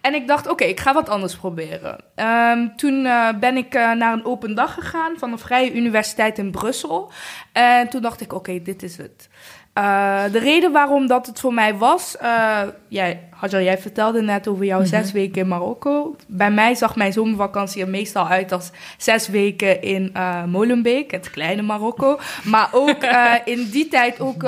En 0.00 0.14
ik 0.14 0.28
dacht, 0.28 0.48
oké, 0.48 0.64
ik 0.64 0.80
ga 0.80 0.92
wat 0.92 1.08
anders 1.08 1.36
proberen. 1.36 1.96
Ehm, 2.14 2.68
toen 2.76 3.06
eh, 3.06 3.28
ben 3.40 3.56
ik 3.56 3.74
eh, 3.74 3.92
naar 3.92 4.12
een 4.12 4.24
open 4.24 4.54
dag 4.54 4.74
gegaan 4.74 5.14
van 5.18 5.32
een 5.32 5.38
vrije 5.38 5.74
universiteit 5.74 6.38
in 6.38 6.50
Brussel. 6.50 7.12
En 7.52 7.88
toen 7.88 8.02
dacht 8.02 8.20
ik, 8.20 8.32
oké, 8.32 8.62
dit 8.62 8.82
is 8.82 8.96
het. 8.96 9.28
Eh, 9.72 10.22
de 10.32 10.38
reden 10.38 10.72
waarom 10.72 11.06
dat 11.06 11.26
het 11.26 11.40
voor 11.40 11.54
mij 11.54 11.74
was... 11.74 12.16
eh 12.16 12.60
jij, 12.88 13.28
jij 13.50 13.78
vertelde 13.78 14.22
net 14.22 14.48
over 14.48 14.64
jouw 14.64 14.84
zes 14.84 15.12
weken 15.12 15.42
in 15.42 15.48
Marokko. 15.48 16.16
Bij 16.26 16.50
mij 16.50 16.74
zag 16.74 16.96
mijn 16.96 17.12
zomervakantie 17.12 17.82
er 17.82 17.88
meestal 17.88 18.28
uit 18.28 18.52
als 18.52 18.70
zes 18.96 19.28
weken 19.28 19.82
in 19.82 20.12
Molenbeek, 20.46 21.10
het 21.10 21.30
kleine 21.30 21.62
Marokko. 21.62 22.18
Maar 22.44 22.68
ook 22.72 23.04
in 23.44 23.68
die 23.70 23.88
tijd 23.88 24.20
ook, 24.20 24.44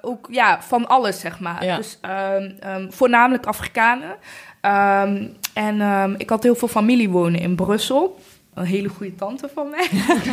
ook 0.00 0.28
ja, 0.30 0.62
van 0.62 0.86
alles, 0.86 1.20
zeg 1.20 1.40
maar. 1.40 1.64
Ja. 1.64 1.76
Dus 1.76 1.98
ehm, 2.00 2.50
ehm, 2.60 2.90
voornamelijk 2.90 3.46
Afrikanen. 3.46 4.16
Ehm, 4.68 5.26
en 5.54 5.80
ehm, 5.80 6.14
ik 6.18 6.30
had 6.30 6.42
heel 6.42 6.54
veel 6.54 6.68
familie 6.68 7.08
wonen 7.10 7.40
in 7.40 7.56
Brussel. 7.56 8.18
Een 8.54 8.64
hele 8.64 8.88
goede 8.88 9.14
tante 9.14 9.48
van 9.54 9.70
mij. 9.70 9.88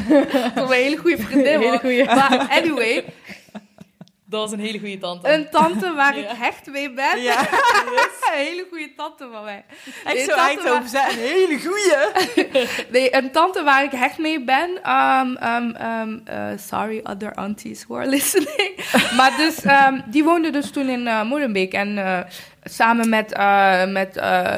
een 0.55 0.69
hele 0.71 0.97
goede 0.97 1.17
vriendin. 1.17 1.59
Hele. 1.59 2.05
Maar 2.05 2.47
anyway, 2.49 3.05
Dat 4.25 4.41
was 4.41 4.51
een 4.51 4.59
hele 4.59 4.79
goede 4.79 4.97
tante. 4.97 5.33
een 5.33 5.49
tante 5.49 5.93
waar 5.93 6.17
Ja. 6.19 6.29
ik 6.29 6.37
hecht 6.37 6.67
mee 6.67 6.93
ben. 6.93 7.21
Ja. 7.21 7.39
een 8.31 8.45
hele 8.45 8.65
goede 8.69 8.93
tante 8.95 9.27
van 9.31 9.43
mij. 9.43 9.65
Echt 10.05 10.15
Een 10.17 10.23
zo 10.23 10.35
tante 10.35 10.41
Eindhoven 10.41 10.89
zijn. 10.89 11.09
Een 11.09 11.17
hele 11.17 11.59
goeie. 11.59 11.93
Nee, 12.91 13.15
een 13.15 13.31
tante 13.31 13.63
waar 13.63 13.83
ik 13.83 13.91
hecht 13.91 14.17
mee 14.17 14.43
ben. 14.43 14.69
Um, 14.91 15.37
um, 15.43 15.75
um, 15.81 16.23
uh, 16.29 16.57
sorry, 16.57 16.99
other 17.03 17.33
aunties 17.33 17.83
who 17.83 17.95
are 17.97 18.07
listening. 18.09 18.75
maar 19.17 19.33
dus, 19.37 19.65
um, 19.65 20.03
die 20.05 20.23
woonde 20.23 20.49
dus 20.49 20.71
toen 20.71 20.89
in 20.89 21.01
uh, 21.01 21.23
Molenbeek. 21.23 21.73
En 21.73 21.97
uh, 21.97 22.19
samen 22.69 23.09
met, 23.09 23.37
uh, 23.37 23.85
met 23.85 24.17
uh, 24.17 24.57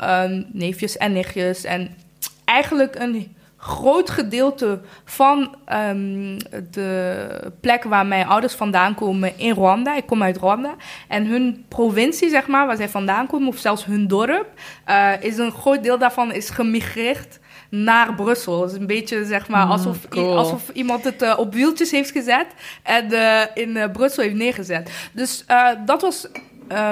uh, 0.00 0.22
neefjes 0.52 0.96
en 0.96 1.12
nichtjes. 1.12 1.64
En 1.64 1.96
eigenlijk 2.44 2.94
een 2.98 3.36
groot 3.60 4.10
gedeelte 4.10 4.80
van 5.04 5.56
um, 5.72 6.36
de 6.70 7.26
plek 7.60 7.84
waar 7.84 8.06
mijn 8.06 8.26
ouders 8.26 8.54
vandaan 8.54 8.94
komen 8.94 9.38
in 9.38 9.52
Rwanda. 9.52 9.96
Ik 9.96 10.06
kom 10.06 10.22
uit 10.22 10.36
Rwanda. 10.36 10.74
En 11.08 11.26
hun 11.26 11.64
provincie, 11.68 12.28
zeg 12.28 12.46
maar, 12.46 12.66
waar 12.66 12.76
zij 12.76 12.88
vandaan 12.88 13.26
komen, 13.26 13.48
of 13.48 13.58
zelfs 13.58 13.84
hun 13.84 14.06
dorp, 14.06 14.46
uh, 14.88 15.12
is 15.20 15.38
een 15.38 15.52
groot 15.52 15.82
deel 15.82 15.98
daarvan 15.98 16.32
is 16.32 16.50
gemigreerd 16.50 17.38
naar 17.70 18.14
Brussel. 18.14 18.62
Het 18.62 18.70
is 18.70 18.78
een 18.78 18.86
beetje, 18.86 19.24
zeg 19.24 19.48
maar, 19.48 19.66
alsof, 19.66 19.96
Mm, 20.02 20.08
cool. 20.10 20.36
alsof 20.36 20.68
iemand 20.72 21.04
het 21.04 21.22
uh, 21.22 21.34
op 21.38 21.54
wieltjes 21.54 21.90
heeft 21.90 22.10
gezet 22.10 22.46
en 22.82 23.12
uh, 23.12 23.42
in 23.54 23.76
uh, 23.76 23.90
Brussel 23.92 24.22
heeft 24.22 24.34
neergezet. 24.34 24.90
Dus 25.12 25.44
dat 25.86 26.02
was 26.02 26.28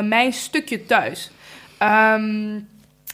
mijn 0.03 0.33
stukje 0.33 0.87
thuis. 0.87 1.31
Um, 1.83 2.69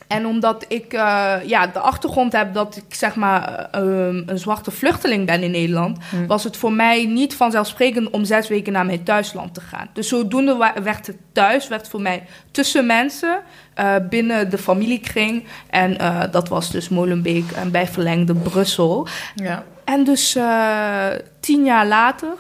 En 0.09 0.27
omdat 0.27 0.65
ik 0.69 0.93
eh, 0.93 1.35
ja, 1.45 1.67
de 1.67 1.79
achtergrond 1.79 2.33
heb 2.33 2.55
dat 2.55 2.77
ik 2.77 2.95
zeg 2.95 3.15
maar 3.15 3.69
eh, 3.71 3.81
um, 3.81 4.23
een 4.27 4.39
zwarte 4.39 4.71
vluchteling 4.71 5.27
ben 5.27 5.43
in 5.43 5.51
Nederland, 5.51 5.99
Hm. 6.11 6.27
was 6.27 6.45
het 6.45 6.57
voor 6.57 6.73
mij 6.73 7.05
niet 7.07 7.35
vanzelfsprekend 7.35 8.11
om 8.11 8.25
zes 8.25 8.49
weken 8.49 8.73
naar 8.73 8.87
mijn 8.87 9.03
thuisland 9.03 9.55
te 9.55 9.61
gaan. 9.61 9.89
Dus 9.93 10.09
zodoende 10.09 10.73
werd 10.83 11.07
het 11.07 11.17
thuis, 11.33 11.69
werd 11.69 11.89
voor 11.89 12.01
mij 12.01 12.23
tussen 12.51 12.87
mensen, 12.87 13.41
eh, 13.75 13.95
binnen 14.09 14.51
de 14.51 14.59
familiekring. 14.59 15.45
En 15.71 15.99
eh, 15.99 16.23
dat 16.31 16.49
was 16.49 16.71
dus 16.71 16.89
Molenbeek 16.89 17.51
en 17.51 17.71
bij 17.71 17.87
verlengde 17.87 18.35
Brussel. 18.35 19.07
Ja. 19.35 19.65
En 19.85 20.05
dus 20.05 20.35
eh, 20.35 21.07
tien 21.41 21.65
jaar 21.65 21.87
later 21.87 22.35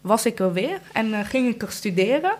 was 0.00 0.26
ik 0.26 0.38
er 0.38 0.52
weer 0.52 0.78
en 0.92 1.14
eh, 1.14 1.20
ging 1.24 1.48
ik 1.54 1.62
er 1.62 1.70
studeren. 1.72 2.32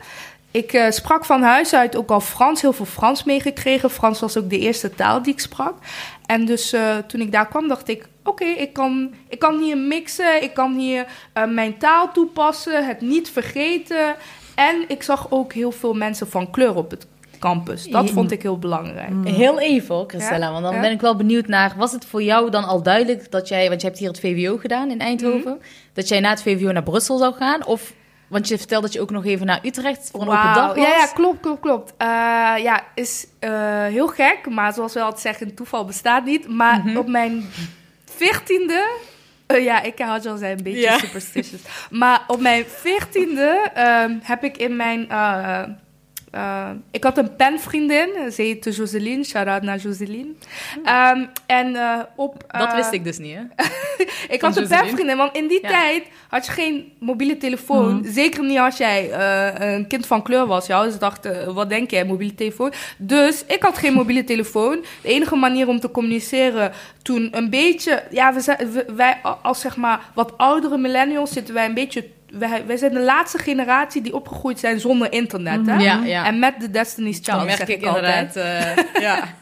Ik 0.50 0.72
eh, 0.72 0.90
sprak 0.90 1.24
van 1.24 1.42
huis 1.42 1.74
uit 1.74 1.96
ook 1.96 2.10
al 2.10 2.20
Frans, 2.20 2.60
heel 2.60 2.72
veel 2.72 2.84
Frans 2.84 3.24
meegekregen. 3.24 3.90
Frans 3.90 4.20
was 4.20 4.36
ook 4.36 4.50
de 4.50 4.58
eerste 4.58 4.94
taal 4.94 5.22
die 5.22 5.32
ik 5.32 5.40
sprak. 5.40 5.74
En 6.26 6.44
dus 6.44 6.72
eh, 6.72 6.96
toen 6.96 7.20
ik 7.20 7.32
daar 7.32 7.48
kwam, 7.48 7.68
dacht 7.68 7.88
ik: 7.88 8.08
oké, 8.24 8.44
ik, 8.44 8.72
kan, 8.72 9.14
ik 9.28 9.38
kan 9.38 9.58
hier 9.58 9.78
mixen, 9.78 10.42
ik 10.42 10.54
kan 10.54 10.74
hier 10.74 11.06
eh, 11.32 11.46
mijn 11.46 11.78
taal 11.78 12.12
toepassen, 12.12 12.86
het 12.86 13.00
niet 13.00 13.30
vergeten. 13.30 14.16
En 14.54 14.84
ik 14.88 15.02
zag 15.02 15.26
ook 15.30 15.52
heel 15.52 15.72
veel 15.72 15.94
mensen 15.94 16.28
van 16.28 16.50
kleur 16.50 16.74
op 16.74 16.90
het 16.90 17.06
campus. 17.38 17.84
Dat 17.86 18.10
vond 18.10 18.30
ik 18.30 18.42
heel 18.42 18.58
belangrijk. 18.58 19.12
Heel 19.24 19.60
even, 19.60 19.94
hoor, 19.94 20.04
Christella, 20.06 20.46
Ja, 20.46 20.52
want 20.52 20.64
dan 20.64 20.74
ja. 20.74 20.80
ben 20.80 20.90
ik 20.90 21.00
wel 21.00 21.16
benieuwd 21.16 21.46
naar... 21.46 21.74
Was 21.76 21.92
het 21.92 22.04
voor 22.04 22.22
jou 22.22 22.50
dan 22.50 22.64
al 22.64 22.82
duidelijk 22.82 23.30
dat 23.30 23.48
jij... 23.48 23.68
Want 23.68 23.80
je 23.80 23.86
hebt 23.86 23.98
hier 23.98 24.08
het 24.08 24.20
VWO 24.20 24.56
gedaan 24.56 24.90
in 24.90 25.00
Eindhoven. 25.00 25.50
Mhm. 25.50 25.62
Dat 25.92 26.08
jij 26.08 26.20
na 26.20 26.30
het 26.30 26.42
VWO 26.42 26.72
naar 26.72 26.82
Brussel 26.82 27.18
zou 27.18 27.34
gaan? 27.34 27.66
Of, 27.66 27.92
want 28.30 28.48
je 28.48 28.58
vertelde 28.58 28.84
dat 28.86 28.94
je 28.94 29.00
ook 29.00 29.10
nog 29.10 29.24
even 29.24 29.46
naar 29.46 29.60
Utrecht 29.64 30.08
voor 30.12 30.20
een 30.22 30.28
open 30.28 30.54
dag 30.54 30.66
was. 30.66 30.76
Ja, 30.76 30.88
ja, 30.96 31.06
klopt, 31.06 31.40
klopt, 31.40 31.60
klopt. 31.60 31.92
Eh, 31.96 32.06
ja, 32.58 32.82
is 32.94 33.26
eh, 33.38 33.84
heel 33.84 34.06
gek, 34.06 34.38
maar 34.48 34.72
zoals 34.72 34.94
we 34.94 35.00
altijd 35.02 35.20
zeggen, 35.22 35.54
toeval 35.54 35.84
bestaat 35.84 36.24
niet. 36.24 36.48
Maar 36.48 36.80
Mhm. 36.84 36.96
op 36.96 37.08
mijn 37.08 37.50
veertiende... 38.16 38.88
eh, 39.46 39.64
ja, 39.64 39.82
ik 39.82 39.98
had 39.98 40.26
al 40.26 40.36
zijn 40.36 40.56
een 40.58 40.64
beetje 40.64 40.80
Ja. 40.80 40.98
superstitious. 40.98 41.60
Maar 41.90 42.22
op 42.26 42.40
mijn 42.40 42.64
veertiende 42.68 43.70
ehm 43.74 44.14
heb 44.22 44.44
ik 44.44 44.56
in 44.56 44.76
mijn... 44.76 45.06
eh, 46.30 46.70
ik 46.90 47.04
had 47.04 47.18
een 47.18 47.36
penvriendin, 47.36 48.32
ze 48.32 48.42
heette 48.42 48.70
Joseline, 48.70 49.24
shout-out 49.24 49.62
naar 49.62 49.76
Joseline. 49.78 50.28
Ehm, 50.84 51.24
en 51.46 51.76
eh, 51.76 51.98
op... 52.16 52.44
Dat 52.48 52.68
eh, 52.68 52.74
wist 52.74 52.92
ik 52.92 53.04
dus 53.04 53.18
niet, 53.18 53.36
hè? 53.36 53.42
ik 54.34 54.40
had 54.40 54.56
een 54.56 54.68
penvriendin, 54.68 55.16
want 55.16 55.36
in 55.36 55.48
die 55.48 55.62
Ja. 55.62 55.68
tijd 55.68 56.02
had 56.28 56.46
je 56.46 56.52
geen 56.52 56.92
mobiele 56.98 57.36
telefoon. 57.36 57.94
Mhm. 57.96 58.12
Zeker 58.12 58.44
niet 58.44 58.58
als 58.58 58.76
jij 58.76 59.12
een 59.74 59.86
kind 59.86 60.06
van 60.06 60.22
kleur 60.22 60.46
was. 60.46 60.66
Ja, 60.66 60.82
dus 60.82 60.98
dachten, 60.98 61.54
wat 61.54 61.68
denk 61.68 61.90
jij, 61.90 62.04
mobiele 62.04 62.34
telefoon? 62.34 62.72
Dus 62.98 63.44
ik 63.46 63.62
had 63.62 63.78
geen 63.78 63.92
mobiele 63.92 64.24
telefoon. 64.24 64.84
De 65.02 65.08
enige 65.08 65.36
manier 65.36 65.68
om 65.68 65.80
te 65.80 65.90
communiceren 65.90 66.72
toen 67.02 67.28
een 67.30 67.50
beetje... 67.50 68.02
Ja, 68.10 68.34
we 68.34 68.40
zijn, 68.40 68.72
we- 68.72 68.92
wij 68.96 69.20
als 69.42 69.60
zeg 69.60 69.76
maar 69.76 70.00
wat 70.14 70.38
oudere 70.38 70.78
millennials 70.78 71.32
zitten 71.32 71.54
wij 71.54 71.64
een 71.66 71.74
beetje... 71.74 72.04
Wij, 72.32 72.66
wij 72.66 72.76
zijn 72.76 72.92
de 72.92 73.00
laatste 73.00 73.38
generatie 73.38 74.02
die 74.02 74.14
opgegroeid 74.14 74.58
zijn 74.58 74.80
zonder 74.80 75.12
internet, 75.12 75.66
hè? 75.66 75.76
Ja, 75.78 76.04
ja. 76.04 76.26
En 76.26 76.38
met 76.38 76.60
de 76.60 76.70
Destiny's 76.70 77.20
dat 77.20 77.34
Child, 77.34 77.46
merk 77.46 77.58
zeg 77.58 77.68
ik 77.68 77.80
ik 77.80 77.86
altijd. 77.86 78.36
eh, 78.36 78.76
ja. 79.06 79.34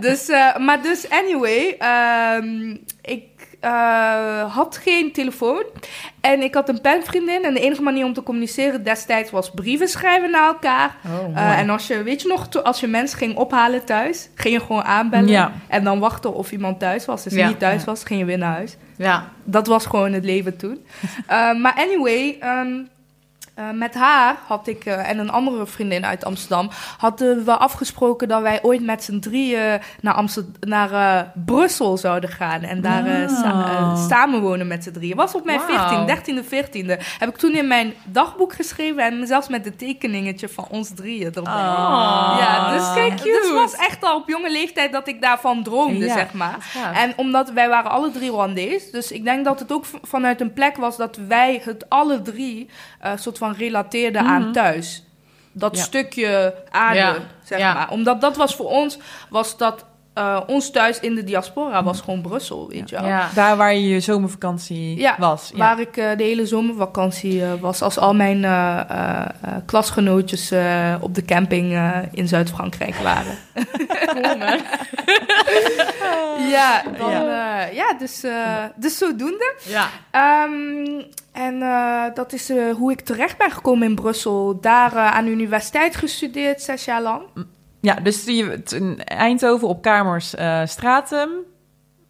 Dus, 0.00 0.28
eh, 0.28 0.56
maar 0.56 0.82
dus, 0.82 1.10
anyway, 1.10 1.76
ehm, 1.78 2.76
ik 3.02 3.24
eh, 3.62 4.54
had 4.54 4.76
geen 4.82 5.12
telefoon. 5.12 5.64
En 6.20 6.42
ik 6.42 6.54
had 6.54 6.68
een 6.68 6.80
penvriendin. 6.80 7.44
En 7.44 7.54
de 7.54 7.60
enige 7.60 7.82
manier 7.82 8.04
om 8.04 8.12
te 8.12 8.22
communiceren 8.22 8.82
destijds 8.84 9.30
was 9.30 9.50
brieven 9.50 9.88
schrijven 9.88 10.30
naar 10.30 10.46
elkaar. 10.46 10.96
Oh, 11.06 11.36
Eh, 11.36 11.58
en 11.58 11.70
als 11.70 11.86
je, 11.86 12.02
weet 12.02 12.22
je 12.22 12.28
nog, 12.28 12.62
als 12.64 12.80
je 12.80 12.86
mensen 12.86 13.18
ging 13.18 13.36
ophalen 13.36 13.84
thuis, 13.84 14.28
ging 14.34 14.54
je 14.54 14.60
gewoon 14.60 14.82
aanbellen. 14.84 15.28
Ja. 15.28 15.52
En 15.68 15.84
dan 15.84 15.98
wachten 15.98 16.34
of 16.34 16.52
iemand 16.52 16.78
thuis 16.78 17.04
was. 17.04 17.22
Dus 17.22 17.32
Ja. 17.34 17.48
niet 17.48 17.58
thuis 17.58 17.84
was, 17.84 18.04
ging 18.04 18.20
je 18.20 18.26
weer 18.26 18.38
naar 18.38 18.52
huis. 18.54 18.76
ja. 18.96 19.28
Dat 19.44 19.66
was 19.66 19.86
gewoon 19.86 20.12
het 20.12 20.24
leven 20.24 20.56
toen. 20.56 20.84
Eh, 21.26 21.54
maar 21.54 21.74
anyway, 21.76 22.36
ehm, 22.40 22.68
eh, 23.54 23.70
met 23.74 23.94
haar 23.94 24.36
had 24.46 24.66
ik 24.66 24.84
eh, 24.84 25.08
en 25.10 25.18
een 25.18 25.30
andere 25.30 25.66
vriendin 25.66 26.06
uit 26.06 26.24
Amsterdam 26.24 26.70
hadden 26.98 27.44
we 27.44 27.56
afgesproken 27.56 28.28
dat 28.28 28.42
wij 28.42 28.58
ooit 28.62 28.82
met 28.84 29.04
z'n 29.04 29.18
drieën 29.18 29.80
naar, 30.00 30.14
Amsterdam, 30.14 30.52
naar 30.60 30.92
eh, 30.92 31.28
Brussel 31.44 31.96
zouden 31.96 32.30
gaan 32.30 32.62
en 32.62 32.80
daar 32.80 33.06
eh, 33.06 33.28
sa- 33.28 33.50
Ah. 33.52 34.08
samenwonen 34.08 34.66
met 34.66 34.82
z'n 34.84 34.90
drieën. 34.92 35.16
Was 35.16 35.34
op 35.34 35.44
mijn 35.44 35.60
Wauw. 35.68 36.04
14, 36.04 36.06
13e, 36.06 36.44
14e. 36.44 37.00
Heb 37.18 37.28
ik 37.28 37.36
toen 37.36 37.52
in 37.54 37.66
mijn 37.68 37.92
dagboek 38.04 38.52
geschreven 38.52 39.02
en 39.04 39.26
zelfs 39.26 39.48
met 39.48 39.66
een 39.66 39.76
tekeningetje 39.76 40.48
van 40.48 40.66
ons 40.70 40.90
drieën 40.94 41.34
erbij. 41.34 41.52
Ah. 41.52 42.36
Ja, 42.40 42.72
dus 42.72 42.92
Kijk, 42.94 43.08
kijk, 43.08 43.16
cute. 43.20 43.40
het 43.42 43.52
was 43.52 43.74
echt 43.76 44.04
al 44.04 44.16
op 44.16 44.28
jonge 44.28 44.50
leeftijd 44.50 44.92
dat 44.92 45.08
ik 45.08 45.20
daarvan 45.22 45.62
droomde, 45.62 46.04
Ja. 46.06 46.12
zeg 46.14 46.32
maar. 46.32 46.56
En 46.94 47.12
omdat 47.16 47.50
wij 47.50 47.68
waren 47.68 47.90
alle 47.90 48.10
drie 48.10 48.30
Rwandees, 48.30 48.90
dus 48.90 49.12
ik 49.12 49.24
denk 49.24 49.44
dat 49.44 49.58
het 49.60 49.72
ook 49.72 49.84
vanuit 50.02 50.40
een 50.40 50.52
plek 50.52 50.76
was 50.76 50.96
dat 50.96 51.16
wij 51.28 51.60
het 51.64 51.88
alle 51.88 52.22
drie 52.22 52.68
soort 53.16 53.38
van 53.42 53.54
relateerden 53.54 54.22
aan 54.22 54.52
thuis. 54.52 55.02
Dat 55.52 55.76
Ja. 55.76 55.82
stukje 55.82 56.54
aarde, 56.70 56.98
Ja. 56.98 57.14
zeg 57.44 57.58
maar. 57.58 57.90
Omdat 57.90 58.20
dat 58.20 58.36
was 58.36 58.54
voor 58.54 58.68
ons, 58.68 58.98
was 59.30 59.56
dat 59.56 59.84
eh, 60.14 60.40
ons 60.46 60.70
thuis 60.70 61.00
in 61.00 61.14
de 61.14 61.24
diaspora 61.24 61.82
was 61.82 62.00
gewoon 62.00 62.20
Brussel, 62.22 62.68
weet 62.68 62.90
je 62.90 62.96
wel. 62.96 63.06
Ja. 63.06 63.28
Daar 63.34 63.56
waar 63.56 63.74
je 63.74 63.88
je 63.88 64.00
zomervakantie 64.00 64.98
Ja, 64.98 65.16
was. 65.18 65.50
Ja. 65.54 65.58
Waar 65.58 65.80
ik 65.80 65.96
eh, 65.96 66.16
de 66.16 66.22
hele 66.22 66.46
zomervakantie 66.46 67.42
eh, 67.44 67.52
was, 67.60 67.82
als 67.82 67.98
al 67.98 68.14
mijn 68.14 68.44
eh, 68.44 68.80
eh, 68.80 69.20
eh, 69.20 69.28
klasgenootjes 69.66 70.50
eh, 70.50 70.94
op 71.00 71.14
de 71.14 71.24
camping 71.24 71.72
eh, 71.72 71.98
in 72.12 72.28
Zuid-Frankrijk 72.28 72.94
waren. 72.94 73.38
Cool, 74.06 74.36
man. 74.38 74.58
ja, 76.48 76.82
dan, 76.98 77.10
Ja. 77.10 77.66
eh, 77.68 77.74
ja 77.74 77.94
dus, 77.98 78.22
eh, 78.24 78.64
dus 78.76 78.98
zodoende. 78.98 79.54
Ja. 79.68 79.86
Ehm, 80.10 81.00
en 81.32 81.62
eh, 81.62 82.04
dat 82.14 82.32
is 82.32 82.50
eh, 82.50 82.74
hoe 82.74 82.92
ik 82.92 83.00
terecht 83.00 83.38
ben 83.38 83.50
gekomen 83.50 83.88
in 83.88 83.94
Brussel. 83.94 84.58
Daar 84.60 84.92
aan 84.96 85.24
de 85.24 85.30
universiteit 85.30 85.96
gestudeerd, 85.96 86.62
zes 86.62 86.84
jaar 86.84 87.02
lang. 87.02 87.22
Ja, 87.82 87.94
dus 87.94 88.24
je, 88.24 88.62
in 88.74 89.04
Eindhoven 89.04 89.68
op 89.68 89.82
kamers 89.82 90.34
eh 90.34 90.60
Stratum. 90.64 91.30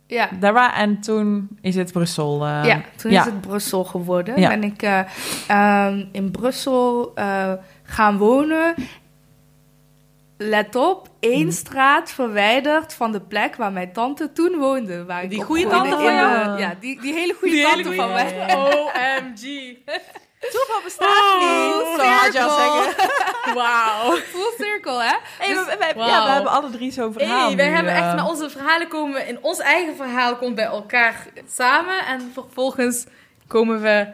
Ja, 0.06 0.28
Daar 0.40 0.52
waar, 0.52 0.74
en 0.74 1.00
toen 1.00 1.48
is 1.60 1.74
het 1.76 1.92
Brussel. 1.92 2.44
eh, 2.46 2.60
ja 2.64 2.80
toen 2.96 3.10
ja. 3.10 3.20
is 3.20 3.24
het 3.26 3.40
Brussel 3.40 3.84
geworden. 3.84 4.40
Ja. 4.40 4.48
Ben 4.48 4.62
ik 4.64 4.82
eh, 4.82 5.00
ehm, 5.48 6.04
in 6.12 6.30
Brussel 6.30 7.12
eh, 7.14 7.52
gaan 7.82 8.18
wonen. 8.18 8.74
Let 10.38 10.76
op, 10.76 11.08
één 11.20 11.42
Mhm. 11.46 11.50
straat 11.50 12.10
verwijderd 12.10 12.94
van 12.94 13.12
de 13.12 13.20
plek 13.20 13.56
waar 13.56 13.72
mijn 13.72 13.92
tante 13.92 14.32
toen 14.32 14.56
woonde. 14.58 15.04
Waar 15.04 15.28
Die 15.28 15.42
goede 15.42 15.66
tante 15.66 15.88
van 15.90 15.98
de- 15.98 16.04
jou? 16.12 16.58
Ja, 16.60 16.74
die, 16.80 17.00
die 17.00 17.12
hele 17.14 17.34
goede 17.38 17.54
Die 17.54 17.62
tante 17.64 17.88
hele 17.88 17.94
van 17.94 18.12
mij. 18.12 18.56
OMG. 18.56 19.76
Toeval 20.50 20.80
bestaat 20.84 21.38
niet. 21.40 21.96
Dat 21.96 22.06
had 22.06 22.32
je 22.32 22.42
al 22.42 22.56
zeggen. 22.58 23.10
Wauw. 23.54 24.16
Full 24.16 24.52
circle, 24.58 25.02
hè? 25.02 25.16
Hey, 25.38 25.54
Dus- 25.54 25.64
we, 25.64 25.76
we- 25.94 26.00
ja, 26.04 26.24
we 26.26 26.30
hebben 26.30 26.52
alle 26.52 26.70
drie 26.70 26.92
zo'n 26.92 27.12
verhaal 27.12 27.46
Hey, 27.46 27.56
wij 27.56 27.68
nu, 27.68 27.74
hebben 27.74 27.92
eh. 27.92 27.98
echt 27.98 28.16
naar 28.16 28.28
onze 28.28 28.50
verhalen 28.50 28.88
komen. 28.88 29.26
In 29.26 29.38
ons 29.42 29.58
eigen 29.58 29.96
verhaal 29.96 30.36
komt 30.36 30.54
bij 30.54 30.64
elkaar 30.64 31.26
samen. 31.52 32.06
En 32.06 32.30
vervolgens 32.34 33.04
komen 33.46 33.80
we. 33.80 34.06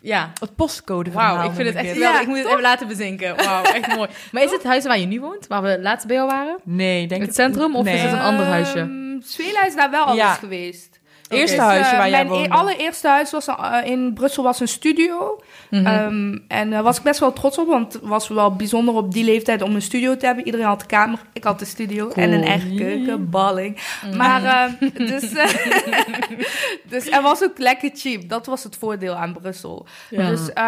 Ja. 0.00 0.32
Het 0.40 0.56
postcode 0.56 1.10
verhaal. 1.10 1.36
Wauw, 1.36 1.48
ik 1.48 1.54
vind 1.54 1.68
het 1.68 1.76
echt 1.76 1.88
geweldig. 1.92 2.16
Ja, 2.16 2.20
ik 2.20 2.26
moet 2.28 2.38
het 2.38 2.46
even 2.46 2.60
laten 2.60 2.88
bezinken. 2.88 3.36
Wauw, 3.36 3.62
echt 3.62 3.94
mooi. 3.96 4.08
Maar 4.32 4.42
is 4.42 4.50
het 4.50 4.62
het 4.62 4.70
huis 4.70 4.84
waar 4.84 4.98
je 4.98 5.06
nu 5.06 5.20
woont? 5.20 5.46
Waar 5.46 5.62
we 5.62 5.78
laatst 5.80 6.06
bij 6.06 6.16
jou 6.16 6.28
waren? 6.30 6.58
Nee, 6.62 7.06
denk 7.06 7.22
Het 7.22 7.34
centrum 7.34 7.76
of 7.76 7.84
nee. 7.84 7.94
is 7.94 8.02
het 8.02 8.12
een 8.12 8.20
ander 8.20 8.46
huisje? 8.46 8.78
Ehm, 8.78 9.20
Zwela 9.20 9.64
is 9.64 9.74
daar 9.74 9.90
wel 9.90 10.04
al 10.04 10.14
Ja. 10.14 10.34
geweest. 10.34 10.93
Eerste 11.34 11.56
Dus, 11.56 11.64
huisje 11.64 11.90
eh, 11.90 11.98
waar 11.98 12.08
jij 12.10 12.24
Mijn 12.24 12.28
woonde. 12.28 12.48
e- 12.48 12.58
allereerste 12.58 13.08
huis 13.08 13.30
was 13.30 13.46
eh, 13.46 13.76
in 13.84 14.12
Brussel 14.14 14.42
was 14.42 14.60
een 14.60 14.68
studio. 14.68 15.40
Mhm. 15.70 15.86
Ehm, 15.86 16.38
en 16.48 16.70
daar 16.70 16.82
was 16.82 16.96
ik 16.96 17.02
best 17.02 17.20
wel 17.20 17.32
trots 17.32 17.58
op, 17.58 17.66
want 17.66 17.92
het 17.92 18.02
was 18.02 18.28
wel 18.28 18.56
bijzonder 18.56 18.94
op 18.94 19.12
die 19.12 19.24
leeftijd 19.24 19.62
om 19.62 19.74
een 19.74 19.82
studio 19.82 20.16
te 20.16 20.26
hebben. 20.26 20.44
Iedereen 20.44 20.66
had 20.66 20.80
een 20.80 20.86
kamer, 20.86 21.18
ik 21.32 21.44
had 21.44 21.60
een 21.60 21.66
studio 21.66 22.08
en 22.08 22.32
een 22.32 22.42
eigen 22.44 22.76
keuken, 22.76 23.30
balling. 23.30 23.76
Maar 24.16 24.44
ehm, 24.44 24.90
dus, 25.06 25.32
eh, 25.32 25.54
dus 26.92 27.10
er 27.10 27.22
was 27.22 27.42
ook 27.42 27.58
lekker 27.58 27.90
cheap. 27.94 28.28
Dat 28.28 28.46
was 28.46 28.62
het 28.64 28.76
voordeel 28.76 29.14
aan 29.14 29.32
Brussel. 29.40 29.86
Ja. 30.10 30.28
Dus, 30.28 30.52
eh, 30.52 30.64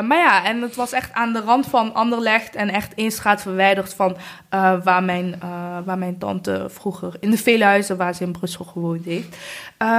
maar 0.00 0.18
ja, 0.18 0.44
en 0.44 0.62
het 0.62 0.76
was 0.76 0.92
echt 0.92 1.12
aan 1.12 1.32
de 1.32 1.40
rand 1.40 1.66
van 1.66 1.94
Anderlecht 1.94 2.54
en 2.54 2.68
echt 2.70 2.94
één 2.94 3.10
straat 3.10 3.42
verwijderd 3.42 3.94
van 3.94 4.16
eh, 4.48 4.72
waar 4.84 5.02
mijn 5.02 5.34
eh, 5.42 5.48
waar 5.84 5.98
mijn 5.98 6.18
tante 6.18 6.66
vroeger 6.68 7.14
in 7.20 7.30
de 7.30 7.38
vele 7.38 7.64
huizen 7.64 7.96
waar 7.96 8.14
ze 8.14 8.22
in 8.24 8.32
Brussel 8.32 8.64
gewoond 8.64 9.04
heeft. 9.04 9.36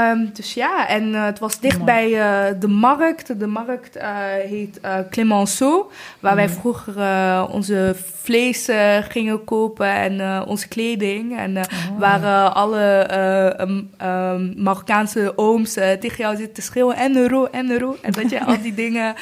Ehm, 0.05 0.25
dus 0.33 0.53
ja, 0.53 0.87
en 0.87 1.15
eh, 1.15 1.25
het 1.25 1.39
was 1.39 1.59
dicht 1.59 1.83
bij 1.85 2.05
eh, 2.21 2.53
de 2.59 2.67
markt. 2.67 3.39
De 3.39 3.47
markt 3.47 3.95
eh, 3.95 4.09
heet 4.45 4.79
Clemenceau, 5.09 5.85
waar 6.19 6.35
wij 6.35 6.45
Mhm. 6.45 6.53
vroeger 6.53 6.95
onze 7.49 7.95
vlees 8.21 8.69
gingen 9.09 9.43
kopen 9.43 9.87
en 9.87 10.45
onze 10.47 10.67
kleding. 10.67 11.37
En 11.37 11.57
Oh. 11.57 11.99
waar 11.99 12.49
alle 12.49 12.79
eh, 12.99 13.59
ehm, 13.97 14.63
Marokkaanse 14.63 15.33
ooms 15.35 15.73
tegen 15.73 16.17
jou 16.17 16.35
zitten 16.35 16.53
te 16.53 16.61
schreeuwen 16.61 16.95
en 16.95 17.15
euro, 17.17 17.45
en 17.45 17.71
euro. 17.71 17.97
En 18.01 18.11
dat 18.11 18.29
je 18.29 18.45
al 18.45 18.61
die 18.61 18.73
dingen 18.83 19.13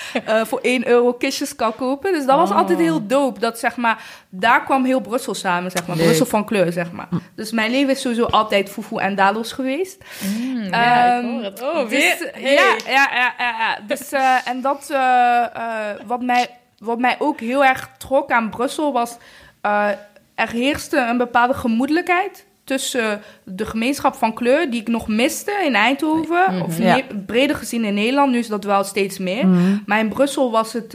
voor 0.46 0.60
1 0.62 0.88
euro 0.88 1.14
kistjes 1.14 1.56
kan 1.56 1.76
kopen. 1.76 2.12
Dus 2.14 2.26
dat 2.26 2.38
was 2.38 2.50
Oh. 2.50 2.58
altijd 2.58 2.80
heel 2.80 3.08
dope. 3.08 3.40
Dat 3.40 3.60
zeg 3.60 3.76
maar, 3.76 4.04
daar 4.30 4.64
kwam 4.64 4.86
heel 4.86 5.00
Brussel 5.02 5.34
samen, 5.34 5.72
zeg 5.72 5.88
maar. 5.88 5.96
Leuk. 5.96 6.06
Brussel 6.06 6.26
van 6.26 6.46
kleur, 6.46 6.72
zeg 6.72 6.92
maar. 6.92 7.08
Dus 7.36 7.52
mijn 7.52 7.72
leven 7.72 7.90
is 7.94 8.02
sowieso 8.02 8.26
altijd 8.26 8.70
foefoe 8.70 9.02
en 9.02 9.16
dalos 9.16 9.52
geweest. 9.52 10.04
Mm, 10.40 10.63
ja, 10.72 11.16
ik 11.18 11.24
Ehm, 11.24 11.32
hoor 11.34 11.44
het. 11.44 11.62
Oh, 11.62 11.88
weer. 11.88 12.30
Hey. 12.34 12.54
Ja, 12.54 12.76
ja, 12.86 13.10
ja, 13.14 13.34
ja. 13.38 13.56
ja. 13.60 13.78
Dus, 13.88 14.12
eh, 14.12 14.48
en 14.48 14.62
dat, 14.62 14.90
eh, 14.92 15.44
eh, 15.56 15.96
wat, 16.06 16.22
mij, 16.22 16.48
wat 16.78 17.00
mij 17.00 17.16
ook 17.20 17.40
heel 17.40 17.66
erg 17.66 17.90
trok 17.98 18.32
aan 18.32 18.50
Brussel 18.50 18.94
was... 18.94 19.18
er 20.36 20.50
heerste 20.50 20.98
een 20.98 21.18
bepaalde 21.18 21.54
gemoedelijkheid 21.54 22.46
tussen 22.64 23.22
de 23.44 23.66
gemeenschap 23.66 24.16
van 24.16 24.34
kleur... 24.34 24.70
die 24.70 24.82
ik 24.82 24.88
nog 24.88 25.08
miste 25.08 25.62
in 25.66 25.76
Eindhoven. 25.76 26.54
Mhm. 26.54 26.62
Of 26.62 26.78
Ja. 26.78 27.00
breder 27.26 27.56
gezien 27.56 27.86
in 27.86 27.94
Nederland. 27.94 28.32
Nu 28.32 28.38
is 28.38 28.48
dat 28.48 28.64
wel 28.64 28.84
steeds 28.84 29.18
meer. 29.18 29.48
Mhm. 29.48 29.78
Maar 29.86 30.00
in 30.00 30.10
Brussel 30.10 30.52
was 30.52 30.74
het 30.74 30.94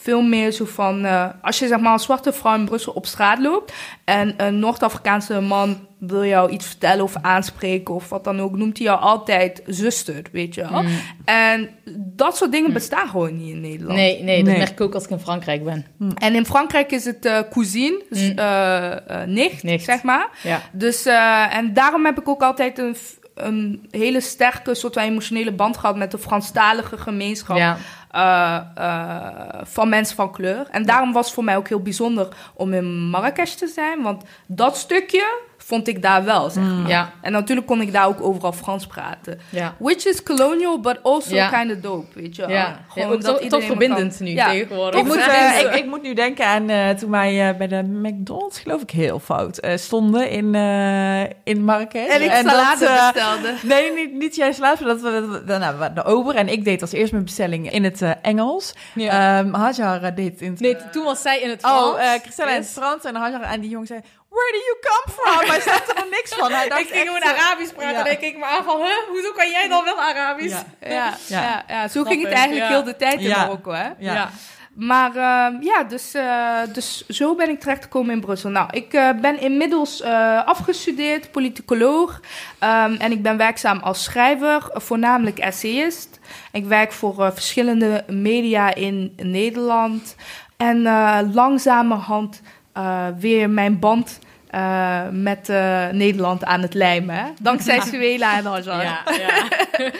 veel 0.00 0.22
meer 0.22 0.50
zo 0.50 0.64
van... 0.64 1.04
eh, 1.04 1.26
als 1.42 1.58
je 1.58 1.66
zeg 1.66 1.78
maar 1.80 1.92
een 1.92 1.98
zwarte 1.98 2.32
vrouw 2.32 2.54
in 2.54 2.64
Brussel 2.64 2.92
op 2.92 3.06
straat 3.06 3.38
loopt... 3.38 3.72
en 4.04 4.34
een 4.36 4.58
Noord-Afrikaanse 4.58 5.40
man 5.40 5.86
wil 5.98 6.24
jou 6.24 6.50
iets 6.50 6.66
vertellen 6.66 7.04
of 7.04 7.14
aanspreken... 7.22 7.94
of 7.94 8.08
wat 8.08 8.24
dan 8.24 8.40
ook, 8.40 8.56
noemt 8.56 8.78
hij 8.78 8.86
jou 8.86 9.00
altijd 9.00 9.62
zuster, 9.66 10.22
weet 10.32 10.54
je 10.54 10.68
wel. 10.70 10.82
Mm. 10.82 10.88
En 11.24 11.68
dat 11.96 12.36
soort 12.36 12.52
dingen 12.52 12.72
bestaan 12.72 13.08
gewoon 13.08 13.36
niet 13.36 13.50
in 13.54 13.60
Nederland. 13.60 13.98
Nee, 13.98 14.22
nee, 14.22 14.36
dat 14.36 14.46
Nee. 14.46 14.58
merk 14.58 14.70
ik 14.70 14.80
ook 14.80 14.94
als 14.94 15.04
ik 15.04 15.10
in 15.10 15.18
Frankrijk 15.18 15.64
ben. 15.64 15.86
En 16.14 16.34
in 16.34 16.46
Frankrijk 16.46 16.92
is 16.92 17.04
het 17.04 17.24
eh 17.24 17.38
cousine, 17.50 18.02
dus 18.10 18.30
Mm. 18.32 18.38
eh, 18.38 18.92
eh, 19.22 19.28
nicht, 19.28 19.62
Nicht. 19.62 19.84
zeg 19.84 20.02
maar. 20.02 20.28
Ja. 20.42 20.60
Dus, 20.72 21.06
eh, 21.06 21.56
en 21.56 21.72
daarom 21.72 22.04
heb 22.04 22.18
ik 22.20 22.28
ook 22.28 22.42
altijd 22.42 22.78
een, 22.78 22.96
een 23.34 23.86
hele 23.90 24.20
sterke 24.20 24.74
soort 24.74 24.94
van 24.94 25.02
emotionele 25.02 25.52
band 25.52 25.76
gehad 25.76 25.96
met 25.96 26.10
de 26.10 26.18
Franstalige 26.18 26.98
gemeenschap 26.98 27.56
Ja. 27.56 27.76
Eh, 28.10 28.60
eh, 28.74 29.60
van 29.62 29.88
mensen 29.88 30.16
van 30.16 30.32
kleur. 30.32 30.66
En 30.70 30.84
daarom 30.84 31.12
was 31.12 31.24
het 31.24 31.34
voor 31.34 31.44
mij 31.44 31.56
ook 31.56 31.68
heel 31.68 31.82
bijzonder 31.82 32.28
om 32.54 32.72
in 32.72 33.08
Marrakesh 33.08 33.54
te 33.54 33.66
zijn, 33.66 34.02
want 34.02 34.24
dat 34.46 34.76
stukje 34.76 35.40
vond 35.66 35.88
ik 35.88 36.02
daar 36.02 36.24
wel, 36.24 36.50
zeg 36.50 36.64
maar. 36.64 36.88
Ja. 36.88 37.12
En 37.22 37.32
natuurlijk 37.32 37.66
kon 37.66 37.80
ik 37.80 37.92
daar 37.92 38.06
ook 38.06 38.20
overal 38.22 38.52
Frans 38.52 38.86
praten. 38.86 39.38
Ja. 39.50 39.74
Which 39.78 40.04
is 40.06 40.22
colonial, 40.22 40.80
but 40.80 40.98
also 41.02 41.34
Ja. 41.34 41.48
kind 41.48 41.72
of 41.72 41.78
dope, 41.80 42.06
weet 42.20 42.36
je 42.36 42.42
wel. 42.42 42.50
Ja, 42.50 42.78
Gewoon 42.88 43.12
ook 43.12 43.22
dat 43.22 43.48
toch, 43.50 43.64
verbindend 43.64 44.16
kan- 44.16 44.26
nu 44.26 44.32
Ja. 44.32 44.50
tegenwoordig. 44.50 45.00
Ik 45.00 45.06
moet, 45.06 45.16
eh, 45.16 45.60
ik, 45.60 45.74
ik 45.74 45.86
moet 45.86 46.02
nu 46.02 46.14
denken 46.14 46.46
aan 46.46 46.68
eh, 46.68 46.88
toen 46.88 47.10
wij 47.10 47.48
eh, 47.48 47.56
bij 47.56 47.66
de 47.66 47.82
McDonald's, 47.82 48.58
geloof 48.58 48.82
ik 48.82 48.90
heel 48.90 49.18
fout, 49.18 49.58
eh, 49.58 49.76
stonden 49.76 50.30
in, 50.30 50.54
eh 50.54 51.22
in 51.44 51.64
Marrakesh. 51.64 52.08
En 52.08 52.22
ik 52.22 52.30
dat, 52.30 52.38
salade 52.38 53.10
bestelde. 53.12 53.54
Nee, 53.74 53.92
niet, 53.92 54.12
niet 54.12 54.36
juist 54.36 54.58
laatst, 54.58 54.84
maar 54.84 54.92
dat 54.94 55.00
we, 55.00 55.42
nou, 55.58 55.78
we- 55.78 55.92
de 55.92 56.04
ober 56.04 56.34
en 56.34 56.48
ik 56.48 56.64
deed 56.64 56.80
als 56.80 56.92
eerst 56.92 57.12
mijn 57.12 57.24
bestelling 57.24 57.70
in 57.72 57.84
het 57.84 58.02
eh, 58.02 58.10
Engels. 58.22 58.74
Ja. 58.94 59.38
Ehm, 59.38 59.52
Hajar 59.54 60.14
deed 60.14 60.40
in 60.40 60.50
het... 60.50 60.60
Nee, 60.60 60.76
toen 60.92 61.04
was 61.04 61.22
zij 61.22 61.40
in 61.40 61.50
het 61.50 61.60
Frans. 61.60 61.86
Oh, 61.96 62.00
Christella 62.22 62.50
in 62.50 62.56
het. 62.56 62.68
Frans 62.68 63.04
en 63.04 63.14
Hajar 63.14 63.40
en 63.42 63.60
die 63.60 63.70
jongen 63.70 63.86
zei... 63.86 64.00
Where 64.36 64.52
do 64.56 64.60
you 64.68 64.76
come 64.88 65.06
from? 65.16 65.50
Hij 65.50 65.60
snapte 65.60 65.92
er 65.92 66.06
niks 66.10 66.34
van. 66.34 66.52
Hij 66.52 66.68
dacht 66.72 66.80
Ik 66.80 66.88
ging 66.88 67.06
gewoon 67.06 67.22
echt, 67.22 67.36
eh, 67.36 67.46
Arabisch 67.46 67.72
praten 67.72 67.98
ja. 67.98 68.04
en 68.04 68.12
ik 68.12 68.18
keek 68.18 68.36
me 68.36 68.44
aan 68.44 68.64
van, 68.64 68.80
huh, 68.80 69.08
hoezo 69.08 69.32
kan 69.32 69.50
jij 69.50 69.68
dan 69.68 69.84
wel 69.84 70.00
Arabisch? 70.00 70.54
Ja. 70.54 70.64
Ja, 70.96 71.14
ja. 71.26 71.42
Ja. 71.42 71.64
Ja, 71.68 71.88
zo 71.88 72.04
ging 72.04 72.22
het 72.22 72.32
eigenlijk 72.32 72.68
ja. 72.68 72.72
heel 72.72 72.84
de 72.84 72.96
tijd 72.96 73.20
in 73.20 73.28
Ja. 73.28 73.38
Marokko, 73.38 73.72
hè? 73.72 73.88
Ja. 73.98 74.30
Maar 74.76 75.16
ehm, 75.16 75.62
ja, 75.62 75.84
dus, 75.84 76.14
eh, 76.14 76.58
dus 76.72 77.06
zo 77.08 77.34
ben 77.34 77.48
ik 77.48 77.60
terechtgekomen 77.60 78.14
in 78.14 78.20
Brussel. 78.20 78.50
Nou, 78.50 78.68
ik 78.70 78.92
eh, 78.92 79.10
ben 79.20 79.40
inmiddels 79.40 80.00
eh, 80.00 80.46
afgestudeerd, 80.46 81.30
politicoloog. 81.30 82.20
Ehm, 82.58 82.94
en 82.94 83.12
ik 83.12 83.22
ben 83.22 83.36
werkzaam 83.36 83.78
als 83.78 84.04
schrijver, 84.04 84.68
voornamelijk 84.72 85.38
essayist. 85.38 86.20
Ik 86.52 86.64
werk 86.64 86.92
voor 86.92 87.24
eh, 87.24 87.30
verschillende 87.32 88.04
media 88.08 88.74
in 88.74 89.12
Nederland. 89.16 90.16
En 90.56 90.86
eh, 90.86 91.18
langzamerhand 91.32 92.42
eh, 92.72 93.06
weer 93.18 93.50
mijn 93.50 93.78
band 93.78 94.18
eh, 94.50 95.08
met 95.10 95.48
eh, 95.48 95.88
Nederland 95.88 96.44
aan 96.44 96.62
het 96.62 96.74
lijmen. 96.74 97.14
Hè? 97.16 97.30
Dankzij 97.40 97.80
Suela 97.90 98.36
en 98.36 98.44
Hajar. 98.44 98.82
Ja, 98.82 99.02
ja. 99.18 99.48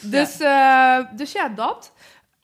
Dus, 0.00 0.38
ja. 0.38 1.10
dus 1.16 1.32
ja, 1.32 1.48
dat. 1.48 1.92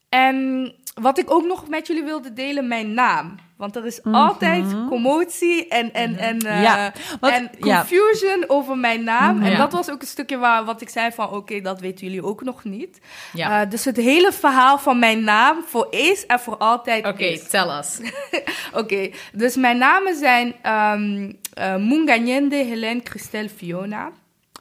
En 0.08 0.72
wat 0.94 1.18
ik 1.18 1.30
ook 1.30 1.44
nog 1.44 1.68
met 1.68 1.86
jullie 1.86 2.04
wilde 2.04 2.32
delen, 2.32 2.68
mijn 2.68 2.94
naam. 2.94 3.34
Want 3.60 3.76
er 3.76 3.86
is 3.86 4.00
altijd 4.02 4.64
commotie 4.88 5.68
en, 5.68 5.92
en, 5.92 6.16
en, 6.16 6.38
eh, 6.38 6.52
Mhm. 6.52 6.62
Ja, 6.62 6.92
wat- 7.20 7.30
en 7.32 7.50
ja. 7.58 7.76
confusion 7.78 8.44
over 8.46 8.76
mijn 8.78 9.04
naam. 9.04 9.36
Mhm. 9.36 9.46
En 9.46 9.56
dat 9.58 9.72
was 9.72 9.90
ook 9.90 10.00
een 10.00 10.06
stukje 10.06 10.38
waar 10.38 10.64
wat 10.64 10.80
ik 10.80 10.88
zei 10.88 11.10
van... 11.12 11.30
oké, 11.30 11.60
dat 11.60 11.80
weten 11.80 12.06
jullie 12.06 12.24
ook 12.24 12.42
nog 12.42 12.64
niet. 12.64 13.00
Ja. 13.32 13.60
Eh, 13.62 13.70
dus 13.70 13.84
het 13.84 13.96
hele 13.96 14.32
verhaal 14.32 14.78
van 14.78 14.98
mijn 14.98 15.24
naam 15.24 15.62
voor 15.66 15.86
eens 15.90 16.26
en 16.26 16.40
voor 16.40 16.56
altijd 16.56 17.06
Oké, 17.06 17.38
tell 17.48 17.68
us. 17.78 18.00
Oké, 18.80 19.10
dus 19.32 19.56
mijn 19.56 19.78
namen 19.78 20.16
zijn 20.16 20.54
um, 20.66 21.38
uh, 21.58 21.76
Munganyende, 21.76 22.56
Helene, 22.56 23.00
Christelle, 23.04 23.48
Fiona. 23.48 24.10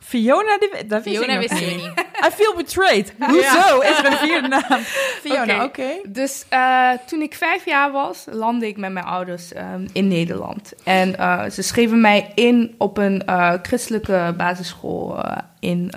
Fiona, 0.09 0.57
die, 0.57 0.85
dat 0.85 1.01
Fiona 1.01 1.39
ik 1.39 1.49
wist 1.49 1.61
je 1.61 1.75
niet. 1.75 2.05
I 2.27 2.29
feel 2.31 2.55
betrayed. 2.55 3.13
Hoezo 3.19 3.79
is 3.79 3.97
er 3.97 4.05
een 4.05 4.17
vierde 4.17 4.47
naam? 4.47 4.79
Fiona, 5.23 5.55
Oké. 5.55 5.63
oké. 5.63 5.87
Dus 6.07 6.45
eh, 6.49 6.89
toen 7.05 7.21
ik 7.21 7.33
vijf 7.35 7.65
jaar 7.65 7.91
was, 7.91 8.25
landde 8.31 8.67
ik 8.67 8.77
met 8.77 8.91
mijn 8.91 9.05
ouders 9.05 9.53
ehm, 9.53 9.87
in 9.93 10.07
Nederland. 10.07 10.73
En 10.83 11.17
eh, 11.17 11.49
ze 11.49 11.61
schreven 11.61 12.01
mij 12.01 12.31
in 12.35 12.75
op 12.77 12.97
een 12.97 13.25
eh, 13.25 13.53
christelijke 13.61 14.33
basisschool 14.37 15.23
in, 15.59 15.91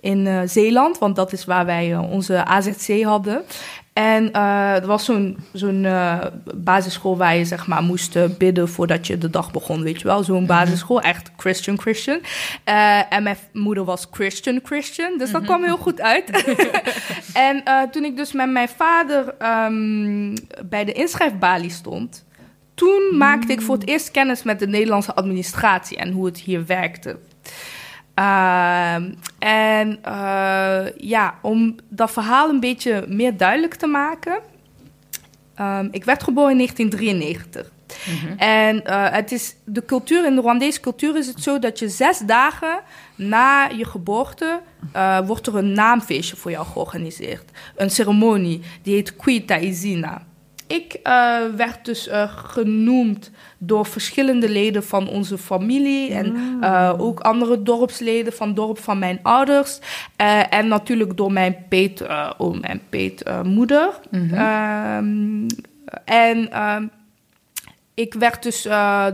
in 0.00 0.48
Zeeland. 0.48 0.98
Want 0.98 1.16
dat 1.16 1.32
is 1.32 1.44
waar 1.44 1.66
wij 1.66 1.96
onze 1.96 2.44
AZC 2.44 3.02
hadden. 3.02 3.44
En 3.98 4.32
eh 4.32 4.74
er 4.74 4.86
was 4.86 5.04
zo'n 5.04 5.38
zo'n 5.52 5.84
eh, 5.84 6.18
basisschool 6.54 7.16
waar 7.16 7.36
je 7.36 7.44
zeg 7.44 7.66
maar 7.66 7.82
moest 7.82 8.16
eh, 8.16 8.24
bidden 8.38 8.68
voordat 8.68 9.06
je 9.06 9.18
de 9.18 9.30
dag 9.30 9.50
begon, 9.50 9.82
weet 9.82 10.00
je 10.00 10.06
wel. 10.06 10.22
Zo'n 10.22 10.46
basisschool, 10.46 11.00
echt 11.00 11.30
Christian 11.36 11.80
Christian. 11.80 12.20
En 13.08 13.22
mijn 13.22 13.36
moeder 13.52 13.84
was 13.84 14.06
Christian 14.10 14.60
Christian, 14.62 15.18
dus 15.18 15.30
dat 15.30 15.44
kwam 15.44 15.64
heel 15.64 15.76
goed 15.76 16.00
uit. 16.00 16.30
en 17.48 17.62
toen 17.90 18.04
ik 18.04 18.16
dus 18.16 18.32
met 18.32 18.50
mijn 18.50 18.68
vader 18.68 19.34
ehm, 19.38 20.36
bij 20.64 20.84
de 20.84 20.92
inschrijfbalie 20.92 21.70
stond, 21.70 22.24
toen 22.74 23.02
maakte 23.16 23.52
ik 23.52 23.60
voor 23.60 23.74
het 23.74 23.88
eerst 23.88 24.10
kennis 24.10 24.42
met 24.42 24.58
de 24.58 24.66
Nederlandse 24.66 25.14
administratie 25.14 25.96
en 25.96 26.12
hoe 26.12 26.26
het 26.26 26.38
hier 26.38 26.66
werkte. 26.66 27.18
Ehm, 28.18 29.12
en 29.38 29.98
eh, 30.02 30.84
ja, 30.96 31.38
om 31.42 31.76
dat 31.88 32.10
verhaal 32.10 32.48
een 32.48 32.60
beetje 32.60 33.04
meer 33.08 33.36
duidelijk 33.36 33.74
te 33.74 33.86
maken. 33.86 34.38
ehm, 35.54 35.88
ik 35.90 36.04
werd 36.04 36.22
geboren 36.22 36.50
in 36.50 36.56
1993. 36.56 37.72
En 38.36 38.84
eh, 38.84 39.12
het 39.12 39.32
is 39.32 39.54
de 39.64 39.84
cultuur, 39.84 40.26
in 40.26 40.34
de 40.34 40.40
Rwandese 40.40 40.80
cultuur 40.80 41.16
is 41.16 41.26
het 41.26 41.42
zo 41.42 41.58
dat 41.58 41.78
je 41.78 41.88
zes 41.88 42.18
dagen 42.18 42.80
na 43.14 43.68
je 43.76 43.84
geboorte 43.84 44.60
eh, 44.92 45.26
wordt 45.26 45.46
er 45.46 45.56
een 45.56 45.72
naamfeestje 45.72 46.36
voor 46.36 46.50
jou 46.50 46.66
georganiseerd. 46.66 47.50
Een 47.76 47.90
ceremonie, 47.90 48.60
die 48.82 48.94
heet 48.94 49.16
Kwita 49.16 49.58
Izina. 49.58 50.26
Ik 50.68 50.92
eh, 51.02 51.38
werd 51.56 51.84
dus 51.84 52.08
eh, 52.08 52.36
genoemd 52.36 53.30
door 53.58 53.86
verschillende 53.86 54.48
leden 54.48 54.84
van 54.84 55.08
onze 55.08 55.38
familie 55.38 56.12
en 56.12 56.58
eh, 56.60 56.94
ook 56.98 57.20
andere 57.20 57.62
dorpsleden 57.62 58.32
van 58.32 58.46
het 58.46 58.56
dorp 58.56 58.78
van 58.78 58.98
mijn 58.98 59.18
ouders. 59.22 59.78
En 60.50 60.68
natuurlijk 60.68 61.16
door 61.16 61.32
mijn 61.32 61.56
peetoom 61.68 62.62
en 62.62 62.80
peetmoeder. 62.88 64.00
Ehm, 64.10 65.46
en 66.04 66.50
ehm, 66.50 66.86
ik 67.94 68.14
werd 68.14 68.42
dus 68.42 68.68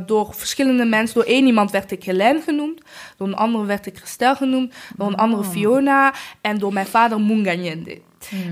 door 0.06 0.34
verschillende 0.34 0.84
mensen, 0.84 1.14
door 1.14 1.24
één 1.24 1.46
iemand 1.46 1.70
werd 1.70 1.90
ik 1.90 2.04
Helene 2.04 2.40
genoemd, 2.40 2.80
door 3.16 3.26
een 3.26 3.36
andere 3.36 3.64
werd 3.64 3.86
ik 3.86 3.96
Christel 3.96 4.36
genoemd, 4.36 4.74
door 4.96 5.06
een 5.06 5.16
andere 5.16 5.44
Fiona 5.44 6.14
en 6.40 6.58
door 6.58 6.72
mijn 6.72 6.86
vader 6.86 7.20
Munganyende. 7.20 8.00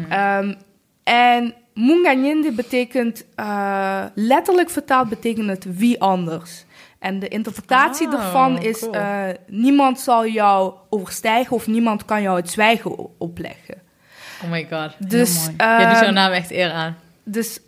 Ehm, 0.08 0.54
en 1.02 1.54
Munganyende 1.74 2.52
betekent, 2.52 3.24
eh, 3.34 4.04
letterlijk 4.14 4.70
vertaald 4.70 5.08
betekent 5.08 5.48
het 5.48 5.76
wie 5.76 6.00
anders. 6.00 6.64
En 6.98 7.18
de 7.18 7.28
interpretatie 7.28 8.06
Oh, 8.06 8.12
daarvan 8.12 8.58
is, 8.62 8.78
cool. 8.78 8.94
eh, 8.94 9.28
niemand 9.46 10.00
zal 10.00 10.26
jou 10.26 10.74
overstijgen 10.90 11.56
of 11.56 11.66
niemand 11.66 12.04
kan 12.04 12.22
jou 12.22 12.36
het 12.36 12.50
zwijgen 12.50 13.18
opleggen. 13.18 13.82
Oh 14.44 14.50
my 14.50 14.66
god. 14.70 15.10
Dus, 15.10 15.34
mooi. 15.34 15.50
Je 15.50 15.86
doet 15.86 15.96
ehm, 15.96 16.04
jouw 16.04 16.12
naam 16.12 16.32
echt 16.32 16.50
eer 16.50 16.70
aan. 16.70 16.96
dus 17.24 17.60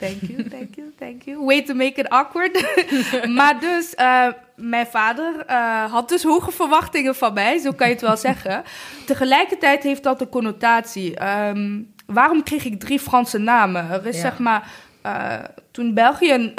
Thank 0.00 0.20
you, 0.20 0.48
thank 0.48 0.74
you, 0.74 0.92
thank 0.98 1.22
you. 1.22 1.44
Way 1.44 1.62
to 1.62 1.74
make 1.74 2.00
it 2.00 2.08
awkward. 2.08 2.64
maar 3.38 3.60
dus, 3.60 3.94
uh, 3.96 4.26
mijn 4.56 4.86
vader 4.86 5.44
uh, 5.50 5.92
had 5.92 6.08
dus 6.08 6.22
hoge 6.22 6.50
verwachtingen 6.50 7.14
van 7.14 7.32
mij, 7.32 7.58
zo 7.58 7.72
kan 7.72 7.86
je 7.86 7.92
het 7.92 8.02
wel 8.02 8.16
zeggen. 8.16 8.62
Tegelijkertijd 9.06 9.82
heeft 9.82 10.02
dat 10.02 10.20
een 10.20 10.28
connotatie. 10.28 11.24
Um, 11.48 11.94
waarom 12.12 12.42
kreeg 12.42 12.64
ik 12.64 12.80
drie 12.80 12.98
Franse 12.98 13.38
namen? 13.38 13.90
Er 13.90 14.06
is 14.06 14.14
ja. 14.14 14.20
zeg 14.20 14.38
maar, 14.38 14.70
uh, 15.06 15.34
toen 15.70 15.94
België 15.94 16.52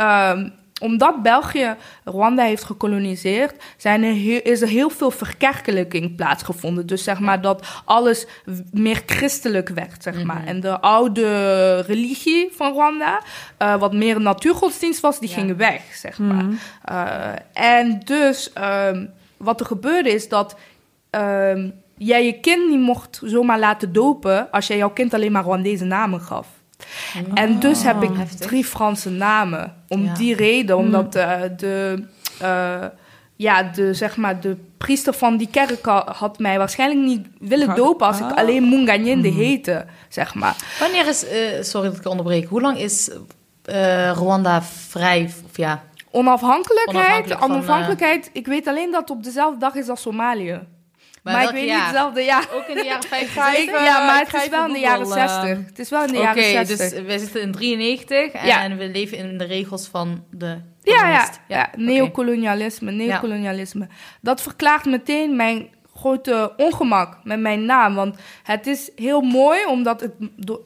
omdat 0.82 1.22
België 1.22 1.76
Rwanda 2.04 2.44
heeft 2.44 2.64
gekoloniseerd, 2.64 3.64
zijn 3.78 4.04
er 4.04 4.14
heel, 4.14 4.40
is 4.44 4.62
er 4.62 4.68
heel 4.68 4.90
veel 4.90 5.12
verkerkelijking 5.12 6.16
plaatsgevonden. 6.16 6.86
Dus 6.86 7.04
zeg 7.04 7.20
maar 7.20 7.42
dat 7.42 7.82
alles 7.86 8.26
meer 8.72 9.02
christelijk 9.06 9.70
werd, 9.70 10.04
zeg 10.04 10.24
maar. 10.24 10.40
Mhm. 10.40 10.48
En 10.48 10.60
de 10.60 10.80
oude 10.80 11.80
religie 11.80 12.50
van 12.56 12.72
Rwanda, 12.72 13.22
uh, 13.60 13.76
wat 13.76 13.94
meer 13.94 14.16
een 14.16 14.22
natuurgodsdienst 14.22 15.00
was, 15.00 15.20
die 15.20 15.30
ging 15.30 15.58
weg, 15.58 15.82
zeg 15.94 16.20
maar. 16.20 16.44
Mm 16.44 16.60
en 17.54 18.00
dus 18.06 18.52
um, 18.88 19.10
wat 19.38 19.60
er 19.60 19.66
gebeurde 19.66 20.12
is 20.12 20.30
dat 20.30 20.56
um, 21.12 21.74
jij 22.06 22.26
je 22.26 22.40
kind 22.40 22.70
niet 22.70 22.80
mocht 22.80 23.22
zomaar 23.24 23.60
laten 23.60 23.94
dopen 23.94 24.52
als 24.52 24.68
jij 24.68 24.78
jouw 24.78 24.90
kind 24.90 25.14
alleen 25.14 25.32
maar 25.32 25.44
Rwandese 25.44 25.86
namen 25.86 26.22
gaf. 26.22 26.48
En 27.34 27.60
dus 27.60 27.84
heb 27.84 28.04
ik 28.04 28.10
oh, 28.10 28.22
drie 28.22 28.66
Franse 28.66 29.10
namen. 29.10 29.76
Om 29.88 30.14
die 30.14 30.36
reden, 30.36 30.76
hmm. 30.76 30.86
omdat 30.86 31.16
uh, 31.16 31.42
de, 31.58 32.04
uh, 32.42 32.86
ja, 33.36 33.64
de, 33.64 33.94
zeg 33.94 34.18
maar, 34.18 34.40
de 34.40 34.58
priester 34.78 35.14
van 35.14 35.38
die 35.38 35.48
kerk 35.52 35.86
had 36.06 36.40
mij 36.40 36.58
waarschijnlijk 36.58 37.02
niet 37.06 37.28
willen 37.40 37.76
dopen 37.76 38.08
als 38.08 38.20
ik 38.20 38.32
ah. 38.32 38.38
alleen 38.38 38.70
Munganyende 38.70 39.30
mm. 39.30 39.36
heette, 39.36 39.86
zeg 40.10 40.36
maar. 40.36 40.56
Wanneer 40.80 41.08
is, 41.08 41.24
uh, 41.24 41.30
sorry 41.62 41.90
dat 41.90 41.98
ik 41.98 42.08
onderbreek, 42.08 42.48
hoe 42.48 42.62
lang 42.62 42.78
is 42.78 43.10
Rwanda 44.14 44.62
vrij, 44.62 45.30
of 45.46 45.58
ja... 45.58 45.84
Onafhankelijkheid, 46.12 47.08
onafhankelijk 47.08 47.44
onafhankelijkheid, 47.44 48.30
ik 48.34 48.48
weet 48.48 48.68
alleen 48.68 48.92
dat 48.92 49.02
het 49.02 49.10
op 49.10 49.24
dezelfde 49.24 49.60
dag 49.60 49.76
is 49.76 49.90
als 49.90 50.02
Somalië. 50.02 50.60
Maar, 51.24 51.44
ik 51.44 51.50
weet 51.50 51.70
niet 51.70 51.82
hetzelfde 51.82 52.22
jaar. 52.22 52.48
Ook 52.54 52.68
in 52.68 52.76
de 52.76 52.84
jaren 52.84 53.10
50? 53.30 53.66
ja, 53.66 54.06
maar 54.06 54.20
het 54.20 54.34
is 54.34 54.50
wel 54.50 54.66
in 54.66 54.74
de 54.74 54.80
jaren 54.80 55.06
60. 55.06 55.66
Het 55.66 55.80
is 55.80 55.90
wel 55.90 56.04
in 56.04 56.12
de 56.14 56.18
jaren 56.18 56.44
60. 56.44 56.76
Oké, 56.76 56.96
dus 56.96 57.06
we 57.06 57.20
zitten 57.20 57.42
in 57.42 57.52
93 57.52 58.34
en 58.34 58.78
we 58.78 58.90
leven 58.90 59.18
in 59.18 59.38
de 59.38 59.46
regels 59.46 59.88
van 59.88 60.24
de... 60.32 60.58
ja, 60.82 61.10
ja, 61.10 61.30
ja, 61.48 61.70
neocolonialisme, 61.76 62.92
neocolonialisme. 62.92 63.88
Dat 64.22 64.42
verklaart 64.42 64.86
meteen 64.86 65.36
mijn 65.36 65.70
grote 65.96 66.54
ongemak 66.58 67.18
met 67.24 67.40
mijn 67.40 67.66
naam. 67.66 67.96
Want 67.96 68.16
het 68.44 68.68
is 68.68 68.90
heel 68.96 69.22
mooi 69.22 69.66
omdat 69.66 70.02
het 70.02 70.14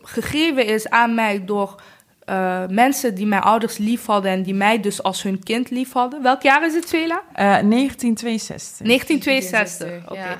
gegeven 0.01 0.65
is 0.65 0.89
aan 0.89 1.13
mij 1.13 1.45
door 1.45 1.81
uh, 2.29 2.61
mensen 2.69 3.15
die 3.15 3.25
mijn 3.25 3.41
ouders 3.41 3.77
lief 3.77 4.05
hadden 4.05 4.31
en 4.31 4.43
die 4.43 4.53
mij 4.53 4.79
dus 4.79 5.03
als 5.03 5.23
hun 5.23 5.43
kind 5.43 5.69
lief 5.69 5.93
hadden. 5.93 6.21
Welk 6.21 6.41
jaar 6.41 6.65
is 6.65 6.73
het, 6.73 6.85
Vela? 6.85 7.21
Uh, 7.29 7.35
1962. 7.35 8.87
1962, 8.87 9.87
oké. 9.87 10.11
Okay. 10.11 10.23
Ja, 10.23 10.37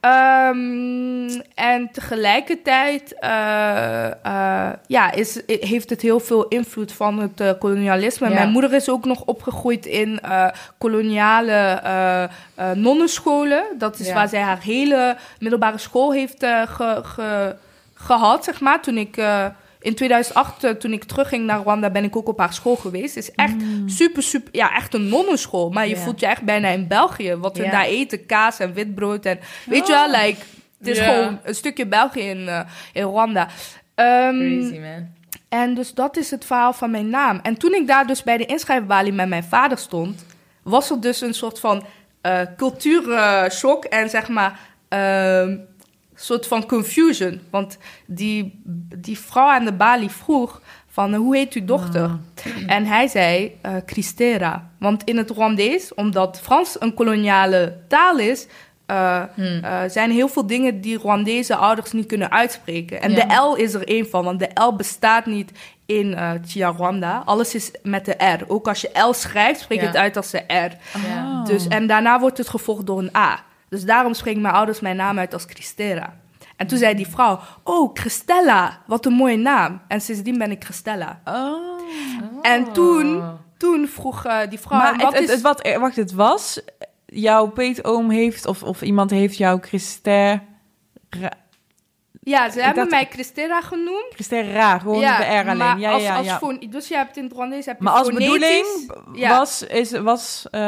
ja. 0.00 0.48
um, 0.48 1.42
en 1.54 1.88
tegelijkertijd 1.92 3.14
uh, 3.20 3.28
ja, 4.86 5.10
is, 5.12 5.40
heeft 5.46 5.90
het 5.90 6.00
heel 6.02 6.20
veel 6.20 6.48
invloed 6.48 6.92
van 6.92 7.18
het 7.18 7.58
kolonialisme. 7.58 8.28
Ja. 8.28 8.34
Mijn 8.34 8.50
moeder 8.50 8.72
is 8.72 8.88
ook 8.88 9.04
nog 9.04 9.22
opgegroeid 9.24 9.86
in 9.86 10.20
koloniale 10.78 11.80
nonnenscholen. 12.74 13.64
Dat 13.78 13.98
is 13.98 14.12
waar 14.12 14.28
zij 14.28 14.40
haar 14.40 14.60
hele 14.60 15.16
middelbare 15.38 15.78
school 15.78 16.12
heeft 16.12 16.38
ge, 16.66 17.00
ge, 17.02 17.56
gehad, 17.94 18.44
zeg 18.44 18.60
maar, 18.60 18.82
toen 18.82 18.96
ik 18.96 19.16
in 19.82 19.94
2008, 19.94 20.64
eh, 20.64 20.70
toen 20.70 20.92
ik 20.92 21.04
terugging 21.04 21.46
naar 21.46 21.60
Rwanda, 21.60 21.90
ben 21.90 22.04
ik 22.04 22.16
ook 22.16 22.28
op 22.28 22.38
haar 22.38 22.52
school 22.52 22.76
geweest. 22.76 23.14
Het 23.14 23.24
is 23.24 23.34
echt 23.34 23.54
mm. 23.54 23.88
super, 23.88 24.22
super, 24.22 24.48
ja, 24.52 24.76
echt 24.76 24.94
een 24.94 25.08
nonnenschool. 25.08 25.70
Maar 25.70 25.88
je 25.88 25.96
voelt 25.96 26.20
je 26.20 26.26
echt 26.26 26.42
bijna 26.42 26.68
in 26.68 26.86
België. 26.86 27.34
Wat 27.34 27.56
we 27.56 27.68
daar 27.68 27.84
eten, 27.84 28.26
kaas 28.26 28.58
en 28.58 28.72
witbrood. 28.72 29.26
En 29.26 29.38
weet 29.66 29.86
je 29.86 29.92
wel, 29.92 30.06
oh. 30.06 30.22
like, 30.22 30.40
het 30.78 30.88
is 30.88 30.98
gewoon 30.98 31.40
een 31.42 31.54
stukje 31.54 31.86
België 31.86 32.20
in, 32.20 32.40
uh, 32.40 32.60
in 32.92 33.02
Rwanda. 33.02 33.48
Um, 33.94 34.38
Crazy, 34.38 34.78
man. 34.78 35.20
En 35.48 35.74
dus 35.74 35.94
dat 35.94 36.16
is 36.16 36.30
het 36.30 36.44
verhaal 36.44 36.72
van 36.72 36.90
mijn 36.90 37.10
naam. 37.10 37.40
En 37.42 37.56
toen 37.56 37.74
ik 37.74 37.86
daar 37.86 38.06
dus 38.06 38.22
bij 38.22 38.36
de 38.36 38.46
inschrijfbalie 38.46 39.12
met 39.12 39.28
mijn 39.28 39.44
vader 39.44 39.78
stond, 39.78 40.24
was 40.62 40.90
er 40.90 41.00
dus 41.00 41.20
een 41.20 41.34
soort 41.34 41.60
van 41.60 41.84
uh, 42.22 42.40
cultuurshock 42.56 43.84
en 43.84 44.10
zeg 44.10 44.28
maar. 44.28 44.58
Uh, 44.88 45.58
soort 46.24 46.46
van 46.46 46.66
confusion. 46.66 47.40
Want 47.50 47.78
die, 48.06 48.60
die 48.96 49.18
vrouw 49.18 49.48
aan 49.48 49.64
de 49.64 49.72
balie 49.72 50.10
vroeg 50.10 50.60
van 50.88 51.14
hoe 51.14 51.36
heet 51.36 51.52
uw 51.52 51.64
dochter? 51.64 52.02
Ah. 52.02 52.12
En 52.66 52.84
hij 52.84 53.08
zei 53.08 53.58
uh, 53.66 53.72
Christera. 53.86 54.70
Want 54.78 55.04
in 55.04 55.16
het 55.16 55.30
Rwandees, 55.30 55.94
omdat 55.94 56.40
Frans 56.40 56.76
een 56.80 56.94
koloniale 56.94 57.76
taal 57.88 58.18
is... 58.18 58.46
Uh, 58.86 59.22
uh, 59.36 59.80
zijn 59.88 60.10
heel 60.10 60.28
veel 60.28 60.46
dingen 60.46 60.80
die 60.80 60.98
Rwandese 60.98 61.56
ouders 61.56 61.92
niet 61.92 62.06
kunnen 62.06 62.30
uitspreken. 62.30 63.02
En 63.02 63.14
de 63.14 63.34
L 63.34 63.54
is 63.54 63.74
er 63.74 63.88
één 63.88 64.08
van, 64.10 64.24
want 64.24 64.38
de 64.38 64.50
L 64.54 64.76
bestaat 64.76 65.26
niet 65.26 65.52
in 65.86 66.06
uh, 66.06 66.70
Rwanda. 66.76 67.22
Alles 67.24 67.54
is 67.54 67.70
met 67.82 68.04
de 68.04 68.24
R. 68.24 68.44
Ook 68.46 68.68
als 68.68 68.80
je 68.80 69.00
L 69.08 69.12
schrijft, 69.12 69.60
spreek 69.60 69.80
je 69.80 69.86
het 69.86 69.96
uit 69.96 70.16
als 70.16 70.30
de 70.30 70.38
R. 70.38 70.76
Oh. 70.96 71.44
Dus, 71.44 71.68
en 71.68 71.86
daarna 71.86 72.20
wordt 72.20 72.38
het 72.38 72.48
gevolgd 72.48 72.86
door 72.86 72.98
een 72.98 73.16
A. 73.16 73.44
Dus 73.72 73.84
daarom 73.84 74.14
spreken 74.14 74.40
mijn 74.40 74.54
ouders 74.54 74.80
mijn 74.80 74.96
naam 74.96 75.18
uit 75.18 75.32
als 75.32 75.44
Christera. 75.44 76.16
En 76.56 76.66
toen 76.66 76.78
zei 76.78 76.94
die 76.94 77.06
vrouw, 77.06 77.38
oh, 77.62 77.90
Christella, 77.94 78.82
wat 78.86 79.06
een 79.06 79.12
mooie 79.12 79.36
naam. 79.36 79.80
En 79.88 80.00
sindsdien 80.00 80.38
ben 80.38 80.50
ik 80.50 80.64
Christella. 80.64 81.20
Oh. 81.24 81.80
En 82.42 82.72
toen, 82.72 83.22
toen 83.56 83.88
vroeg 83.88 84.26
uh, 84.26 84.38
die 84.48 84.58
vrouw... 84.58 84.78
Maar 84.78 84.96
wat 84.96 85.18
het, 85.18 85.28
is... 85.28 85.40
wat, 85.40 85.60
eh, 85.60 85.78
wacht, 85.78 85.96
het 85.96 86.12
was... 86.12 86.60
Jouw 87.06 87.46
peetoom 87.46 88.10
heeft, 88.10 88.46
of, 88.46 88.62
of 88.62 88.82
iemand 88.82 89.10
heeft 89.10 89.36
jouw 89.36 89.58
Christer... 89.60 90.42
Ja, 92.24 92.50
ze 92.50 92.60
hebben 92.60 92.88
mij 92.88 93.06
Christera 93.10 93.60
genoemd. 93.60 94.06
Christera, 94.10 94.78
gewoon 94.78 95.00
ja, 95.00 95.18
de 95.18 95.24
R 95.24 95.48
alleen. 95.48 95.78
Ja, 95.78 95.92
als, 95.92 96.02
ja, 96.02 96.16
als 96.16 96.26
ja. 96.26 96.40
dus 96.68 96.88
je 96.88 96.94
hebt 96.94 97.16
in 97.16 97.24
het 97.24 97.32
Rwandees 97.32 97.66
heb 97.66 97.78
je 97.78 97.84
Maar 97.84 97.92
als 97.92 98.08
bedoeling 98.08 98.66
was... 99.14 99.62
Is, 99.62 99.90
was 99.90 100.46
uh... 100.50 100.60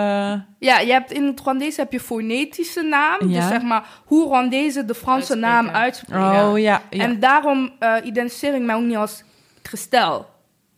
Ja, 0.59 0.79
je 0.79 0.93
hebt 0.93 1.13
in 1.13 1.27
het 1.27 1.41
Rwandees 1.41 1.77
heb 1.77 1.93
je 1.93 2.01
fonetische 2.01 2.83
naam. 2.83 3.19
Dus 3.33 3.47
zeg 3.47 3.63
maar 3.63 3.89
hoe 4.05 4.27
Rwandezen 4.27 4.87
de 4.87 4.95
Franse 4.95 5.35
naam 5.35 5.69
uitspreken. 5.69 6.51
Oh, 6.51 6.59
ja, 6.59 6.83
En 6.91 7.21
daarom 7.21 7.73
uh, 7.81 7.95
identificeer 8.05 8.55
ik 8.55 8.63
mij 8.63 8.75
ook 8.75 8.83
niet 8.83 8.97
als 8.97 9.23
Christel. 9.63 10.27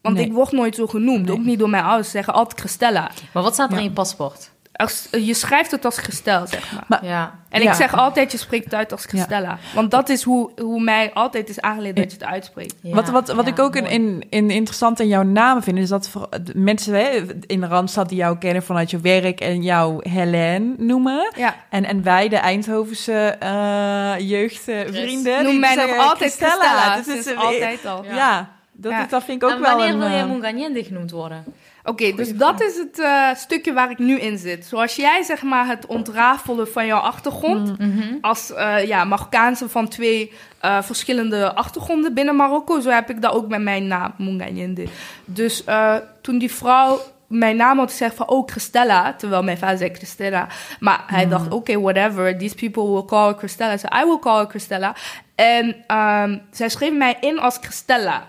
Want 0.03 0.19
ik 0.19 0.33
word 0.33 0.53
nooit 0.53 0.75
zo 0.75 0.87
genoemd. 0.87 1.31
Ook 1.31 1.45
niet 1.45 1.59
door 1.59 1.71
mijn 1.71 1.85
ouders. 1.85 2.07
Ze 2.07 2.13
zeggen 2.13 2.35
altijd 2.35 2.61
Christella. 2.61 3.11
Maar 3.33 3.43
wat 3.43 3.55
staat 3.55 3.73
er 3.73 3.79
in 3.79 3.85
je 3.85 3.91
paspoort? 3.91 4.51
Als, 4.77 5.09
je 5.11 5.35
schrijft 5.35 5.71
het 5.71 5.85
als 5.85 5.99
gestel, 5.99 6.47
zeg 6.47 6.73
maar. 6.89 7.05
ja. 7.05 7.35
En 7.49 7.63
ik 7.63 7.73
zeg 7.73 7.95
altijd, 7.95 8.33
je 8.33 8.39
spreekt 8.39 8.65
het 8.65 8.75
uit 8.75 8.93
als 8.93 9.05
gestella. 9.05 9.59
Want 9.75 9.91
dat 9.91 10.09
is 10.09 10.23
hoe, 10.23 10.51
hoe 10.61 10.81
mij 10.81 11.11
altijd 11.13 11.49
is 11.49 11.61
aangeleerd 11.61 11.97
dat 11.97 12.11
je 12.11 12.19
het 12.19 12.27
uitspreekt. 12.27 12.75
wat 12.83 13.09
wat, 13.09 13.29
wat 13.33 13.47
ik 13.47 13.59
ook 13.59 13.77
in, 13.77 13.87
in, 13.87 14.27
in 14.29 14.51
interessant 14.51 15.01
in 15.01 15.09
jouw 15.09 15.23
naam 15.23 15.63
vind... 15.63 15.79
is 15.79 15.89
dat 15.89 16.09
voor 16.09 16.29
mensen 16.55 16.95
hè, 16.95 17.23
in 17.47 17.61
de 17.61 17.67
Randstad 17.67 18.09
die 18.09 18.19
jou 18.19 18.39
kennen 18.39 18.63
vanuit 18.63 18.91
je 18.91 19.01
werk... 19.01 19.41
en 19.41 19.63
jou 19.63 20.11
Helene 20.11 20.75
noemen. 20.77 21.33
En, 21.71 21.85
en 21.85 22.03
wij, 22.03 22.29
de 22.29 22.37
Eindhovense 22.37 23.37
uh, 23.43 24.29
jeugdvrienden... 24.29 25.43
Noem 25.43 25.61
mij 25.61 25.75
nog 25.75 25.99
altijd 25.99 26.33
Stella. 26.33 26.97
Dat 26.97 27.07
is 27.07 27.37
altijd 27.37 27.87
al. 27.87 28.05
Ja, 28.05 28.51
dat, 28.73 29.11
dat 29.11 29.25
vind 29.25 29.43
ik 29.43 29.49
ook 29.49 29.59
wel 29.59 29.77
wanneer 29.77 29.99
wil 29.99 30.09
je 30.09 30.23
uh, 30.23 30.29
Munganyende 30.29 30.85
genoemd 30.85 31.11
worden? 31.11 31.45
Oké, 31.87 32.13
dus 32.13 32.37
dat 32.37 32.61
is 32.61 32.77
het 32.77 32.99
uh, 32.99 33.35
stukje 33.35 33.73
waar 33.73 33.91
ik 33.91 33.99
nu 33.99 34.19
in 34.19 34.39
zit. 34.39 34.65
Zoals 34.65 34.97
jij 34.97 35.23
zeg 35.23 35.43
maar 35.43 35.67
het 35.67 35.87
ontrafelen 35.87 36.69
van 36.69 36.87
jouw 36.87 37.01
achtergrond... 37.01 37.79
Mm 37.79 37.93
-hmm. 37.93 38.19
als 38.21 38.51
uh, 38.51 38.87
ja, 38.87 39.05
Marokkaanse 39.05 39.69
van 39.69 39.89
twee 39.89 40.33
uh, 40.65 40.83
verschillende 40.83 41.55
achtergronden 41.55 42.15
binnen 42.15 42.37
Marokko... 42.37 42.81
zo 42.81 42.91
heb 42.91 43.11
ik 43.11 43.23
dat 43.23 43.33
ook 43.33 43.49
met 43.49 43.63
mijn 43.63 43.87
naam, 43.87 44.15
Munganyende. 44.19 44.87
Dus 45.25 45.65
toen 46.21 46.39
die 46.39 46.53
vrouw 46.53 47.01
mijn 47.27 47.57
naam 47.57 47.79
had 47.79 47.91
gezegd 47.91 48.15
van, 48.15 48.29
oh, 48.29 48.49
Christella. 48.49 49.15
Terwijl 49.15 49.43
mijn 49.43 49.59
vader 49.59 49.79
zei 49.79 49.95
Christella. 49.95 50.47
Maar 50.81 51.05
hij 51.07 51.25
mm. 51.25 51.31
dacht, 51.31 51.47
oké, 51.47 51.55
okay, 51.55 51.79
whatever. 51.79 52.39
These 52.39 52.55
people 52.55 52.93
will 52.93 53.05
call 53.05 53.27
her 53.27 53.39
Christella. 53.39 53.77
So 53.77 53.87
I 54.03 54.05
will 54.05 54.19
call 54.19 54.37
her 54.37 54.49
Christella. 54.49 54.95
En 55.35 55.97
um, 55.97 56.43
zij 56.51 56.69
schreef 56.69 56.93
mij 56.93 57.17
in 57.21 57.39
als 57.39 57.59
Christella. 57.61 58.27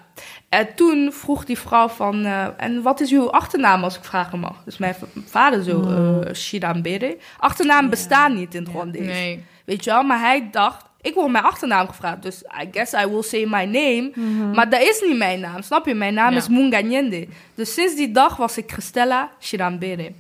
En 0.57 0.75
toen 0.75 1.11
vroeg 1.13 1.45
die 1.45 1.59
vrouw 1.59 1.87
van, 1.87 2.25
uh, 2.25 2.47
en 2.57 2.81
wat 2.81 2.99
is 2.99 3.11
uw 3.11 3.31
achternaam 3.31 3.83
als 3.83 3.97
ik 3.97 4.03
vragen 4.03 4.39
mag? 4.39 4.63
Dus 4.65 4.77
mijn 4.77 4.95
vader 5.25 5.63
zo, 5.63 5.81
uh, 5.81 6.33
Shidambere. 6.33 7.17
Achternaam 7.37 7.83
ja. 7.83 7.89
bestaat 7.89 8.33
niet 8.33 8.55
in 8.55 8.67
het. 8.71 8.99
Nee. 8.99 9.43
Weet 9.65 9.83
je 9.83 9.89
wel, 9.89 10.03
maar 10.03 10.19
hij 10.19 10.47
dacht, 10.51 10.85
ik 11.01 11.13
word 11.13 11.31
mijn 11.31 11.43
achternaam 11.43 11.87
gevraagd. 11.87 12.21
Dus 12.21 12.41
I 12.41 12.67
guess 12.71 12.93
I 12.93 13.05
will 13.05 13.21
say 13.21 13.45
my 13.45 13.63
name. 13.63 14.11
Mm 14.15 14.39
-hmm. 14.39 14.55
Maar 14.55 14.69
dat 14.69 14.81
is 14.81 15.03
niet 15.07 15.17
mijn 15.17 15.39
naam, 15.39 15.61
snap 15.61 15.85
je? 15.85 15.93
Mijn 15.93 16.13
naam 16.13 16.31
ja. 16.31 16.37
is 16.37 16.47
Munganyende. 16.47 17.27
Dus 17.55 17.73
sinds 17.73 17.95
die 17.95 18.11
dag 18.11 18.37
was 18.37 18.57
ik 18.57 18.71
Christella 18.71 19.29
Shidambere. 19.39 20.11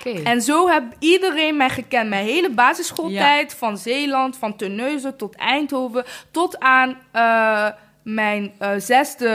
Okay. 0.00 0.22
En 0.22 0.42
zo 0.42 0.68
heb 0.68 0.84
iedereen 0.98 1.56
mij 1.56 1.70
gekend. 1.70 2.08
Mijn 2.08 2.24
hele 2.24 2.50
basisschooltijd, 2.50 3.50
ja. 3.50 3.56
van 3.56 3.78
Zeeland, 3.78 4.36
van 4.36 4.56
Terneuzen 4.56 5.16
tot 5.16 5.36
Eindhoven, 5.36 6.04
tot 6.30 6.60
aan... 6.60 6.96
Uh, 7.14 7.68
mijn 8.02 8.52
eh, 8.58 8.70
zesde 8.76 9.28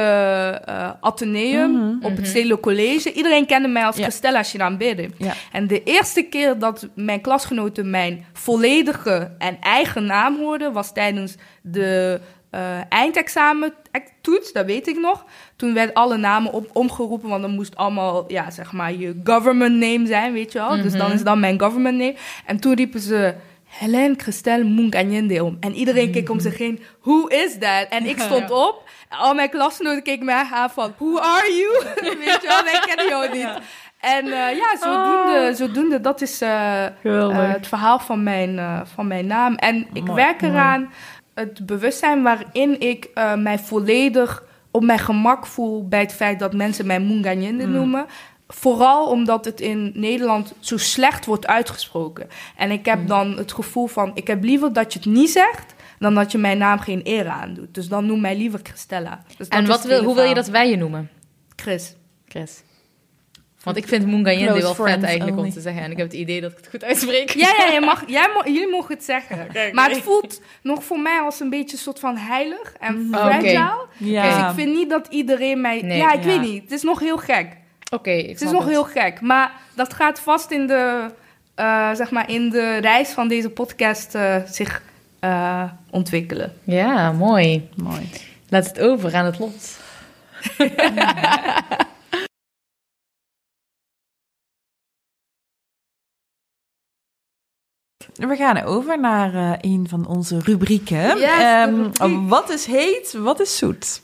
eh 0.65 0.89
ateneum 0.99 1.99
op 2.01 2.15
het 2.15 2.27
Stedelijk 2.27 2.61
College. 2.61 3.13
Iedereen 3.13 3.45
kende 3.45 3.67
mij 3.67 3.85
als 3.85 3.95
Ja. 3.95 4.03
Christella 4.03 4.43
Shinambede. 4.43 5.09
Ja. 5.17 5.33
En 5.51 5.67
de 5.67 5.83
eerste 5.83 6.21
keer 6.21 6.59
dat 6.59 6.87
mijn 6.95 7.21
klasgenoten 7.21 7.89
mijn 7.89 8.25
volledige 8.33 9.31
en 9.37 9.57
eigen 9.59 10.05
naam 10.05 10.37
hoorden... 10.37 10.73
was 10.73 10.93
tijdens 10.93 11.35
de 11.61 12.19
eh 12.49 12.79
eindexamen 12.89 13.73
toets, 14.21 14.51
dat 14.51 14.65
weet 14.65 14.87
ik 14.87 14.99
nog. 14.99 15.25
Toen 15.55 15.73
werden 15.73 15.93
alle 15.93 16.17
namen 16.17 16.51
op, 16.51 16.69
omgeroepen, 16.73 17.29
want 17.29 17.41
dan 17.41 17.51
moest 17.51 17.75
allemaal, 17.75 18.31
ja, 18.31 18.51
zeg 18.51 18.71
maar, 18.71 18.93
je 18.93 19.19
government 19.23 19.75
name 19.79 20.07
zijn, 20.07 20.33
weet 20.33 20.51
je 20.51 20.59
wel. 20.59 20.81
Dus 20.81 20.93
dan 20.93 21.11
is 21.11 21.23
dan 21.23 21.39
mijn 21.39 21.59
government 21.59 21.97
name. 21.97 22.15
En 22.45 22.59
toen 22.59 22.73
riepen 22.73 22.99
ze... 22.99 23.33
Helen 23.79 24.19
Christelle 24.19 24.63
Munkanyende 24.63 25.43
om. 25.43 25.57
En 25.59 25.73
iedereen 25.73 26.11
keek 26.11 26.29
om 26.29 26.39
zich 26.39 26.57
heen. 26.57 26.83
Who 27.01 27.27
is 27.27 27.57
that? 27.59 27.87
En 27.89 28.05
ik 28.05 28.19
stond 28.19 28.51
op. 28.51 28.83
Al 29.09 29.33
mijn 29.33 29.49
klasgenoten 29.49 30.03
keken 30.03 30.25
mij 30.25 30.45
aan 30.53 30.69
van... 30.69 30.93
Who 30.97 31.19
are 31.19 31.53
you? 31.53 31.83
Weet 32.25 32.41
je 32.41 32.47
wel, 32.47 32.63
wij 32.63 32.79
kennen 32.85 33.07
jou 33.07 33.29
niet. 33.37 33.49
En 33.99 34.25
eh, 34.25 34.57
ja, 34.57 34.77
zodoende, 34.81 35.55
zodoende, 35.55 36.01
dat 36.01 36.21
is 36.21 36.41
eh, 36.41 36.85
eh, 36.85 37.51
het 37.53 37.67
verhaal 37.67 37.99
van 37.99 38.23
mijn, 38.23 38.85
van 38.95 39.07
mijn 39.07 39.25
naam. 39.27 39.55
En 39.55 39.87
ik 39.93 40.03
Mooi, 40.03 40.15
werk 40.23 40.41
mooi. 40.41 40.53
eraan 40.53 40.91
het 41.33 41.65
bewustzijn 41.65 42.23
waarin 42.23 42.79
ik 42.79 43.09
mij 43.37 43.59
volledig 43.59 44.43
op 44.71 44.83
mijn 44.83 44.99
gemak 44.99 45.45
voel 45.45 45.87
bij 45.87 45.99
het 45.99 46.13
feit 46.13 46.39
dat 46.39 46.53
mensen 46.53 46.85
mij 46.85 46.99
Munganyende 46.99 47.65
Mm. 47.65 47.71
noemen. 47.71 48.05
Vooral 48.47 49.07
omdat 49.09 49.45
het 49.45 49.61
in 49.61 49.91
Nederland 49.95 50.53
zo 50.59 50.77
slecht 50.77 51.25
wordt 51.25 51.47
uitgesproken. 51.47 52.27
En 52.57 52.71
ik 52.71 52.85
Mm. 52.85 52.91
heb 52.91 53.07
dan 53.07 53.37
het 53.37 53.51
gevoel 53.53 53.87
van, 53.87 54.11
ik 54.13 54.27
heb 54.27 54.43
liever 54.43 54.73
dat 54.73 54.93
je 54.93 54.99
het 54.99 55.07
niet 55.07 55.29
zegt, 55.29 55.73
dan 55.99 56.13
dat 56.15 56.31
je 56.31 56.37
mijn 56.37 56.57
naam 56.57 56.79
geen 56.79 57.01
eer 57.03 57.27
aandoet. 57.27 57.73
Dus 57.73 57.87
dan 57.87 58.05
noem 58.05 58.21
mij 58.21 58.37
liever 58.37 58.59
Christella. 58.63 59.23
Dus 59.37 59.47
En 59.47 59.65
wat 59.65 59.83
wil, 59.83 60.03
hoe 60.03 60.15
wil 60.15 60.23
je 60.23 60.33
dat 60.33 60.47
wij 60.47 60.69
je 60.69 60.77
noemen, 60.77 61.09
Chris. 61.55 61.95
Chris? 62.27 62.61
Want 63.63 63.77
ik 63.77 63.87
vind 63.87 64.05
Munganyende 64.05 64.59
Close 64.59 64.83
wel 64.83 64.87
vet 64.87 65.03
eigenlijk 65.03 65.37
om 65.37 65.49
te 65.51 65.61
zeggen. 65.61 65.83
En 65.83 65.91
ik 65.91 65.97
heb 65.97 66.05
het 66.05 66.15
idee 66.15 66.41
dat 66.41 66.51
ik 66.51 66.57
het 66.57 66.67
goed 66.69 66.83
uitspreek. 66.83 67.29
Ja, 67.29 67.53
ja, 67.57 67.65
je 67.73 67.79
mag, 67.91 68.03
jij 68.07 68.29
mo- 68.33 68.51
jullie 68.51 68.69
mogen 68.69 68.93
het 68.95 69.03
zeggen. 69.03 69.47
Maar 69.73 69.89
het 69.89 70.01
voelt 70.01 70.41
nog 70.63 70.83
voor 70.83 70.99
mij 70.99 71.19
als 71.19 71.39
een 71.39 71.49
beetje 71.49 71.75
een 71.75 71.81
soort 71.83 71.99
van 71.99 72.17
heilig 72.17 72.73
en 72.79 72.95
Oké. 73.07 73.17
fragile. 73.17 73.85
Ja. 73.97 74.23
Dus 74.37 74.49
ik 74.49 74.55
vind 74.55 74.73
niet 74.75 74.89
dat 74.89 75.07
iedereen 75.09 75.61
mij... 75.61 75.81
Nee, 75.81 75.97
ja, 75.97 76.13
ik 76.13 76.19
ja. 76.23 76.25
weet 76.25 76.41
niet. 76.41 76.61
Het 76.61 76.71
is 76.71 76.81
nog 76.83 76.99
heel 76.99 77.17
gek. 77.17 77.47
Oké, 77.93 78.11
Het 78.11 78.41
is 78.41 78.51
nog 78.51 78.65
heel 78.65 78.83
gek. 78.83 79.21
Maar 79.21 79.51
dat 79.75 79.93
gaat 79.93 80.19
vast 80.19 80.51
in 80.51 80.67
de, 80.67 81.11
eh, 81.55 81.93
zeg 81.93 82.11
maar 82.11 82.29
in 82.29 82.49
de 82.49 82.77
reis 82.77 83.09
van 83.09 83.27
deze 83.27 83.49
podcast 83.49 84.15
eh, 84.15 84.35
zich 84.45 84.81
eh, 85.19 85.63
ontwikkelen. 85.89 86.53
Ja, 86.63 87.11
mooi. 87.11 87.69
Mooi. 87.75 88.09
Laat 88.49 88.65
het 88.65 88.79
over 88.79 89.15
aan 89.15 89.25
het 89.25 89.39
lot. 89.39 89.77
We 98.13 98.35
gaan 98.35 98.63
over 98.63 98.99
naar 98.99 99.57
een 99.61 99.85
van 99.89 100.07
onze 100.07 100.39
rubrieken. 100.39 101.17
Yes, 101.17 101.29
Ehm, 101.39 101.75
rubriek. 101.83 102.29
wat 102.29 102.49
is 102.49 102.65
heet, 102.65 103.13
wat 103.13 103.39
is 103.39 103.57
zoet? 103.57 104.01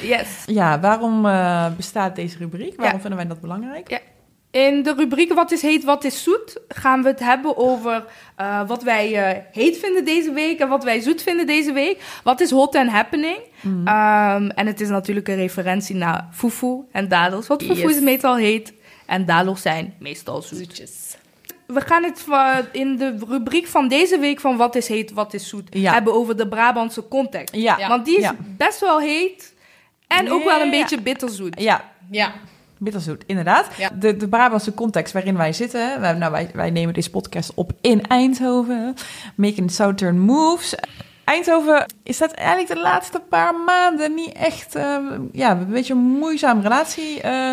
Yes. 0.00 0.28
Ja, 0.46 0.80
waarom 0.80 1.26
eh, 1.26 1.66
bestaat 1.76 2.16
deze 2.16 2.38
rubriek? 2.38 2.76
Waarom 2.76 2.94
Ja. 2.94 3.00
vinden 3.00 3.18
wij 3.18 3.28
dat 3.28 3.40
belangrijk? 3.40 4.02
In 4.50 4.82
de 4.82 4.94
rubriek 4.96 5.32
Wat 5.34 5.50
is 5.52 5.62
heet, 5.62 5.84
wat 5.84 6.04
is 6.04 6.22
zoet 6.22 6.56
gaan 6.68 7.02
we 7.02 7.08
het 7.08 7.20
hebben 7.20 7.56
over 7.56 8.04
eh, 8.36 8.66
wat 8.66 8.82
wij 8.82 9.14
eh, 9.30 9.42
heet 9.52 9.78
vinden 9.78 10.04
deze 10.04 10.32
week 10.32 10.58
en 10.60 10.68
wat 10.68 10.84
wij 10.84 11.00
zoet 11.00 11.22
vinden 11.22 11.46
deze 11.46 11.72
week. 11.72 12.02
Wat 12.24 12.40
is 12.40 12.50
hot 12.50 12.74
and 12.74 12.90
happening? 12.90 13.38
Mhm. 13.60 13.86
Ehm, 13.86 14.48
en 14.48 14.66
het 14.66 14.80
is 14.80 14.88
natuurlijk 14.88 15.28
een 15.28 15.34
referentie 15.36 15.94
naar 15.96 16.28
fufu 16.32 16.76
en 16.92 17.08
dadels. 17.08 17.46
Want 17.46 17.62
fufu 17.62 17.80
Yes. 17.80 17.96
is 17.96 18.00
meestal 18.00 18.36
heet 18.36 18.72
en 19.06 19.24
dadels 19.24 19.62
zijn 19.62 19.94
meestal 19.98 20.42
zoet. 20.42 20.58
Zoetjes. 20.58 21.16
We 21.66 21.80
gaan 21.80 22.04
het 22.04 22.24
in 22.72 22.96
de 22.96 23.16
rubriek 23.28 23.66
van 23.66 23.88
deze 23.88 24.18
week 24.18 24.40
van 24.40 24.56
Wat 24.56 24.74
is 24.74 24.88
heet, 24.88 25.12
wat 25.12 25.34
is 25.34 25.48
zoet 25.48 25.68
Ja. 25.70 25.92
hebben 25.92 26.12
over 26.14 26.36
de 26.36 26.48
Brabantse 26.48 27.08
context. 27.08 27.54
Ja, 27.54 27.76
Ja. 27.78 27.88
Want 27.88 28.04
die 28.04 28.16
is 28.16 28.22
Ja. 28.22 28.34
best 28.56 28.80
wel 28.80 29.00
heet 29.00 29.54
en 30.08 30.30
ook 30.32 30.44
wel 30.44 30.60
een 30.60 30.64
Ja. 30.70 30.70
beetje 30.80 31.00
bitterzoet. 31.00 31.60
ja, 31.60 31.84
Ja. 32.10 32.32
bitterzoet, 32.78 33.24
inderdaad. 33.26 33.66
Ja. 33.76 33.90
De, 33.98 34.16
de 34.16 34.28
Brabantse 34.28 34.74
context 34.74 35.12
waarin 35.12 35.36
wij 35.36 35.52
zitten. 35.52 36.00
Wij, 36.00 36.12
nou, 36.12 36.32
wij, 36.32 36.50
wij 36.54 36.70
nemen 36.70 36.94
deze 36.94 37.10
podcast 37.10 37.52
op 37.54 37.72
in 37.80 38.02
Eindhoven. 38.06 38.94
Making 39.34 39.70
Southern 39.70 40.18
Moves. 40.20 40.74
Eindhoven 41.24 41.86
is 42.02 42.18
dat 42.18 42.32
eigenlijk 42.32 42.68
de 42.68 42.80
laatste 42.80 43.20
paar 43.28 43.54
maanden 43.54 44.14
niet 44.14 44.32
echt... 44.32 44.74
eh, 44.74 44.96
ja, 45.32 45.50
een 45.50 45.68
beetje 45.68 45.92
een 45.92 45.98
moeizame 46.18 46.62
relatie... 46.62 47.20
eh, 47.20 47.52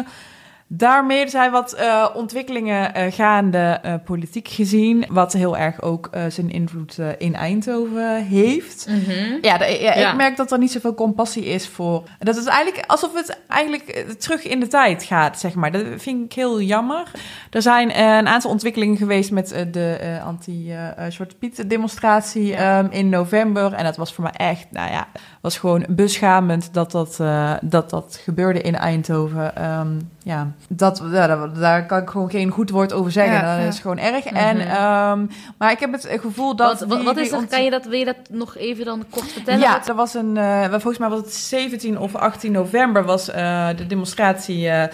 Daarmee 0.68 1.28
zijn 1.28 1.52
wat 1.52 1.74
eh, 1.74 2.06
ontwikkelingen 2.14 2.94
eh, 2.94 3.12
gaande, 3.14 3.80
eh, 3.84 3.94
politiek 4.06 4.48
gezien, 4.48 5.06
wat 5.10 5.34
heel 5.34 5.58
erg 5.58 5.82
ook 5.82 6.10
zijn 6.28 6.50
invloed 6.50 6.98
in 7.18 7.36
Eindhoven 7.36 8.24
heeft. 8.26 8.86
Mhm. 8.90 9.38
Ja, 9.42 9.58
de- 9.58 9.78
ja, 9.82 9.98
Ja. 9.98 10.10
ik 10.12 10.16
merk 10.16 10.38
dat 10.38 10.52
er 10.52 10.58
niet 10.58 10.72
zoveel 10.72 10.94
compassie 10.94 11.46
is 11.46 11.68
voor. 11.68 12.04
Dat 12.20 12.36
het 12.36 12.48
eigenlijk 12.48 12.86
alsof 12.88 13.14
het 13.14 13.40
eigenlijk 13.48 14.06
terug 14.20 14.44
in 14.44 14.60
de 14.60 14.68
tijd 14.68 15.04
gaat, 15.04 15.40
zeg 15.40 15.54
maar. 15.54 15.72
Dat 15.72 15.84
vind 15.98 16.26
ik 16.26 16.34
heel 16.34 16.62
jammer. 16.62 17.12
Er 17.50 17.62
zijn 17.62 18.00
een 18.00 18.28
aantal 18.28 18.52
ontwikkelingen 18.52 18.98
geweest 18.98 19.32
met 19.32 19.66
de 19.72 20.20
anti-Zwarte 20.26 21.36
Piet 21.40 21.70
demonstratie 21.70 22.46
Ja. 22.46 22.80
ehm, 22.80 22.92
in 22.92 23.10
november. 23.10 23.74
En 23.74 23.84
dat 23.84 23.98
was 23.98 24.14
voor 24.14 24.24
mij 24.24 24.34
echt, 24.50 24.66
nou 24.72 24.92
ja, 24.92 25.08
was 25.42 25.58
gewoon 25.58 25.86
beschamend 25.90 26.74
dat 26.74 26.92
dat, 26.92 27.18
dat, 27.62 27.90
dat 27.90 28.20
gebeurde 28.24 28.62
in 28.62 28.76
Eindhoven. 28.76 29.56
Ehm, 29.56 30.00
ja, 30.26 30.52
dat, 30.70 31.04
ja, 31.12 31.48
daar, 31.48 31.86
kan 31.86 32.02
ik 32.02 32.10
gewoon 32.10 32.30
geen 32.30 32.50
goed 32.50 32.70
woord 32.70 32.94
over 32.94 33.12
zeggen. 33.12 33.34
Ja, 33.34 33.58
dat 33.64 33.74
is 33.74 33.80
gewoon 33.80 33.98
erg. 33.98 34.26
Mhm. 34.26 34.36
en, 34.36 34.60
ehm, 34.60 35.26
maar 35.58 35.72
ik 35.72 35.80
heb 35.80 35.92
het 35.92 36.08
gevoel 36.22 36.56
dat. 36.56 36.80
Wat, 36.82 37.04
wat, 37.04 37.18
is 37.18 37.30
dat? 37.30 37.48
Kan 37.48 37.64
je 37.64 37.70
dat, 37.70 37.86
wil 37.86 38.00
je 38.00 38.06
dat 38.06 38.16
nog 38.30 38.58
even 38.58 38.86
dan 38.86 39.04
kort 39.10 39.32
vertellen? 39.32 39.60
ja, 39.60 39.72
Wat- 39.78 39.88
er 39.88 39.96
was 39.96 40.14
een, 40.14 40.38
eh, 40.38 40.70
volgens 40.70 40.98
mij 40.98 41.10
was 41.10 41.20
het 41.20 41.34
17 41.34 42.00
of 42.00 42.16
18 42.16 42.52
november 42.52 43.04
was 43.04 43.30
eh, 43.30 43.68
de 43.76 43.88
demonstratie 43.88 44.70
eh, 44.70 44.88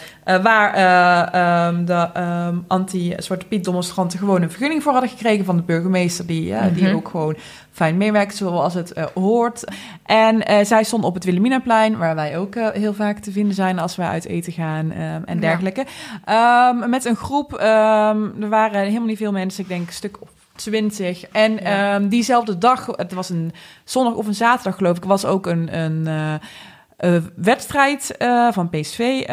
waar 0.43 0.73
eh, 0.73 1.65
ehm, 1.67 1.85
de 1.85 2.09
ehm, 2.13 2.55
anti-Zwarte 2.67 3.45
Piet 3.45 3.63
demonstranten 3.65 4.19
gewoon 4.19 4.41
een 4.41 4.49
vergunning 4.49 4.83
voor 4.83 4.91
hadden 4.91 5.09
gekregen 5.09 5.45
van 5.45 5.55
de 5.55 5.63
burgemeester, 5.63 6.25
die, 6.25 6.55
die 6.73 6.83
Mhm. 6.87 6.95
ook 6.95 7.07
gewoon 7.09 7.35
fijn 7.81 7.97
meewerkt 7.97 8.35
zoals 8.35 8.73
het 8.73 8.93
eh, 8.93 9.05
hoort. 9.13 9.63
En 10.05 10.45
eh, 10.45 10.65
zij 10.65 10.83
stond 10.83 11.03
op 11.03 11.13
het 11.13 11.23
Wilhelminaplein, 11.23 11.97
waar 11.97 12.15
wij 12.15 12.37
ook 12.37 12.55
eh, 12.55 12.69
heel 12.69 12.93
vaak 12.93 13.19
te 13.19 13.31
vinden 13.31 13.53
zijn 13.55 13.79
als 13.79 13.95
wij 13.95 14.07
uit 14.07 14.25
eten 14.25 14.53
gaan 14.53 14.91
ehm, 14.91 15.21
en 15.25 15.35
Ja. 15.35 15.41
dergelijke. 15.41 15.85
Ehm, 16.25 16.89
met 16.89 17.05
een 17.05 17.15
groep, 17.15 17.53
ehm, 17.53 18.41
er 18.41 18.49
waren 18.49 18.81
helemaal 18.81 19.07
niet 19.07 19.17
veel 19.17 19.31
mensen, 19.31 19.63
ik 19.63 19.69
denk 19.69 19.87
een 19.87 19.93
stuk 19.93 20.21
of 20.21 20.29
20. 20.55 21.25
En 21.31 21.57
Ja. 21.63 21.99
diezelfde 21.99 22.57
dag, 22.57 22.85
het 22.95 23.13
was 23.13 23.29
een 23.29 23.51
zondag 23.83 24.13
of 24.13 24.27
een 24.27 24.35
zaterdag 24.35 24.75
geloof 24.75 24.97
ik, 24.97 25.03
was 25.03 25.25
ook 25.25 25.45
een, 25.45 25.75
een 25.75 26.09
wedstrijd 27.35 28.15
van 28.51 28.69
PSV 28.69 29.23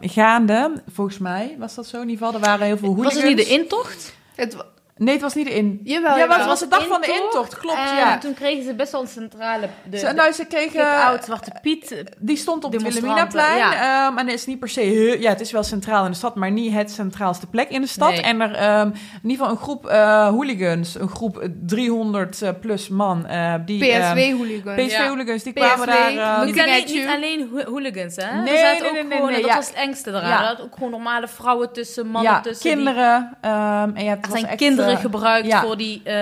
gaande. 0.00 0.82
Volgens 0.92 1.18
mij 1.18 1.56
was 1.58 1.74
dat 1.74 1.86
zo 1.86 2.00
in 2.00 2.08
ieder 2.08 2.26
geval. 2.26 2.40
Er 2.40 2.46
waren 2.46 2.66
heel 2.66 2.76
veel 2.76 2.88
was 2.88 2.96
hooligans. 2.96 3.24
het 3.28 3.36
niet 3.36 3.46
de 3.46 3.52
intocht? 3.52 4.14
Het, 4.34 4.56
Nee, 4.98 5.12
het 5.12 5.22
was 5.22 5.34
niet 5.34 5.46
de 5.46 5.54
in... 5.54 5.80
jawel, 5.84 6.16
Ja, 6.18 6.26
maar 6.26 6.38
het 6.38 6.46
was 6.46 6.58
de 6.60 6.68
dag 6.68 6.86
van 6.86 7.00
de 7.00 7.20
intocht. 7.24 7.58
klopt, 7.58 7.78
En 7.78 7.96
ja. 7.96 8.18
toen 8.18 8.34
kregen 8.34 8.64
ze 8.64 8.74
best 8.74 8.92
wel 8.92 9.00
een 9.00 9.06
centrale... 9.06 9.68
De, 9.90 9.98
Ze, 9.98 10.12
nou, 10.12 10.32
ze 10.32 10.44
kregen... 10.44 11.04
oud 11.04 11.24
Zwarte 11.24 11.52
Piet. 11.62 11.90
eh, 11.92 11.98
Die 12.18 12.36
stond 12.36 12.64
op 12.64 12.72
het 12.72 12.82
Wilhelminaplein. 12.82 13.72
ehm, 13.72 14.18
en 14.18 14.26
het 14.26 14.34
is 14.34 14.46
niet 14.46 14.58
per 14.58 14.68
se... 14.68 15.16
ja, 15.20 15.28
het 15.28 15.40
is 15.40 15.52
wel 15.52 15.62
centraal 15.62 16.04
in 16.04 16.10
de 16.10 16.16
stad, 16.16 16.34
maar 16.34 16.50
niet 16.50 16.72
het 16.72 16.90
centraalste 16.90 17.46
plek 17.46 17.68
in 17.68 17.80
de 17.80 17.86
stad. 17.86 18.10
Nee. 18.10 18.20
En 18.22 18.40
er 18.40 18.54
ehm, 18.54 18.86
in 19.22 19.30
ieder 19.30 19.36
geval 19.46 19.50
een 19.50 19.56
groep 19.62 19.86
eh, 19.86 20.28
hooligans, 20.28 20.94
een 21.00 21.08
groep 21.08 21.48
300 21.66 22.42
eh, 22.42 22.50
plus 22.60 22.88
man, 22.88 23.26
eh, 23.26 23.54
die... 23.64 23.90
ehm, 23.92 24.14
PSV-hooligans. 24.14 24.86
PSV-hooligans, 24.86 25.42
die 25.42 25.52
PSV, 25.52 25.64
kwamen 25.64 25.86
daar... 25.86 26.10
ehm, 26.16 26.44
Niet 26.46 26.60
alleen, 26.60 27.48
niet 27.54 27.64
hooligans, 27.64 28.16
hè? 28.16 28.42
Nee, 28.42 28.52
er 28.54 28.58
zaten 28.58 28.80
nee, 28.82 28.88
ook 28.88 28.94
nee, 28.94 29.02
nee, 29.04 29.16
gewoon, 29.16 29.32
nee, 29.32 29.40
dat 29.40 29.50
ja. 29.50 29.56
was 29.56 29.66
het 29.66 29.76
engste 29.76 30.10
eraan. 30.10 30.22
Ja. 30.28 30.40
Er 30.40 30.46
zaten 30.46 30.64
ook 30.64 30.74
gewoon 30.74 30.90
normale 30.90 31.28
vrouwen 31.28 31.72
tussen, 31.72 32.06
mannen 32.06 32.32
ja, 32.32 32.40
tussen. 32.40 32.62
die- 32.62 32.74
kinderen. 32.76 33.36
ehm, 33.40 33.90
en 33.94 34.04
ja, 34.04 34.10
het 34.10 34.20
was 34.28 34.30
zijn 34.40 34.50
echt, 34.50 34.58
kinderen 34.88 35.10
eh, 35.10 35.10
gebruikt 35.18 35.46
ja. 35.46 35.62
voor 35.62 35.76
die... 35.76 36.00
eh, 36.04 36.14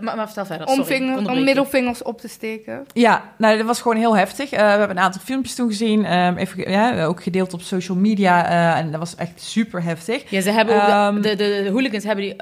maar, 0.00 0.16
maar 0.16 0.26
vertel 0.26 0.44
verder, 0.44 0.66
Om, 0.66 0.74
sorry. 0.74 0.96
vinger, 0.96 1.30
om 1.30 1.44
middelvingers 1.44 2.02
op 2.02 2.20
te 2.20 2.28
steken. 2.28 2.86
Ja, 2.92 3.22
nou, 3.38 3.56
dat 3.56 3.66
was 3.66 3.80
gewoon 3.80 3.96
heel 3.96 4.16
heftig. 4.16 4.50
Eh, 4.52 4.58
we 4.58 4.64
hebben 4.64 4.90
een 4.96 5.02
aantal 5.02 5.20
filmpjes 5.24 5.54
toen 5.54 5.68
gezien. 5.68 6.04
ehm, 6.04 6.36
even, 6.36 6.70
ja, 6.70 7.04
ook 7.04 7.22
gedeeld 7.22 7.52
op 7.54 7.60
social 7.60 7.96
media. 7.96 8.46
eh, 8.48 8.78
en 8.78 8.90
dat 8.90 8.98
was 9.00 9.14
echt 9.16 9.42
super 9.42 9.82
heftig. 9.82 10.30
Ja, 10.30 10.40
ze 10.40 10.50
hebben 10.50 10.74
ook 10.74 10.80
Ehm, 10.88 11.14
de, 11.14 11.20
de, 11.20 11.36
de, 11.36 11.60
de 11.64 11.70
hooligans 11.70 12.04
hebben 12.04 12.24
die... 12.24 12.36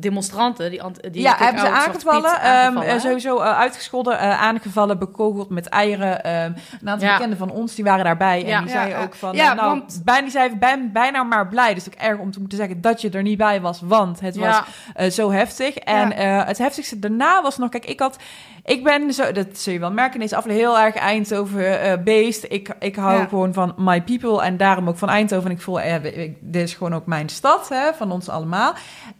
demonstranten, 0.00 0.70
die, 0.70 0.82
ant- 0.82 1.12
die 1.12 1.22
ja, 1.22 1.34
hebben 1.38 1.60
ze 1.60 1.66
Piet 1.66 1.74
aangevallen. 1.74 2.40
ehm, 2.40 2.76
eh, 2.76 2.98
sowieso 3.00 3.38
eh, 3.38 3.58
uitgescholden, 3.58 4.18
eh, 4.18 4.42
aangevallen, 4.42 4.98
bekogeld 4.98 5.50
met 5.50 5.66
eieren. 5.68 6.24
ehm, 6.24 6.52
een 6.80 6.88
aantal 6.88 7.08
Ja. 7.08 7.12
bekenden 7.14 7.38
van 7.38 7.50
ons, 7.50 7.74
die 7.74 7.84
waren 7.84 8.04
daarbij. 8.04 8.40
En 8.42 8.48
Ja. 8.48 8.58
die 8.58 8.66
Ja, 8.68 8.72
zeiden 8.74 8.98
ja. 8.98 9.04
ook 9.04 9.14
van, 9.14 9.34
Ja, 9.34 9.54
nou, 9.54 9.68
want- 9.68 10.00
bijna, 10.04 10.20
die 10.22 10.30
zei, 10.30 10.56
ben 10.56 10.92
bijna 10.92 11.22
maar 11.22 11.48
blij. 11.48 11.74
Dus 11.74 11.86
ook 11.88 11.94
erg 11.94 12.18
om 12.18 12.30
te 12.30 12.38
moeten 12.40 12.58
zeggen 12.58 12.80
dat 12.80 13.00
je 13.00 13.10
er 13.10 13.22
niet 13.22 13.38
bij 13.38 13.60
was, 13.60 13.80
want 13.84 14.20
het 14.20 14.36
was 14.36 14.62
eh, 14.94 15.10
zo 15.10 15.30
heftig. 15.32 15.76
En 15.76 16.12
eh, 16.12 16.46
het 16.46 16.58
heftigste 16.58 16.98
daarna 16.98 17.42
was 17.42 17.56
nog, 17.58 17.68
kijk, 17.70 17.84
ik 17.86 18.00
had, 18.00 18.16
ik 18.64 18.84
ben 18.84 19.12
zo, 19.12 19.32
dat 19.32 19.46
zul 19.58 19.72
je 19.72 19.78
wel 19.78 19.92
merken 19.92 20.14
in 20.14 20.20
deze 20.20 20.36
aflevering, 20.36 20.68
heel 20.70 20.80
erg 20.84 20.94
Eindhoven 20.94 21.80
eh 21.80 22.02
beest. 22.04 22.44
Ik, 22.48 22.74
ik 22.78 22.96
hou 22.96 23.18
Ja. 23.18 23.24
gewoon 23.26 23.52
van 23.52 23.74
my 23.76 24.02
people 24.02 24.42
en 24.42 24.56
daarom 24.56 24.88
ook 24.88 24.98
van 24.98 25.08
Eindhoven. 25.08 25.50
En 25.50 25.56
ik 25.56 25.62
voel, 25.62 25.80
eh, 25.80 26.04
ik- 26.04 26.36
dit 26.40 26.62
is 26.62 26.74
gewoon 26.74 26.94
ook 26.94 27.06
mijn 27.06 27.28
stad, 27.28 27.68
hè, 27.68 27.94
van 27.94 28.12
ons 28.12 28.28
allemaal. 28.28 28.74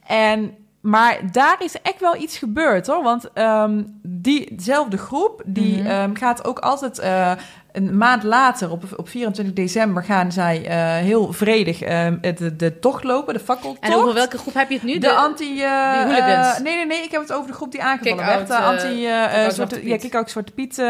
En 0.07 0.55
maar 0.87 1.19
daar 1.33 1.57
is 1.59 1.81
echt 1.83 2.01
wel 2.01 2.17
iets 2.17 2.39
gebeurd 2.39 2.87
hoor. 2.87 3.03
Want 3.03 3.33
ehm, 3.33 3.83
diezelfde 4.03 4.97
groep 4.97 5.43
die 5.45 5.79
Mhm. 5.83 5.87
ehm, 5.91 6.15
gaat 6.15 6.45
ook 6.45 6.59
altijd 6.59 6.99
eh, 6.99 7.33
een 7.73 7.97
maand 7.97 8.23
later, 8.23 8.71
op, 8.71 8.83
op 8.97 9.09
24 9.09 9.55
december, 9.55 10.05
gaan 10.05 10.33
zij 10.33 10.67
eh, 10.67 10.77
heel 11.05 11.33
vredig 11.33 11.81
ehm, 11.83 12.17
de, 12.21 12.57
de 12.57 12.79
tocht 12.79 13.05
lopen, 13.05 13.35
de 13.35 13.41
fakkeltocht. 13.41 13.81
En 13.85 13.95
over 13.95 14.15
welke 14.15 14.39
groep 14.39 14.55
heb 14.55 14.69
je 14.69 14.75
het 14.75 14.85
nu? 14.85 14.99
De, 14.99 15.13
anti... 15.13 15.63
eh, 15.63 16.59
nee, 16.63 16.75
nee, 16.77 16.87
nee. 16.87 17.03
Ik 17.03 17.11
heb 17.11 17.21
het 17.21 17.33
over 17.33 17.47
de 17.47 17.53
groep 17.57 17.73
die 17.73 17.83
aangevallen 17.83 18.27
werd. 18.27 18.47
De 18.49 18.57
anti... 18.57 19.07
zwarte, 19.51 19.87
ja, 19.89 19.97
kick-out 19.97 20.31
Zwarte 20.31 20.53
Piet 20.53 20.83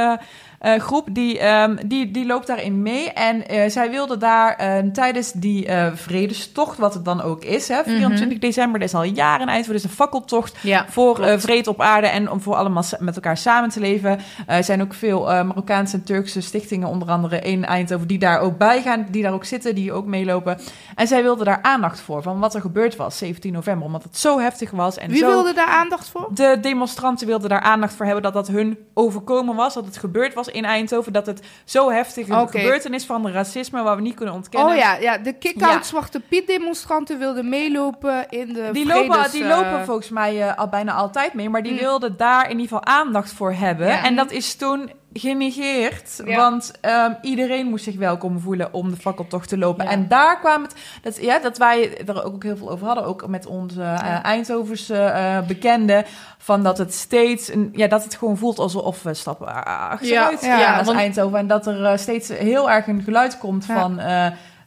eh, 0.58 0.80
groep. 0.80 1.08
Die, 1.10 1.38
ehm, 1.38 1.76
die, 1.86 2.10
die 2.10 2.26
loopt 2.26 2.46
daarin 2.46 2.82
mee. 2.82 3.12
En 3.12 3.48
eh, 3.48 3.70
zij 3.70 3.90
wilde 3.90 4.16
daar 4.16 4.56
eh, 4.56 4.78
tijdens 4.92 5.32
die 5.32 5.66
eh, 5.66 5.86
vredestocht, 5.94 6.78
wat 6.78 6.94
het 6.94 7.04
dan 7.04 7.22
ook 7.22 7.44
is, 7.44 7.68
hè, 7.68 7.82
24 7.84 8.38
december, 8.38 8.80
dat 8.80 8.88
is 8.88 8.94
al 8.94 9.02
jaren 9.02 9.40
in 9.40 9.48
Eindhoven, 9.48 9.72
dus 9.72 9.84
een 9.84 9.96
fakkeltocht 9.96 10.56
Ja, 10.62 10.86
voor 10.88 11.40
vrede 11.40 11.70
op 11.70 11.80
aarde 11.80 12.06
en 12.06 12.30
om 12.30 12.40
voor 12.40 12.54
allemaal 12.54 12.82
met 12.98 13.14
elkaar 13.14 13.36
samen 13.36 13.70
te 13.70 13.80
leven. 13.80 14.18
Er 14.46 14.64
zijn 14.64 14.82
ook 14.82 14.94
veel 14.94 15.20
Marokkaanse 15.20 15.96
en 15.96 16.04
Turkse 16.04 16.40
stichtingen, 16.40 16.88
onder 16.88 17.08
andere 17.08 17.40
in 17.40 17.64
Eindhoven, 17.64 18.06
die 18.06 18.18
daar 18.18 18.40
ook 18.40 18.58
bij 18.58 18.82
gaan, 18.82 19.06
die 19.10 19.22
daar 19.22 19.32
ook 19.32 19.44
zitten, 19.44 19.74
die 19.74 19.92
ook 19.92 20.06
meelopen. 20.06 20.58
En 20.94 21.06
zij 21.06 21.22
wilden 21.22 21.44
daar 21.44 21.62
aandacht 21.62 22.00
voor, 22.00 22.22
van 22.22 22.38
wat 22.38 22.54
er 22.54 22.60
gebeurd 22.60 22.96
was 22.96 23.18
17 23.18 23.52
november, 23.52 23.86
omdat 23.86 24.02
het 24.02 24.18
zo 24.18 24.38
heftig 24.38 24.70
was. 24.70 24.98
En 24.98 25.10
Wie 25.10 25.18
zo... 25.18 25.26
wilde 25.26 25.52
daar 25.52 25.68
aandacht 25.68 26.08
voor? 26.08 26.28
De 26.34 26.58
demonstranten 26.60 27.26
wilden 27.26 27.48
daar 27.48 27.60
aandacht 27.60 27.94
voor 27.94 28.04
hebben 28.04 28.22
dat 28.22 28.32
dat 28.32 28.48
hun 28.48 28.78
overkomen 28.94 29.56
was, 29.56 29.74
dat 29.74 29.84
het 29.84 29.96
gebeurd 29.96 30.34
was 30.34 30.45
in 30.48 30.64
Eindhoven, 30.64 31.12
dat 31.12 31.26
het 31.26 31.42
zo 31.64 31.90
heftig 31.90 32.28
een 32.28 32.38
Oké. 32.38 32.58
gebeurtenis 32.58 33.04
van 33.04 33.28
racisme 33.30 33.82
waar 33.82 33.96
we 33.96 34.02
niet 34.02 34.14
kunnen 34.14 34.34
ontkennen. 34.34 34.70
Oh 34.70 34.76
ja, 34.76 34.94
ja 34.96 35.18
de 35.18 35.32
kick-out 35.32 35.72
Ja. 35.72 35.82
Zwarte 35.82 36.20
Piet 36.20 36.46
demonstranten 36.46 37.18
wilden 37.18 37.48
meelopen 37.48 38.26
in 38.28 38.52
de 38.52 38.68
Die 38.72 38.86
vredes, 38.86 39.06
lopen, 39.08 39.30
die 39.30 39.42
eh, 39.42 39.48
lopen 39.48 39.84
volgens 39.84 40.08
mij 40.08 40.42
eh, 40.48 40.58
al 40.58 40.68
bijna 40.68 40.92
altijd 40.92 41.34
mee, 41.34 41.48
maar 41.48 41.62
die 41.62 41.72
Mm. 41.72 41.78
wilden 41.78 42.16
daar 42.16 42.44
in 42.44 42.58
ieder 42.58 42.62
geval 42.78 42.84
aandacht 42.84 43.32
voor 43.32 43.52
hebben. 43.52 43.86
Ja. 43.86 44.04
En 44.04 44.16
dat 44.16 44.30
is 44.30 44.54
toen 44.54 44.90
genegeerd, 45.18 46.20
Ja. 46.24 46.36
want 46.36 46.72
ehm, 46.80 47.12
iedereen 47.22 47.66
moest 47.66 47.84
zich 47.84 47.96
welkom 47.96 48.40
voelen 48.40 48.72
om 48.72 48.90
de 48.90 48.96
fakkeltocht 48.96 49.48
te 49.48 49.58
lopen. 49.58 49.84
Ja. 49.84 49.90
En 49.90 50.08
daar 50.08 50.38
kwam 50.38 50.62
het, 50.62 50.74
dat, 51.02 51.16
ja, 51.22 51.38
dat 51.38 51.58
wij 51.58 52.04
er 52.06 52.24
ook 52.24 52.42
heel 52.42 52.56
veel 52.56 52.70
over 52.70 52.86
hadden, 52.86 53.04
ook 53.04 53.26
met 53.26 53.46
onze 53.46 53.82
eh, 53.82 54.24
Eindhovense 54.24 54.96
eh, 54.96 55.40
bekenden, 55.46 56.04
van 56.38 56.62
dat 56.62 56.78
het 56.78 56.94
steeds, 56.94 57.52
een, 57.52 57.68
ja, 57.72 57.86
dat 57.86 58.04
het 58.04 58.14
gewoon 58.16 58.36
voelt 58.36 58.58
alsof 58.58 59.02
we 59.02 59.14
stappen 59.14 59.64
achteruit 59.64 60.40
Ja, 60.42 60.84
want- 60.84 60.98
Eindhoven. 60.98 61.38
En 61.38 61.46
dat 61.46 61.66
er 61.66 61.84
eh, 61.84 61.96
steeds 61.98 62.28
heel 62.28 62.70
erg 62.70 62.86
een 62.86 63.02
geluid 63.02 63.38
komt 63.38 63.64
van... 63.64 64.00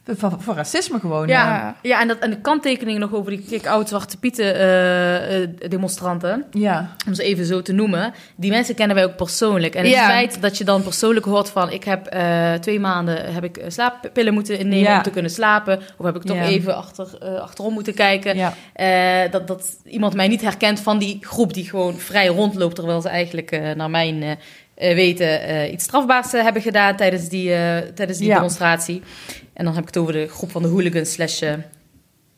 van, 0.04 0.40
van 0.42 0.54
racisme 0.56 1.00
gewoon. 1.00 1.28
Ja. 1.28 1.44
Ja. 1.44 1.76
ja 1.82 2.00
en, 2.00 2.08
dat, 2.08 2.18
en 2.18 2.30
de 2.30 2.40
kanttekeningen 2.40 3.00
nog 3.00 3.14
over 3.14 3.30
die 3.30 3.44
kick-out 3.48 3.88
Zwarte 3.88 4.16
Pieten 4.18 4.54
eh, 4.54 5.42
eh, 5.42 5.48
demonstranten, 5.68 6.44
ja. 6.50 6.94
om 7.06 7.14
ze 7.14 7.22
even 7.22 7.44
zo 7.44 7.62
te 7.62 7.72
noemen, 7.72 8.14
die 8.36 8.50
mensen 8.50 8.74
kennen 8.74 8.96
wij 8.96 9.04
ook 9.04 9.16
persoonlijk. 9.16 9.74
En 9.74 9.82
het 9.84 9.92
Ja. 9.92 10.06
feit 10.06 10.42
dat 10.42 10.58
je 10.58 10.64
dan 10.64 10.82
persoonlijk 10.82 11.26
hoort 11.26 11.50
van, 11.50 11.70
ik 11.70 11.84
heb 11.84 12.06
eh, 12.06 12.52
twee 12.52 12.80
maanden 12.80 13.32
heb 13.34 13.44
ik 13.44 13.64
slaappillen 13.68 14.34
moeten 14.34 14.58
innemen 14.58 14.90
Ja. 14.90 14.96
om 14.96 15.02
te 15.02 15.10
kunnen 15.10 15.30
slapen, 15.30 15.80
of 15.96 16.04
heb 16.04 16.16
ik 16.16 16.22
toch 16.22 16.40
even 16.40 16.76
achter, 16.76 17.18
achterom 17.40 17.72
moeten 17.72 17.94
kijken, 17.94 18.36
ja. 18.36 18.52
Dat, 19.30 19.46
dat 19.46 19.76
iemand 19.84 20.14
mij 20.14 20.28
niet 20.28 20.40
herkent 20.40 20.80
van 20.80 20.98
die 20.98 21.18
groep 21.20 21.54
die 21.54 21.68
gewoon 21.68 21.98
vrij 21.98 22.26
rondloopt, 22.26 22.74
terwijl 22.74 23.00
ze 23.00 23.08
eigenlijk 23.08 23.74
naar 23.76 23.90
mijn 23.90 24.38
weten 24.80 25.42
eh, 25.42 25.72
iets 25.72 25.84
strafbaars 25.84 26.32
eh, 26.32 26.42
hebben 26.42 26.62
gedaan 26.62 26.96
tijdens 26.96 27.28
die, 27.28 27.52
eh, 27.54 27.76
tijdens 27.94 28.18
die 28.18 28.28
Ja. 28.28 28.34
demonstratie. 28.34 29.02
En 29.54 29.64
dan 29.64 29.72
heb 29.74 29.82
ik 29.82 29.88
het 29.88 29.96
over 29.96 30.12
de 30.12 30.28
groep 30.28 30.50
van 30.50 30.62
de 30.62 30.68
hooligans 30.68 31.12
slash 31.12 31.42
eh, 31.42 31.52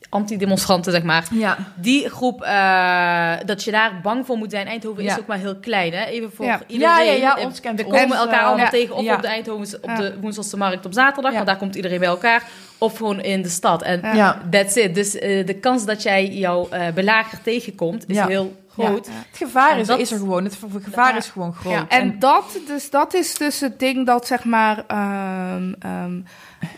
anti-demonstranten, 0.08 0.92
zeg 0.92 1.02
maar. 1.02 1.26
Ja. 1.34 1.58
Die 1.76 2.08
groep, 2.08 2.42
eh, 2.42 3.32
dat 3.44 3.64
je 3.64 3.70
daar 3.70 4.00
bang 4.02 4.26
voor 4.26 4.36
moet 4.36 4.50
zijn. 4.50 4.66
Eindhoven 4.66 5.02
Ja. 5.02 5.12
is 5.12 5.18
ook 5.18 5.26
maar 5.26 5.38
heel 5.38 5.56
klein, 5.56 5.92
hè? 5.92 6.04
Even 6.04 6.32
voor 6.32 6.44
Ja. 6.44 6.60
iedereen. 6.66 6.94
Ja, 7.06 7.12
ja, 7.12 7.12
ja, 7.12 7.36
Eh, 7.36 7.44
ons 7.44 7.60
kent 7.60 7.80
We 7.80 7.86
ons, 7.86 7.96
komen 8.00 8.16
eh, 8.16 8.22
elkaar 8.22 8.42
allemaal 8.44 8.68
tegen, 8.68 8.94
of 8.94 9.14
op 9.14 9.22
de 9.22 9.28
Eindhovens, 9.28 9.74
op 9.80 9.96
de 9.96 10.14
woensdagse 10.20 10.56
markt 10.56 10.86
op 10.86 10.92
zaterdag, 10.92 11.32
want 11.32 11.46
daar 11.46 11.56
komt 11.56 11.74
iedereen 11.74 11.98
bij 11.98 12.08
elkaar. 12.08 12.42
Of 12.82 12.96
gewoon 12.96 13.20
in 13.20 13.42
de 13.42 13.48
stad. 13.48 13.82
En 13.82 14.00
Ja. 14.16 14.42
That's 14.50 14.74
it. 14.76 14.94
Dus 14.94 15.18
eh, 15.18 15.46
de 15.46 15.54
kans 15.54 15.84
dat 15.84 16.02
jij 16.02 16.26
jouw 16.26 16.68
eh, 16.68 16.92
belager 16.94 17.42
tegenkomt 17.42 18.04
is 18.08 18.16
Ja. 18.16 18.26
heel 18.26 18.56
groot. 18.68 19.06
Ja. 19.06 19.12
Het 19.28 19.36
gevaar 19.38 19.78
is, 19.78 19.86
dat- 19.86 19.98
is 19.98 20.10
er 20.10 20.18
gewoon. 20.18 20.44
Het 20.44 20.58
gevaar 20.82 21.10
Ja. 21.12 21.16
is 21.16 21.26
gewoon 21.28 21.54
groot. 21.54 21.72
Ja. 21.72 21.84
En 21.88 22.18
dat, 22.18 22.58
dus 22.66 22.90
dat 22.90 23.14
is 23.14 23.34
dus 23.34 23.60
het 23.60 23.78
ding 23.78 24.06
dat 24.06 24.26
zeg 24.26 24.44
maar. 24.44 24.84
ehm, 24.86 25.72
ehm, 25.78 26.20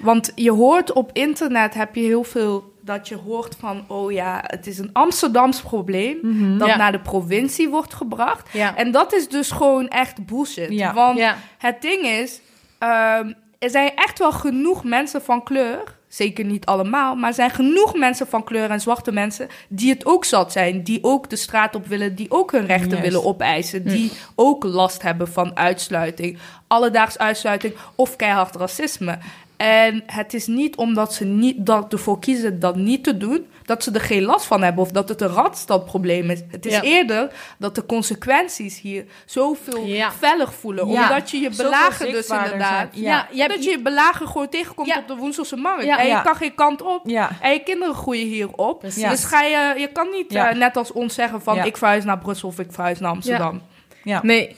want 0.00 0.32
je 0.34 0.50
hoort 0.52 0.92
op 0.92 1.10
internet 1.12 1.74
heb 1.74 1.94
je 1.94 2.00
heel 2.02 2.24
veel 2.24 2.72
dat 2.80 3.08
je 3.08 3.16
hoort 3.16 3.56
van, 3.60 3.84
oh 3.88 4.12
ja, 4.12 4.44
het 4.46 4.66
is 4.66 4.78
een 4.78 4.90
Amsterdams 4.92 5.60
probleem 5.62 6.16
Mhm. 6.22 6.58
dat 6.58 6.68
Ja. 6.68 6.76
naar 6.76 6.92
de 6.92 7.00
provincie 7.00 7.68
wordt 7.68 7.94
gebracht. 7.94 8.48
Ja. 8.52 8.76
En 8.76 8.90
dat 8.92 9.12
is 9.14 9.28
dus 9.28 9.50
gewoon 9.50 9.88
echt 9.88 10.26
bullshit. 10.26 10.70
Ja. 10.70 10.92
Want 10.94 11.18
Ja. 11.18 11.36
het 11.58 11.82
ding 11.82 12.02
is, 12.06 12.40
ehm, 12.78 13.32
er 13.64 13.70
zijn 13.70 13.92
echt 13.94 14.18
wel 14.18 14.32
genoeg 14.32 14.84
mensen 14.84 15.22
van 15.22 15.42
kleur, 15.42 15.96
zeker 16.08 16.44
niet 16.44 16.66
allemaal, 16.66 17.14
maar 17.14 17.28
er 17.28 17.34
zijn 17.34 17.50
genoeg 17.50 17.94
mensen 17.94 18.26
van 18.26 18.44
kleur 18.44 18.70
en 18.70 18.80
zwarte 18.80 19.12
mensen 19.12 19.48
die 19.68 19.90
het 19.92 20.06
ook 20.06 20.24
zat 20.24 20.52
zijn, 20.52 20.82
die 20.82 20.98
ook 21.02 21.30
de 21.30 21.36
straat 21.36 21.74
op 21.74 21.86
willen, 21.86 22.14
die 22.14 22.30
ook 22.30 22.52
hun 22.52 22.66
rechten 22.66 22.88
Juist. 22.88 23.04
willen 23.04 23.24
opeisen, 23.24 23.84
die 23.84 24.12
ook 24.34 24.64
last 24.64 25.02
hebben 25.02 25.28
van 25.28 25.56
uitsluiting, 25.56 26.38
alledaags 26.66 27.18
uitsluiting 27.18 27.74
of 27.94 28.16
keihard 28.16 28.56
racisme. 28.56 29.18
En 29.56 30.02
het 30.06 30.34
is 30.34 30.46
niet 30.46 30.76
omdat 30.76 31.14
ze 31.14 31.24
niet 31.24 31.66
dat 31.66 31.92
ervoor 31.92 32.18
kiezen 32.18 32.60
dat 32.60 32.76
niet 32.76 33.04
te 33.04 33.16
doen, 33.16 33.46
dat 33.64 33.82
ze 33.82 33.90
er 33.90 34.00
geen 34.00 34.22
last 34.22 34.46
van 34.46 34.62
hebben 34.62 34.82
of 34.82 34.90
dat 34.90 35.08
het 35.08 35.20
een 35.20 35.28
radstadprobleem 35.28 36.30
is. 36.30 36.40
Het 36.50 36.66
is 36.66 36.72
Ja. 36.72 36.82
eerder 36.82 37.30
dat 37.58 37.74
de 37.74 37.86
consequenties 37.86 38.80
hier 38.80 39.04
zoveel 39.26 39.84
Ja. 39.84 40.10
feller 40.12 40.52
voelen. 40.52 40.84
Omdat 40.86 41.30
je 41.30 41.38
je 41.38 41.50
belager 41.56 42.12
dus 42.12 42.28
inderdaad. 42.28 42.88
Ja, 42.92 43.28
je 43.32 43.48
dat 43.48 43.64
je 43.64 43.70
je 43.70 43.82
belager 43.82 44.26
gewoon 44.26 44.48
tegenkomt 44.48 44.96
op 44.96 45.08
de 45.08 45.16
Woenselse 45.16 45.56
markt. 45.56 45.84
En 45.84 46.06
je 46.06 46.20
kan 46.22 46.36
geen 46.36 46.54
kant 46.54 46.82
op. 46.82 47.06
En 47.40 47.52
je 47.52 47.60
kinderen 47.64 47.94
groeien 47.94 48.26
hierop. 48.26 48.78
Precies. 48.78 49.08
Dus 49.08 49.24
ga 49.24 49.42
je, 49.42 49.74
je 49.78 49.88
kan 49.92 50.10
niet 50.10 50.32
Ja. 50.32 50.50
eh, 50.50 50.56
net 50.56 50.76
als 50.76 50.92
ons 50.92 51.14
zeggen 51.14 51.42
van 51.42 51.58
ik 51.64 51.76
verhuis 51.76 52.04
naar 52.04 52.18
Brussel 52.18 52.48
of 52.48 52.58
ik 52.58 52.72
verhuis 52.72 52.98
naar 52.98 53.10
Amsterdam. 53.10 53.62
Ja. 54.04 54.20
Nee. 54.22 54.56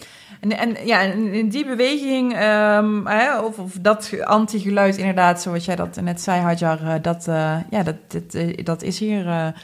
En, 0.53 0.77
ja, 0.87 1.01
in 1.01 1.49
die 1.49 1.67
beweging, 1.67 2.35
ehm, 2.35 3.07
hè, 3.07 3.39
of, 3.39 3.59
of 3.59 3.73
dat 3.81 4.07
ge- 4.07 4.27
anti-geluid 4.27 4.97
inderdaad, 4.97 5.43
zoals 5.43 5.65
jij 5.65 5.77
dat 5.77 6.01
net 6.01 6.21
zei, 6.21 6.41
Hadjar, 6.41 6.79
eh, 6.83 6.95
dat, 7.03 7.29
eh, 7.29 7.57
ja, 7.71 7.83
dat, 7.83 7.97
dat, 8.09 8.35
eh, 8.35 8.65
dat 8.65 8.83
is 8.83 8.99
hier 8.99 9.55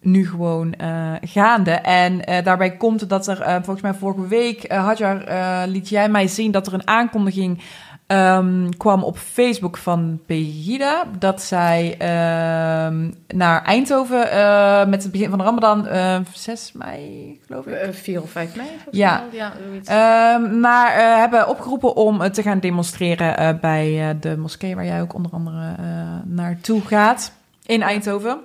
nu 0.00 0.28
gewoon 0.28 0.74
gaande. 1.20 1.70
En 1.70 2.44
daarbij 2.44 2.76
komt 2.76 3.08
dat 3.08 3.26
er, 3.26 3.36
volgens 3.36 3.80
mij 3.80 3.94
vorige 3.94 4.26
week, 4.28 4.72
Hadjar, 4.72 5.24
eh, 5.24 5.62
liet 5.66 5.88
jij 5.88 6.08
mij 6.08 6.26
zien 6.28 6.50
dat 6.50 6.66
er 6.66 6.74
een 6.74 6.86
aankondiging 6.88 7.62
ehm, 8.08 8.68
kwam 8.76 9.02
op 9.04 9.16
Facebook 9.18 9.76
van 9.76 10.20
Pegida, 10.26 11.04
dat 11.18 11.42
zij 11.42 11.94
ehm, 11.98 13.10
naar 13.28 13.62
Eindhoven 13.64 14.30
eh, 14.30 14.86
met 14.86 15.02
het 15.02 15.12
begin 15.12 15.28
van 15.28 15.38
de 15.38 15.44
Ramadan, 15.44 15.86
eh 15.86 16.18
6 16.32 16.72
mei 16.74 17.40
geloof 17.46 17.66
ik, 17.66 17.74
Eh, 17.74 17.88
vier 17.92 18.22
of 18.22 18.30
vijf 18.30 18.56
mei? 18.56 18.68
volgens 18.68 18.96
Ja. 18.96 19.52
Ehm, 19.84 20.60
maar 20.60 20.90
eh, 20.92 21.16
hebben 21.16 21.48
opgeroepen 21.48 21.96
om 21.96 22.22
eh, 22.22 22.30
te 22.30 22.42
gaan 22.42 22.58
demonstreren 22.60 23.36
eh, 23.36 23.48
bij 23.60 24.08
eh, 24.08 24.14
de 24.20 24.36
moskee 24.36 24.74
waar 24.74 24.84
jij 24.84 25.00
ook 25.00 25.14
onder 25.14 25.32
andere 25.32 25.74
eh, 25.78 25.84
naartoe 26.24 26.80
gaat 26.80 27.32
in 27.66 27.82
Eindhoven. 27.82 28.38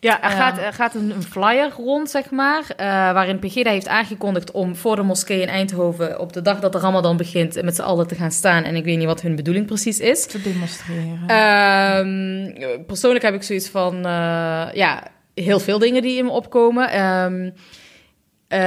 Ja, 0.00 0.22
er 0.22 0.30
Ja. 0.30 0.36
gaat, 0.36 0.58
er 0.58 0.72
gaat 0.72 0.94
een, 0.94 1.10
een 1.10 1.22
flyer 1.22 1.70
rond, 1.76 2.10
zeg 2.10 2.30
maar, 2.30 2.62
eh, 2.76 2.86
waarin 2.86 3.38
Pegida 3.38 3.70
heeft 3.70 3.88
aangekondigd 3.88 4.50
om 4.50 4.76
voor 4.76 4.96
de 4.96 5.02
moskee 5.02 5.40
in 5.40 5.48
Eindhoven 5.48 6.20
op 6.20 6.32
de 6.32 6.42
dag 6.42 6.60
dat 6.60 6.72
de 6.72 6.78
Ramadan 6.78 7.16
begint 7.16 7.62
met 7.62 7.74
z'n 7.74 7.82
allen 7.82 8.06
te 8.06 8.14
gaan 8.14 8.30
staan. 8.30 8.62
En 8.64 8.76
ik 8.76 8.84
weet 8.84 8.96
niet 8.98 9.06
wat 9.06 9.20
hun 9.22 9.36
bedoeling 9.36 9.66
precies 9.66 9.98
is. 10.00 10.26
Te 10.26 10.42
demonstreren. 10.42 11.20
Ehm, 11.26 12.84
persoonlijk 12.86 13.24
heb 13.24 13.34
ik 13.34 13.42
zoiets 13.42 13.68
van, 13.68 13.96
eh, 13.96 14.66
ja, 14.72 15.02
heel 15.34 15.60
veel 15.60 15.78
dingen 15.78 16.02
die 16.02 16.18
in 16.18 16.24
me 16.24 16.30
opkomen. 16.30 16.90
Ehm, 16.90 17.50
eh, 18.48 18.58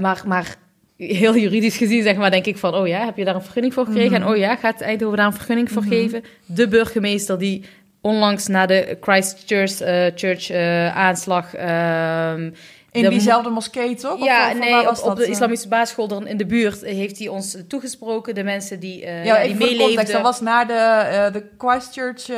maar, 0.00 0.22
maar 0.26 0.54
heel 0.96 1.36
juridisch 1.36 1.76
gezien, 1.76 2.02
zeg 2.02 2.16
maar, 2.16 2.30
denk 2.30 2.46
ik 2.46 2.56
van, 2.58 2.74
oh 2.74 2.86
ja, 2.86 3.04
heb 3.04 3.16
je 3.16 3.24
daar 3.24 3.34
een 3.34 3.42
vergunning 3.42 3.74
voor 3.74 3.84
gekregen? 3.86 4.12
Mhm. 4.12 4.22
En 4.22 4.28
oh 4.28 4.36
ja, 4.36 4.56
gaat 4.56 4.80
Eindhoven 4.80 5.16
daar 5.16 5.26
een 5.26 5.32
vergunning 5.32 5.70
voor 5.70 5.82
Mhm. 5.82 5.90
geven? 5.90 6.22
De 6.46 6.68
burgemeester 6.68 7.38
die 7.38 7.64
onlangs 8.00 8.46
na 8.46 8.66
de 8.66 8.96
Christchurch 9.00 9.80
eh, 9.80 10.06
Church, 10.14 10.50
eh, 10.50 10.96
aanslag 10.96 11.54
ehm, 11.54 12.50
In 12.92 13.02
de- 13.02 13.08
diezelfde 13.08 13.50
moskee, 13.50 13.94
toch? 13.94 14.24
Ja, 14.24 14.50
of 14.50 14.58
nee, 14.58 14.88
op, 15.04 15.16
de 15.16 15.24
eh? 15.24 15.30
islamitische 15.30 15.68
basisschool 15.68 16.08
dan 16.08 16.26
in 16.26 16.36
de 16.36 16.46
buurt 16.46 16.80
heeft 16.80 17.18
hij 17.18 17.28
ons 17.28 17.56
toegesproken. 17.68 18.34
De 18.34 18.42
mensen 18.42 18.80
die, 18.80 19.04
eh 19.04 19.24
Ja, 19.24 19.36
ja, 19.40 19.42
die 19.42 19.50
context. 19.50 19.78
Dat 19.78 19.88
meeleefden. 19.88 20.22
was 20.22 20.40
na 20.40 20.64
de, 20.64 21.30
de 21.32 21.44
Christchurch... 21.58 22.30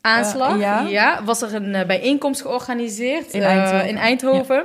aanslag. 0.00 0.58
Ja. 0.58 0.80
ja. 0.80 1.24
was 1.24 1.42
er 1.42 1.54
een 1.54 1.86
bijeenkomst 1.86 2.40
georganiseerd 2.40 3.32
In 3.32 3.42
Eindhoven. 3.42 3.88
in 3.88 3.96
Eindhoven. 3.98 4.64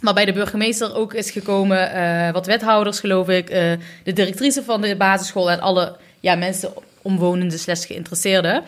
Waarbij 0.00 0.24
de 0.24 0.32
burgemeester 0.32 0.94
ook 0.96 1.14
is 1.14 1.30
gekomen, 1.30 2.32
wat 2.32 2.46
wethouders 2.46 3.00
geloof 3.00 3.28
ik, 3.28 3.46
de 4.04 4.12
directrice 4.12 4.62
van 4.64 4.80
de 4.80 4.96
basisschool 4.96 5.50
en 5.50 5.60
alle 5.60 5.96
ja, 6.20 6.34
mensen, 6.34 6.72
omwonenden 7.02 7.58
slash 7.58 7.86
geïnteresseerden. 7.86 8.62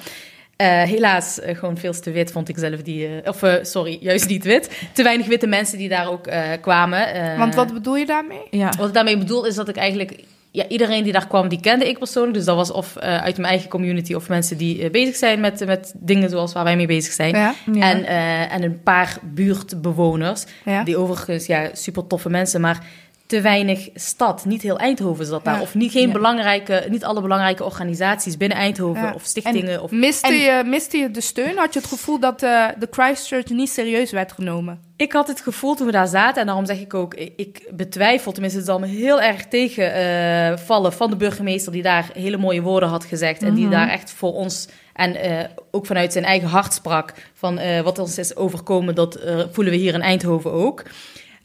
Eh, 0.61 0.82
helaas 0.82 1.40
eh, 1.40 1.56
gewoon 1.56 1.76
veel 1.76 1.92
te 2.00 2.11
wit 2.11 2.32
vond 2.32 2.48
ik 2.48 2.58
zelf 2.58 2.82
die, 2.82 3.20
eh, 3.20 3.28
of 3.28 3.44
sorry, 3.62 3.98
juist 4.11 4.28
niet 4.28 4.44
wit. 4.44 4.70
Te 4.92 5.02
weinig 5.02 5.26
witte 5.26 5.46
mensen 5.46 5.78
die 5.78 5.88
daar 5.88 6.08
ook 6.11 6.26
eh, 6.26 6.42
kwamen. 6.61 7.14
Eh, 7.14 7.38
Want 7.38 7.54
wat 7.54 7.72
bedoel 7.72 7.96
je 7.96 8.06
daarmee? 8.06 8.42
ja. 8.50 8.72
wat 8.78 8.88
ik 8.88 8.94
daarmee 8.94 9.18
bedoel 9.18 9.46
is 9.46 9.54
dat 9.54 9.68
ik 9.68 9.76
eigenlijk... 9.76 10.14
Ja, 10.52 10.68
iedereen 10.68 11.02
die 11.02 11.12
daar 11.12 11.26
kwam, 11.26 11.48
die 11.48 11.61
kende 11.61 11.88
ik 11.88 11.98
persoonlijk. 11.98 12.34
Dus 12.34 12.44
dat 12.44 12.56
was 12.56 12.70
of 12.72 12.96
eh, 12.96 13.16
uit 13.22 13.36
mijn 13.36 13.48
eigen 13.48 13.68
community 13.70 14.14
of 14.14 14.28
mensen 14.28 14.56
die 14.56 14.90
bezig 14.90 15.16
zijn 15.16 15.40
met, 15.40 15.66
met 15.66 15.92
dingen 15.96 16.30
zoals 16.30 16.52
waar 16.52 16.64
wij 16.64 16.76
mee 16.76 16.86
bezig 16.86 17.12
zijn. 17.12 17.34
Ja, 17.34 17.54
Ja. 17.72 17.90
En, 17.90 18.04
eh, 18.04 18.52
en 18.52 18.62
een 18.62 18.82
paar 18.82 19.18
buurtbewoners, 19.22 20.44
ja. 20.64 20.84
die 20.84 20.96
overigens 20.96 21.46
ja, 21.46 21.70
super 21.72 22.06
toffe 22.06 22.30
mensen, 22.30 22.61
maar 22.61 22.84
te 23.31 23.41
weinig 23.41 23.89
stad. 23.95 24.45
Niet 24.45 24.62
heel 24.62 24.78
Eindhoven 24.78 25.26
zat 25.26 25.45
daar. 25.45 25.55
Ja. 25.55 25.61
Of 25.61 25.74
niet, 25.74 25.93
geen 25.93 26.07
Ja. 26.07 26.12
belangrijke, 26.12 26.87
niet 26.89 27.05
alle 27.05 27.20
belangrijke 27.20 27.64
organisaties 27.64 28.37
binnen 28.37 28.59
Eindhoven 28.59 29.03
Ja. 29.03 29.12
of 29.14 29.24
stichtingen. 29.24 29.83
of... 29.83 29.91
Miste, 29.91 30.26
En- 30.26 30.35
je, 30.35 30.62
miste 30.66 30.97
je 30.99 31.11
de 31.11 31.20
steun? 31.20 31.57
Had 31.59 31.72
je 31.74 31.81
het 31.81 31.89
gevoel 31.89 32.20
dat 32.20 32.43
eh, 32.43 32.66
de 32.78 32.87
Christchurch 32.91 33.49
niet 33.49 33.70
serieus 33.70 34.11
werd 34.12 34.33
genomen? 34.33 34.81
Ik 34.97 35.12
had 35.12 35.28
het 35.28 35.41
gevoel 35.41 35.74
toen 35.74 35.87
we 35.87 35.93
daar 35.93 36.07
zaten, 36.07 36.41
en 36.41 36.47
daarom 36.47 36.66
zeg 36.66 36.81
ik 36.81 36.95
ook, 36.95 37.14
ik, 37.14 37.68
betwijfel, 37.70 38.33
tenminste 38.33 38.59
het 38.59 38.68
zal 38.68 38.78
me 38.78 38.87
heel 38.87 39.20
erg 39.20 39.47
tegenvallen 39.47 40.59
vallen 40.59 40.93
van 40.93 41.11
de 41.11 41.16
burgemeester 41.16 41.72
die 41.72 41.83
daar 41.83 42.11
hele 42.12 42.37
mooie 42.37 42.62
woorden 42.62 42.89
had 42.89 43.05
gezegd. 43.05 43.43
En 43.43 43.55
die 43.55 43.64
Mhm. 43.66 43.72
daar 43.72 43.89
echt 43.89 44.11
voor 44.11 44.33
ons 44.33 44.68
en 44.95 45.14
eh, 45.16 45.45
ook 45.70 45.87
vanuit 45.87 46.12
zijn 46.12 46.24
eigen 46.24 46.49
hart 46.49 46.72
sprak 46.72 47.12
van 47.35 47.59
eh, 47.59 47.81
wat 47.81 47.99
ons 47.99 48.18
is 48.18 48.37
overkomen, 48.37 48.95
dat 48.95 49.14
eh, 49.14 49.41
voelen 49.51 49.72
we 49.72 49.78
hier 49.78 49.95
in 49.95 50.03
Eindhoven 50.03 50.53
ook. 50.53 50.83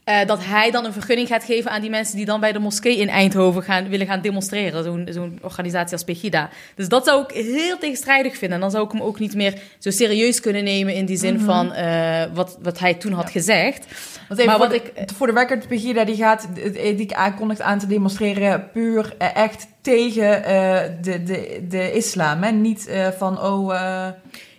Eh, 0.06 0.26
dat 0.26 0.44
hij 0.44 0.70
dan 0.70 0.84
een 0.84 0.92
vergunning 0.92 1.28
gaat 1.28 1.44
geven 1.44 1.70
aan 1.70 1.80
die 1.80 1.90
mensen 1.90 2.16
die 2.16 2.24
dan 2.24 2.40
bij 2.40 2.52
de 2.52 2.58
moskee 2.58 2.96
in 2.96 3.08
Eindhoven 3.08 3.62
gaan, 3.62 3.88
willen 3.88 4.06
gaan 4.06 4.20
demonstreren. 4.20 4.84
Zo'n 4.84 5.06
zo'n 5.10 5.38
organisatie 5.42 5.92
als 5.92 6.04
Pegida. 6.04 6.48
Dus 6.74 6.88
dat 6.88 7.04
zou 7.04 7.22
ik 7.22 7.30
heel 7.30 7.78
tegenstrijdig 7.78 8.32
vinden. 8.36 8.54
En 8.56 8.60
dan 8.60 8.70
zou 8.70 8.84
ik 8.84 8.92
hem 8.92 9.02
ook 9.02 9.18
niet 9.18 9.34
meer 9.34 9.58
zo 9.78 9.90
serieus 9.90 10.40
kunnen 10.40 10.64
nemen 10.64 10.94
in 10.94 11.06
die 11.06 11.16
zin 11.16 11.40
van 11.40 11.72
eh, 11.72 12.24
wat, 12.34 12.58
wat 12.62 12.78
hij 12.78 12.94
toen 12.94 13.12
had 13.12 13.30
gezegd. 13.30 13.86
Want 14.28 14.40
even 14.40 14.52
Maar 14.58 14.60
voor, 14.68 14.68
wat 14.78 14.84
de, 14.94 15.00
ik- 15.00 15.10
voor 15.16 15.26
de 15.26 15.32
record, 15.32 15.68
Pegida 15.68 16.04
die 16.04 16.16
gaat, 16.16 16.48
die 16.72 17.16
aankondigt 17.16 17.60
aan 17.60 17.78
te 17.78 17.86
demonstreren 17.86 18.70
puur 18.72 19.14
eh, 19.18 19.36
echt 19.36 19.66
tegen 19.80 20.44
eh, 20.44 20.78
de, 21.02 21.22
de, 21.22 21.64
de 21.68 21.92
islam. 21.92 22.42
Hè? 22.42 22.50
Niet 22.50 22.86
eh, 22.86 23.08
van, 23.08 23.40
oh, 23.42 23.74
eh, 23.74 24.08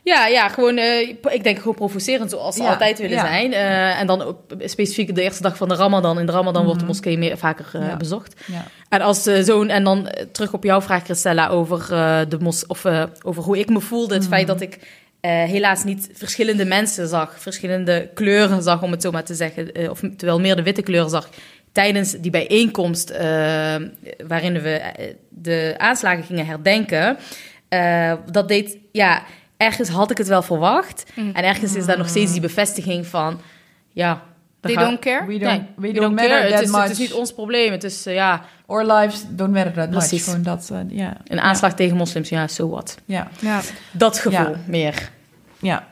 Ja, 0.08 0.28
ja, 0.28 0.50
gewoon, 0.50 0.78
eh, 0.78 1.00
ik 1.10 1.44
denk 1.44 1.58
gewoon 1.58 1.76
provocerend 1.76 2.30
zoals 2.30 2.56
ze 2.56 2.62
Ja, 2.64 2.70
altijd 2.70 3.00
willen 3.00 3.16
ja. 3.18 3.26
zijn. 3.26 3.54
Eh, 3.54 4.00
en 4.00 4.08
dan 4.08 4.22
ook 4.22 4.40
specifiek 4.66 5.16
de 5.16 5.22
eerste 5.22 5.42
dag 5.42 5.58
van 5.58 5.68
de 5.68 5.76
Ramadan. 5.76 6.20
In 6.20 6.26
de 6.26 6.32
Ramadan 6.32 6.64
wordt 6.64 6.80
de 6.80 6.86
Mhm. 6.86 6.94
moskee 6.94 7.18
meer, 7.18 7.38
vaker 7.38 7.66
eh, 7.74 7.88
Ja. 7.88 7.98
bezocht. 7.98 8.42
ja. 8.46 8.66
En 8.90 9.02
als 9.02 9.24
zo'n 9.24 9.70
en 9.70 9.84
dan 9.84 10.10
terug 10.32 10.54
op 10.54 10.64
jouw 10.64 10.82
vraag, 10.82 11.04
Christella, 11.04 11.48
over 11.48 11.88
de 12.30 12.38
mos 12.40 12.66
of 12.66 12.86
over 13.24 13.44
hoe 13.44 13.60
ik 13.60 13.70
me 13.70 13.80
voelde, 13.82 14.14
het 14.14 14.24
Mhm. 14.24 14.32
feit 14.32 14.48
dat 14.48 14.62
ik 14.62 14.80
helaas 15.22 15.84
niet 15.84 16.10
verschillende 16.14 16.66
mensen 16.66 17.08
zag, 17.08 17.36
verschillende 17.40 18.10
kleuren 18.14 18.64
zag, 18.64 18.82
om 18.84 18.92
het 18.92 19.02
zo 19.02 19.12
maar 19.12 19.24
te 19.24 19.36
zeggen, 19.36 19.90
of 19.92 20.00
terwijl 20.18 20.40
meer 20.40 20.56
de 20.56 20.64
witte 20.64 20.82
kleuren 20.82 21.10
zag. 21.10 21.30
Tijdens 21.72 22.12
die 22.12 22.32
bijeenkomst 22.32 23.10
waarin 24.28 24.62
we 24.62 24.82
de 25.30 25.74
aanslagen 25.78 26.24
gingen 26.24 26.46
herdenken, 26.46 27.18
dat 28.32 28.48
deed, 28.48 28.78
ja, 28.92 29.24
ergens 29.58 29.90
had 29.90 30.12
ik 30.12 30.18
het 30.18 30.28
wel 30.28 30.42
verwacht. 30.42 31.06
Mm. 31.16 31.30
En 31.34 31.44
ergens 31.44 31.76
is 31.76 31.86
daar 31.86 31.98
nog 31.98 32.10
steeds 32.10 32.32
die 32.32 32.42
bevestiging 32.42 33.08
van, 33.08 33.40
ja, 33.92 34.22
They 34.60 34.74
gaan- 34.74 34.84
don't 34.84 35.00
care? 35.00 35.26
We 35.26 35.38
don't, 35.40 35.44
Nee, 35.52 35.66
we 35.76 35.88
we 35.88 35.94
don't, 35.94 36.16
matter 36.16 36.30
care. 36.38 36.50
that 36.50 36.60
Het 36.60 36.68
is, 36.68 36.72
much. 36.72 36.82
het 36.82 36.92
is 36.92 36.98
niet 36.98 37.14
ons 37.14 37.34
probleem. 37.34 37.72
Het 37.72 37.84
is, 37.84 38.06
eh, 38.06 38.14
ja, 38.14 38.42
Our 38.66 38.86
lives 38.94 39.24
don't 39.30 39.54
matter 39.54 39.74
that 39.74 39.90
Precies. 39.90 40.12
much. 40.12 40.24
Gewoon 40.24 40.44
dat, 40.44 40.70
eh, 40.74 40.98
ja. 40.98 41.18
een 41.28 41.40
aanslag 41.40 41.74
tegen 41.74 41.98
moslims. 41.98 42.30
Ja, 42.30 42.48
so 42.48 42.70
what. 42.70 42.98
Ja, 43.06 43.28
Ja. 43.40 43.62
Dat 43.92 44.20
gevoel 44.20 44.50
Ja. 44.50 44.56
meer. 44.68 45.10
ja. 45.60 45.88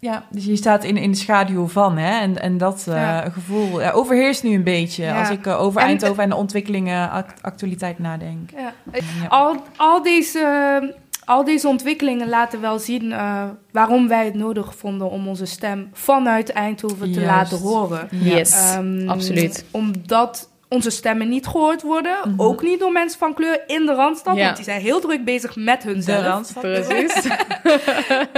Ja, 0.00 0.24
dus 0.30 0.44
je 0.44 0.56
staat 0.56 0.84
in, 0.84 0.96
in 0.96 1.10
de 1.10 1.16
schaduw 1.16 1.68
van, 1.68 1.98
hè? 1.98 2.20
En, 2.20 2.40
en 2.40 2.58
dat 2.58 2.84
eh, 2.88 2.94
Ja. 2.94 3.28
gevoel 3.30 3.80
ja, 3.80 3.90
overheerst 3.90 4.42
nu 4.42 4.54
een 4.54 4.62
beetje 4.62 5.04
Ja. 5.04 5.18
als 5.20 5.30
ik 5.30 5.46
over 5.46 5.80
En- 5.80 5.86
Eindhoven 5.86 6.22
en 6.22 6.28
de 6.28 6.34
ontwikkelingen, 6.36 7.10
act- 7.10 7.42
actualiteit 7.42 7.98
nadenk. 7.98 8.50
Ja. 8.50 8.72
Ja. 8.92 9.26
Al, 9.28 9.62
al, 9.76 10.02
deze, 10.02 10.94
al 11.26 11.44
deze 11.44 11.68
ontwikkelingen 11.68 12.28
laten 12.28 12.60
wel 12.60 12.78
zien 12.78 13.12
eh, 13.12 13.44
waarom 13.72 14.08
wij 14.08 14.24
het 14.24 14.34
nodig 14.34 14.74
vonden 14.76 15.10
om 15.10 15.28
onze 15.28 15.44
stem 15.46 15.88
vanuit 15.92 16.50
Eindhoven 16.50 17.12
te 17.12 17.20
laten 17.20 17.58
horen. 17.58 18.08
Yes, 18.10 18.52
Ehm, 18.52 19.08
absoluut. 19.08 19.64
Omdat 19.70 20.48
onze 20.68 20.90
stemmen 20.90 21.28
niet 21.28 21.46
gehoord 21.46 21.82
worden, 21.82 22.16
Mhm. 22.24 22.40
ook 22.40 22.62
niet 22.62 22.78
door 22.78 22.92
mensen 22.92 23.18
van 23.18 23.34
kleur 23.34 23.62
in 23.66 23.86
de 23.86 23.94
Randstad, 23.94 24.36
Ja. 24.36 24.44
want 24.44 24.56
die 24.56 24.64
zijn 24.64 24.80
heel 24.80 25.00
druk 25.00 25.24
bezig 25.24 25.56
met 25.56 25.82
De 25.82 25.88
hunzelf. 25.88 26.24
Randstad. 26.24 26.62
Precies. 26.62 27.14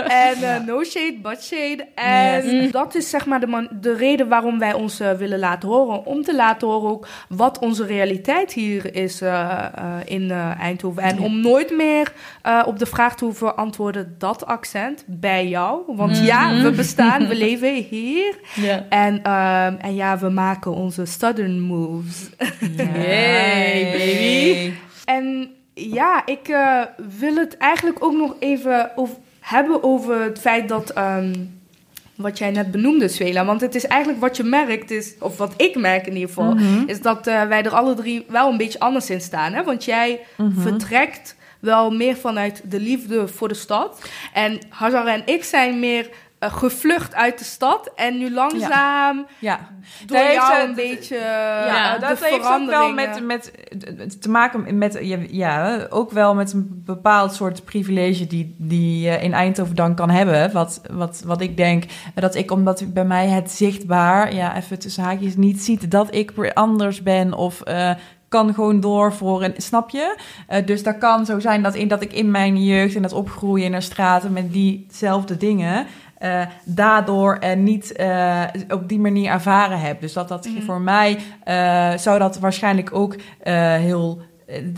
En 0.08 0.42
eh, 0.42 0.60
no 0.66 0.84
shade, 0.84 1.18
but 1.22 1.42
shade. 1.42 1.86
En 1.94 2.46
Yes. 2.56 2.70
dat 2.72 2.94
is 2.94 3.10
zeg 3.10 3.26
maar 3.26 3.40
de, 3.40 3.46
man- 3.46 3.68
de 3.80 3.94
reden 3.94 4.28
waarom 4.28 4.58
wij 4.58 4.72
ons 4.72 5.00
eh, 5.00 5.12
willen 5.12 5.38
laten 5.38 5.68
horen. 5.68 6.04
Om 6.06 6.22
te 6.22 6.34
laten 6.34 6.68
horen 6.68 6.90
ook 6.90 7.06
wat 7.28 7.58
onze 7.58 7.86
realiteit 7.86 8.52
hier 8.52 8.94
is 8.94 9.20
eh, 9.20 9.64
in 10.04 10.30
Eindhoven. 10.60 11.02
En 11.02 11.16
Ja. 11.16 11.22
om 11.22 11.40
nooit 11.40 11.70
meer 11.76 12.12
op 12.66 12.78
de 12.78 12.86
vraag 12.86 13.16
te 13.16 13.24
hoeven 13.24 13.56
antwoorden 13.56 14.14
dat 14.18 14.46
accent 14.46 15.04
bij 15.06 15.48
jou. 15.48 15.80
Want 15.86 16.18
ja, 16.18 16.48
Mhm. 16.48 16.62
we 16.62 16.70
bestaan, 16.70 17.26
we 17.28 17.34
leven 17.46 17.74
hier. 17.74 18.38
ja. 18.54 18.84
En, 18.88 19.22
ehm, 19.22 19.74
en 19.80 19.94
ja, 19.94 20.18
we 20.18 20.28
maken 20.28 20.72
onze 20.74 21.04
southern 21.04 21.60
moves. 21.60 22.17
Yay, 22.76 23.92
baby. 23.92 24.72
En 25.04 25.50
ja, 25.74 26.26
ik 26.26 26.48
eh, 26.48 26.82
wil 27.18 27.36
het 27.36 27.56
eigenlijk 27.56 28.04
ook 28.04 28.12
nog 28.14 28.36
even 28.38 28.90
over, 28.96 29.16
hebben 29.40 29.82
over 29.82 30.22
het 30.22 30.38
feit 30.38 30.68
dat. 30.68 30.90
ehm, 30.90 31.32
wat 32.14 32.38
jij 32.38 32.50
net 32.50 32.70
benoemde, 32.70 33.08
Swela. 33.08 33.44
Want 33.44 33.60
het 33.60 33.74
is 33.74 33.86
eigenlijk 33.86 34.20
wat 34.20 34.36
je 34.36 34.42
merkt, 34.42 34.90
is, 34.90 35.14
of 35.20 35.36
wat 35.36 35.52
ik 35.56 35.76
merk 35.76 36.06
in 36.06 36.12
ieder 36.12 36.28
geval, 36.28 36.54
Mhm. 36.54 36.82
is 36.86 37.00
dat 37.00 37.26
eh, 37.26 37.42
wij 37.42 37.62
er 37.62 37.74
alle 37.74 37.94
drie 37.94 38.24
wel 38.28 38.50
een 38.50 38.56
beetje 38.56 38.78
anders 38.78 39.10
in 39.10 39.20
staan. 39.20 39.52
Hè? 39.52 39.62
Want 39.64 39.84
jij 39.84 40.20
Mhm. 40.36 40.60
vertrekt 40.60 41.36
wel 41.60 41.90
meer 41.90 42.16
vanuit 42.16 42.62
de 42.64 42.80
liefde 42.80 43.28
voor 43.28 43.48
de 43.48 43.54
stad. 43.54 44.02
En 44.32 44.58
Hazar 44.68 45.06
en 45.06 45.22
ik 45.24 45.44
zijn 45.44 45.78
meer 45.78 46.08
eh, 46.38 46.52
gevlucht 46.52 47.14
uit 47.14 47.38
de 47.38 47.44
stad. 47.44 47.90
En 47.94 48.18
nu 48.18 48.32
langzaam 48.32 49.26
Ja, 49.38 49.68
door 50.06 50.16
Daar 50.16 50.32
jou 50.32 50.68
een 50.68 50.74
beetje 50.74 51.16
Ja, 51.16 51.94
eh, 51.94 52.00
de 52.00 52.06
dat 52.06 52.24
heeft 52.24 52.46
ook 52.46 52.66
wel 52.66 52.92
met, 52.92 53.26
met 53.26 53.52
te 54.20 54.30
maken 54.30 54.78
met, 54.78 54.98
ja, 55.00 55.18
ja, 55.30 55.86
ook 55.90 56.10
wel 56.10 56.34
met 56.34 56.52
een 56.52 56.82
bepaald 56.84 57.34
soort 57.34 57.64
privilege 57.64 58.26
die, 58.26 58.54
die 58.58 59.00
je 59.00 59.20
in 59.20 59.32
Eindhoven 59.32 59.74
dan 59.74 59.94
kan 59.94 60.10
hebben. 60.10 60.52
Wat, 60.52 60.80
wat, 60.92 61.22
wat 61.26 61.40
ik 61.40 61.56
denk, 61.56 61.84
dat 62.14 62.34
ik, 62.34 62.50
omdat 62.50 62.84
bij 62.92 63.04
mij 63.04 63.28
het 63.28 63.50
zichtbaar, 63.50 64.34
ja, 64.34 64.56
even 64.56 64.78
tussen 64.78 65.02
haakjes, 65.02 65.36
niet 65.36 65.60
ziet 65.60 65.90
dat 65.90 66.14
ik 66.14 66.52
anders 66.54 67.02
ben 67.02 67.34
of 67.34 67.60
eh, 67.60 67.90
kan 68.28 68.54
gewoon 68.54 68.80
door 68.80 69.12
voor 69.12 69.42
een, 69.44 69.54
snap 69.56 69.90
je? 69.90 70.16
Eh, 70.46 70.66
dus 70.66 70.82
dat 70.82 70.98
kan 70.98 71.26
zo 71.26 71.38
zijn 71.38 71.62
dat, 71.62 71.74
in, 71.74 71.88
dat 71.88 72.02
ik 72.02 72.12
in 72.12 72.30
mijn 72.30 72.64
jeugd 72.64 72.94
en 72.94 73.02
dat 73.02 73.12
opgroeien 73.12 73.66
in 73.66 73.72
de 73.72 73.80
straten 73.80 74.32
met 74.32 74.52
diezelfde 74.52 75.36
dingen, 75.36 75.86
eh, 76.18 76.46
daardoor 76.64 77.34
en 77.36 77.62
niet 77.62 77.92
eh, 77.92 78.42
op 78.68 78.88
die 78.88 78.98
manier 78.98 79.30
ervaren 79.30 79.80
heb. 79.80 80.00
Dus 80.00 80.12
dat 80.12 80.28
dat 80.28 80.48
Mhm. 80.48 80.62
voor 80.62 80.80
mij 80.80 81.18
eh, 81.44 81.92
zou 81.96 82.18
dat 82.18 82.38
waarschijnlijk 82.38 82.94
ook 82.94 83.16
heel 83.42 84.20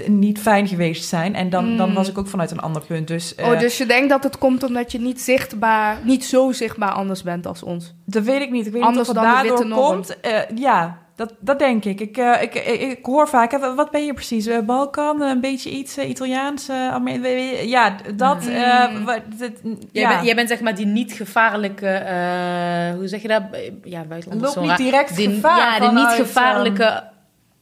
niet 0.06 0.38
fijn 0.38 0.68
geweest 0.68 1.08
zijn. 1.08 1.34
En 1.34 1.50
dan, 1.50 1.76
dan 1.76 1.88
Mm. 1.88 1.94
was 1.94 2.08
ik 2.08 2.18
ook 2.18 2.26
vanuit 2.28 2.50
een 2.50 2.60
ander 2.60 2.82
punt. 2.86 3.08
Dus, 3.08 3.34
Oh, 3.34 3.58
dus 3.58 3.78
je 3.78 3.86
denkt 3.86 4.08
dat 4.08 4.22
het 4.22 4.38
komt 4.38 4.62
omdat 4.62 4.92
je 4.92 5.00
niet 5.00 5.20
zichtbaar, 5.20 5.96
niet 6.04 6.24
zo 6.24 6.52
zichtbaar 6.52 6.90
anders 6.90 7.22
bent 7.22 7.46
als 7.46 7.62
ons. 7.62 7.94
dat 8.06 8.22
weet 8.24 8.40
ik 8.42 8.50
niet. 8.50 8.66
Ik 8.66 8.72
weet 8.72 8.82
Anders 8.82 9.08
niet 9.08 9.16
of 9.16 9.22
het 9.24 9.32
daardoor 9.34 9.68
komt. 9.68 10.16
Ja, 10.54 10.98
dat, 11.20 11.34
dat 11.40 11.58
denk 11.58 11.84
ik. 11.84 12.00
Ik, 12.00 12.16
eh, 12.16 12.42
ik, 12.42 12.54
ik, 12.54 12.80
ik 12.80 13.04
hoor 13.04 13.28
vaak, 13.28 13.50
hè, 13.50 13.74
wat 13.74 13.90
ben 13.90 14.04
je 14.04 14.14
precies? 14.14 14.46
Eh, 14.46 14.58
Balkan, 14.60 15.22
een 15.22 15.40
beetje 15.40 15.70
iets 15.70 15.96
eh, 15.96 16.08
Italiaans? 16.08 16.68
eh, 16.68 17.64
ja, 17.68 17.96
dat. 18.16 18.42
Mm. 18.44 18.48
eh, 18.48 19.04
wat- 19.04 19.20
dat- 19.38 19.50
Jij, 19.92 20.02
ja. 20.02 20.08
bent, 20.08 20.24
jij 20.24 20.34
bent 20.34 20.48
zeg 20.48 20.60
maar 20.60 20.74
die 20.74 20.86
niet 20.86 21.12
gevaarlijke, 21.12 21.86
eh, 21.88 22.94
hoe 22.94 23.08
zeg 23.08 23.22
je 23.22 23.28
dat? 23.28 23.42
Ja, 23.84 24.02
buitenland. 24.04 24.42
Loopt 24.42 24.52
zo 24.54 24.60
niet 24.62 24.76
direct 24.76 25.16
Die- 25.16 25.28
gevaar 25.30 25.82
Ja, 25.82 25.88
de 25.88 25.94
niet 25.98 26.26
gevaarlijke 26.26 26.84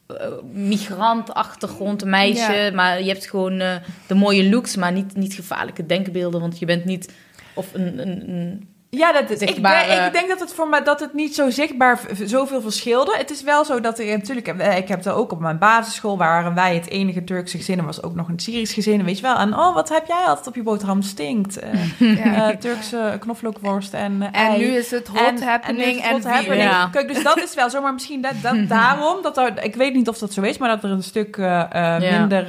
eh, 0.07 0.27
migrant-achtergrond, 0.53 2.05
meisje. 2.05 2.53
Ja. 2.53 2.73
Maar 2.75 3.03
je 3.03 3.09
hebt 3.09 3.27
gewoon 3.31 3.61
eh, 3.61 3.75
de 4.07 4.15
mooie 4.15 4.49
looks, 4.49 4.77
maar 4.77 4.93
niet, 4.93 5.17
niet 5.17 5.35
gevaarlijke 5.35 5.87
denkbeelden. 5.87 6.41
Want 6.41 6.59
je 6.59 6.67
bent 6.67 6.85
niet... 6.85 7.13
Of 7.55 7.75
een, 7.75 7.99
een, 8.09 8.29
een 8.31 8.69
Ja, 8.91 9.13
dat 9.13 9.31
is, 9.31 9.41
ik, 9.41 9.63
denk, 9.63 10.07
ik 10.07 10.13
denk 10.13 10.29
dat 10.29 10.41
het 10.41 10.55
voor 10.55 10.69
mij 10.69 10.83
dat 10.83 11.01
het 11.01 11.15
niet 11.15 11.35
zo 11.35 11.51
zichtbaar 11.51 12.01
zoveel 12.25 12.61
verschilde. 12.61 13.15
Het 13.17 13.31
is 13.31 13.43
wel 13.43 13.65
zo 13.65 13.81
dat 13.81 13.99
ik 13.99 14.09
natuurlijk, 14.09 14.47
eh, 14.49 14.77
ik 14.77 14.89
heb 14.89 15.05
er 15.05 15.13
ook 15.13 15.33
op 15.33 15.41
mijn 15.41 15.59
basisschool 15.59 16.19
waren 16.19 16.55
wij 16.55 16.75
het 16.75 16.89
enige 16.89 17.25
Turkse 17.25 17.57
gezin. 17.57 17.79
Er 17.79 17.85
was 17.85 18.03
ook 18.03 18.15
nog 18.15 18.29
een 18.29 18.39
Syrisch 18.39 18.75
gezin, 18.75 19.05
weet 19.05 19.17
je 19.17 19.23
wel. 19.23 19.37
En 19.37 19.55
oh, 19.55 19.75
wat 19.75 19.89
heb 19.89 20.07
jij 20.07 20.25
altijd 20.27 20.47
op 20.47 20.55
je 20.55 20.63
boterham 20.63 21.03
stinkt? 21.03 21.59
Eh, 21.59 21.71
Ja. 22.25 22.57
Turkse 22.57 23.17
knoflookworst 23.21 23.95
en 23.95 24.23
En 24.23 24.33
ei. 24.33 24.59
nu 24.59 24.65
is 24.65 24.91
het 24.91 25.09
hot 25.09 25.19
En- 25.19 25.27
en 25.27 25.35
nu 25.41 25.45
happening 25.47 26.01
en, 26.03 26.15
het 26.15 26.25
hot 26.25 26.33
happening. 26.35 26.63
Ja. 26.63 26.89
Kijk, 26.93 27.09
dus 27.15 27.23
dat 27.23 27.43
is 27.43 27.55
wel 27.55 27.71
zo, 27.71 27.81
maar 27.83 27.93
misschien 27.93 28.21
dat, 28.21 28.33
dat 28.43 28.69
daarom, 28.79 29.23
dat 29.23 29.37
er, 29.39 29.65
ik 29.65 29.75
weet 29.75 29.95
niet 29.95 30.09
of 30.09 30.19
dat 30.19 30.33
zo 30.33 30.41
is, 30.43 30.59
maar 30.59 30.69
dat 30.69 30.85
er 30.85 30.91
een 30.91 31.03
stuk 31.03 31.37
Ja. 31.37 31.99
minder 31.99 32.45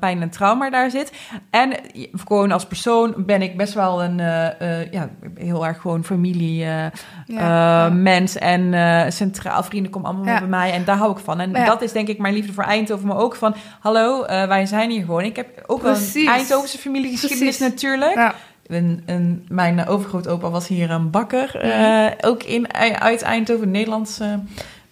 pijn 0.00 0.22
en 0.22 0.30
trauma 0.30 0.70
daar 0.70 0.90
zit. 0.90 1.12
En 1.50 1.72
gewoon 2.12 2.52
als 2.52 2.66
persoon 2.66 3.14
ben 3.16 3.42
ik 3.42 3.56
best 3.56 3.74
wel 3.74 4.02
een, 4.02 4.16
ja, 4.90 5.08
heel 5.40 5.66
erg 5.66 5.80
gewoon 5.80 6.04
familie 6.04 6.64
eh, 6.64 6.86
Ja. 7.26 7.86
eh, 7.86 7.92
mens 7.94 8.36
en 8.36 8.74
eh, 8.74 9.10
centraal 9.10 9.62
vrienden 9.62 9.90
komen 9.92 10.08
allemaal 10.08 10.38
bij 10.38 10.48
mij 10.48 10.72
en 10.72 10.84
daar 10.84 10.96
hou 10.96 11.10
ik 11.12 11.18
van. 11.18 11.40
En 11.40 11.52
dat 11.52 11.82
is 11.82 11.92
denk 11.92 12.08
ik 12.08 12.18
mijn 12.18 12.34
liefde 12.34 12.52
voor 12.52 12.64
Eindhoven, 12.64 13.06
maar 13.06 13.16
ook 13.18 13.34
van, 13.36 13.54
hallo, 13.80 14.26
wij 14.26 14.66
zijn 14.66 14.90
hier 14.90 15.04
gewoon. 15.04 15.24
Ik 15.24 15.36
heb 15.36 15.48
ook 15.66 15.80
Precies. 15.80 16.14
een 16.26 16.32
Eindhovense 16.32 16.78
familiegeschiedenis 16.78 17.56
Precies. 17.56 17.74
natuurlijk. 17.74 18.14
Ja. 18.14 18.34
Een, 18.66 19.02
een, 19.06 19.44
mijn 19.48 19.86
overgrootopa 19.86 20.50
was 20.50 20.68
hier 20.68 20.90
een 20.90 21.10
bakker. 21.10 21.56
eh, 21.60 22.06
ook 22.30 22.42
in, 22.42 22.74
uit 23.00 23.22
Eindhoven, 23.22 23.64
een 23.64 23.70
Nederlandse 23.70 24.38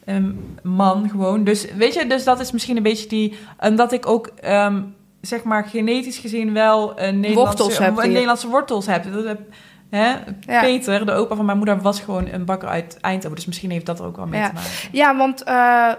ehm, 0.05 0.31
man 0.63 1.09
gewoon. 1.11 1.45
Dus 1.45 1.67
weet 1.77 1.95
je, 1.95 2.07
dus 2.07 2.25
dat 2.25 2.41
is 2.41 2.53
misschien 2.53 2.77
een 2.77 2.83
beetje 2.83 3.09
die... 3.09 3.39
En 3.59 3.77
dat 3.77 3.93
ik 3.93 4.07
ook, 4.07 4.27
ehm, 4.41 4.81
zeg 5.21 5.43
maar, 5.43 5.65
genetisch 5.65 6.19
gezien 6.19 6.53
wel 6.53 7.01
een 7.01 7.21
Nederlandse, 7.21 7.63
Wortels 7.63 7.79
een 7.79 8.03
hier. 8.03 8.13
Nederlandse 8.13 8.49
wortels 8.49 8.87
heb. 8.87 9.13
Dat 9.13 9.25
heb 9.25 9.41
hè? 9.91 10.09
Ja. 10.41 10.61
Peter, 10.61 11.07
de 11.07 11.13
opa 11.13 11.35
van 11.35 11.45
mijn 11.45 11.57
moeder, 11.57 11.81
was 11.81 12.01
gewoon 12.01 12.29
een 12.33 12.45
bakker 12.45 12.69
uit 12.69 12.99
Eindhoven. 13.01 13.37
Dus 13.37 13.47
misschien 13.47 13.71
heeft 13.71 13.87
dat 13.87 13.99
er 13.99 14.07
ook 14.07 14.17
wel 14.17 14.27
mee 14.27 14.41
Ja. 14.41 14.49
te 14.49 14.55
maken. 14.55 14.71
Ja, 14.93 15.17
want 15.17 15.43
eh, 15.43 15.93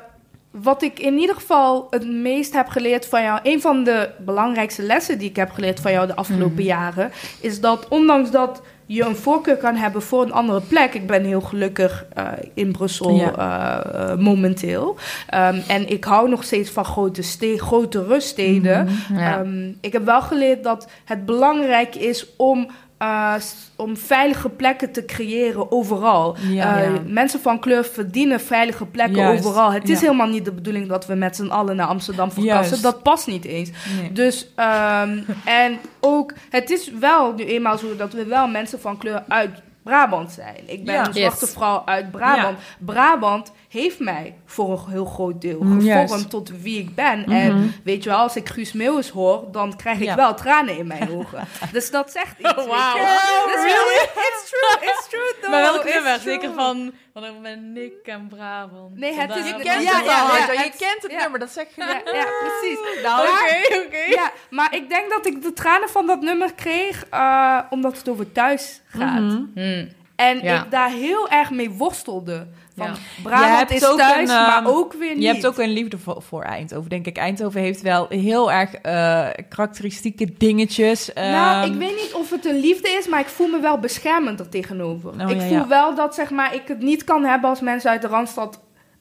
wat 0.52 0.82
ik 0.82 1.00
in 1.00 1.18
ieder 1.18 1.36
geval 1.36 1.88
het 1.90 2.08
meest 2.08 2.54
heb 2.54 2.68
geleerd 2.68 3.06
van 3.06 3.22
jou, 3.22 3.40
een 3.44 3.62
van 3.62 3.84
de 3.84 4.10
belangrijkste 4.20 4.82
lessen 4.84 5.18
die 5.18 5.30
ik 5.30 5.36
heb 5.36 5.52
geleerd 5.52 5.80
van 5.80 5.92
jou 5.92 6.08
de 6.08 6.16
afgelopen 6.16 6.54
Mhm. 6.54 6.62
jaren, 6.66 7.12
is 7.42 7.62
dat 7.62 7.88
ondanks 7.88 8.32
dat 8.32 8.62
je 8.86 9.04
een 9.06 9.16
voorkeur 9.16 9.58
kan 9.58 9.76
hebben 9.76 10.02
voor 10.02 10.24
een 10.24 10.32
andere 10.32 10.62
plek. 10.62 10.94
Ik 10.94 11.08
ben 11.08 11.24
heel 11.24 11.42
gelukkig 11.42 12.06
eh, 12.14 12.26
in 12.54 12.72
Brussel 12.72 13.16
Ja. 13.16 13.84
eh, 13.84 14.18
momenteel. 14.18 14.98
Ehm, 15.28 15.60
en 15.68 15.90
ik 15.90 16.04
hou 16.04 16.30
nog 16.30 16.44
steeds 16.44 16.70
van 16.70 16.86
grote, 16.86 17.22
ste- 17.22 17.58
grote 17.58 18.04
ruststeden. 18.06 18.86
Mhm. 19.10 19.20
Ja. 19.20 19.40
Ehm, 19.40 19.68
ik 19.82 19.94
heb 19.94 20.06
wel 20.06 20.22
geleerd 20.22 20.64
dat 20.64 20.88
het 21.06 21.26
belangrijk 21.26 21.96
is 21.96 22.28
om, 22.38 22.68
eh, 23.00 23.34
om 23.76 23.98
veilige 23.98 24.50
plekken 24.50 24.92
te 24.92 25.06
creëren 25.06 25.72
overal. 25.72 26.36
Ja. 26.50 26.78
Eh, 26.78 26.94
Ja. 26.94 27.00
Mensen 27.06 27.40
van 27.40 27.60
kleur 27.60 27.86
verdienen 27.86 28.40
veilige 28.40 28.86
plekken 28.86 29.16
Juist, 29.18 29.46
overal. 29.46 29.72
Het 29.72 29.90
is 29.90 30.00
ja. 30.00 30.06
helemaal 30.06 30.28
niet 30.28 30.46
de 30.46 30.52
bedoeling 30.52 30.88
dat 30.88 31.06
we 31.06 31.14
met 31.16 31.36
z'n 31.36 31.48
allen 31.48 31.76
naar 31.76 31.88
Amsterdam 31.88 32.32
verkassen. 32.32 32.68
Juist. 32.68 32.84
Dat 32.84 33.04
past 33.04 33.28
niet 33.28 33.46
eens. 33.46 33.70
Nee. 34.00 34.12
Dus, 34.12 34.48
ehm, 34.56 35.18
en 35.64 35.78
ook, 36.00 36.34
het 36.50 36.70
is 36.70 36.92
wel 37.00 37.34
nu 37.34 37.44
eenmaal 37.44 37.78
zo 37.78 37.96
dat 37.96 38.14
we 38.14 38.26
wel 38.26 38.48
mensen 38.48 38.80
van 38.82 38.98
kleur 38.98 39.24
uit 39.28 39.52
Brabant 39.84 40.32
zijn. 40.32 40.56
Ik 40.66 40.86
ben 40.86 40.94
Ja. 40.94 41.08
een 41.08 41.14
zwarte 41.14 41.46
Yes. 41.46 41.54
vrouw 41.54 41.82
uit 41.86 42.12
Brabant. 42.12 42.58
Brabant 42.80 43.52
heeft 43.70 44.00
mij 44.00 44.36
voor 44.46 44.72
een 44.72 44.92
heel 44.92 45.06
groot 45.06 45.42
deel 45.42 45.62
Mm, 45.62 45.82
gevormd 45.82 46.30
tot 46.30 46.62
wie 46.62 46.80
ik 46.80 46.96
ben. 46.96 47.20
Mhm. 47.20 47.32
En 47.32 47.74
weet 47.84 48.04
je 48.04 48.10
wel, 48.10 48.18
als 48.20 48.36
ik 48.36 48.50
Guus 48.50 48.74
Meeuwis 48.74 49.10
hoor, 49.10 49.52
dan 49.52 49.76
krijg 49.76 49.98
ik 50.00 50.04
Ja. 50.06 50.16
wel 50.16 50.34
tranen 50.36 50.78
in 50.78 50.88
mijn 50.88 51.10
ogen. 51.12 51.48
dus 51.72 51.92
dat 51.92 52.12
zegt 52.12 52.40
iets. 52.40 52.54
Wauw. 52.54 52.66
wel. 52.66 53.04
Oh, 53.04 53.46
Dat 53.48 53.56
is 53.58 53.64
really? 53.64 53.74
wel- 54.14 54.24
It's 54.30 54.50
true, 54.50 54.90
it's 54.90 55.08
true 55.10 55.34
though. 55.42 55.52
Maar 55.52 55.62
welk 55.62 55.84
It's 55.84 55.94
nummer? 55.94 56.20
Zeker 56.20 56.54
van, 56.54 56.92
van 57.14 57.26
ik 57.26 57.42
ben 57.42 57.74
Nick 57.74 57.94
en 58.04 58.28
Brabant. 58.28 58.96
Nee, 58.98 59.14
het 59.14 59.36
is- 59.36 59.44
Je 59.44 59.50
Ja, 59.50 59.58
kent 59.58 59.84
ja, 59.84 59.96
het 59.98 60.06
ja, 60.06 60.22
al, 60.22 60.36
ja. 60.54 60.62
Je 60.64 60.72
kent 60.78 61.02
het 61.02 61.12
ja. 61.12 61.20
nummer, 61.22 61.40
dat 61.40 61.50
zeg 61.52 61.66
je. 61.76 61.82
Ja, 61.82 62.02
ja, 62.14 62.26
precies. 62.42 62.80
Nou, 63.04 63.28
Oké, 63.28 63.78
oké. 63.86 64.04
Ja, 64.10 64.32
maar 64.50 64.76
ik 64.76 64.90
denk 64.90 65.10
dat 65.10 65.26
ik 65.26 65.42
de 65.42 65.54
tranen 65.54 65.90
van 65.90 66.08
dat 66.08 66.22
nummer 66.22 66.54
kreeg 66.54 67.06
eh, 67.10 67.60
omdat 67.70 67.98
het 67.98 68.10
over 68.10 68.32
thuis 68.32 68.82
gaat. 68.88 69.22
Mhm. 69.22 69.44
Hmm. 69.56 69.90
En 70.16 70.40
Ja. 70.44 70.64
ik 70.64 70.72
daar 70.72 70.90
heel 70.90 71.30
erg 71.30 71.50
mee 71.52 71.70
worstelde. 71.70 72.48
Van 72.80 72.88
Ja. 72.88 72.94
Brabant 73.24 73.58
hebt 73.58 73.72
is 73.72 73.88
ook 73.88 73.98
thuis, 73.98 74.30
een, 74.30 74.36
ehm, 74.36 74.64
maar 74.64 74.68
ook 74.74 74.94
weer 74.94 75.14
niet. 75.14 75.24
Je 75.24 75.28
hebt 75.28 75.48
ook 75.48 75.58
een 75.58 75.70
liefde 75.74 75.98
voor, 75.98 76.22
voor 76.22 76.44
Eindhoven, 76.44 76.90
denk 76.90 77.06
ik. 77.06 77.18
Eindhoven 77.18 77.62
heeft 77.62 77.82
wel 77.82 78.06
heel 78.10 78.52
erg 78.52 78.74
eh, 78.74 79.28
karakteristieke 79.50 80.34
dingetjes. 80.38 81.12
Nou, 81.14 81.64
Ehm, 81.64 81.74
ik 81.74 81.80
weet 81.80 81.96
niet 81.96 82.14
of 82.14 82.30
het 82.30 82.46
een 82.46 82.60
liefde 82.60 82.90
is, 82.90 83.08
maar 83.08 83.20
ik 83.20 83.28
voel 83.28 83.48
me 83.48 83.60
wel 83.60 83.80
beschermend 83.80 84.40
er 84.40 84.50
tegenover. 84.50 85.10
Oh, 85.22 85.30
ik 85.30 85.42
ja, 85.42 85.48
voel 85.48 85.68
wel 85.68 85.96
dat 85.96 86.16
zeg 86.16 86.30
maar, 86.30 86.54
ik 86.56 86.62
het 86.68 86.82
niet 86.82 87.04
kan 87.04 87.24
hebben 87.26 87.50
als 87.50 87.60
mensen 87.62 87.92
uit 87.92 88.02
de 88.02 88.08
Randstad 88.08 88.60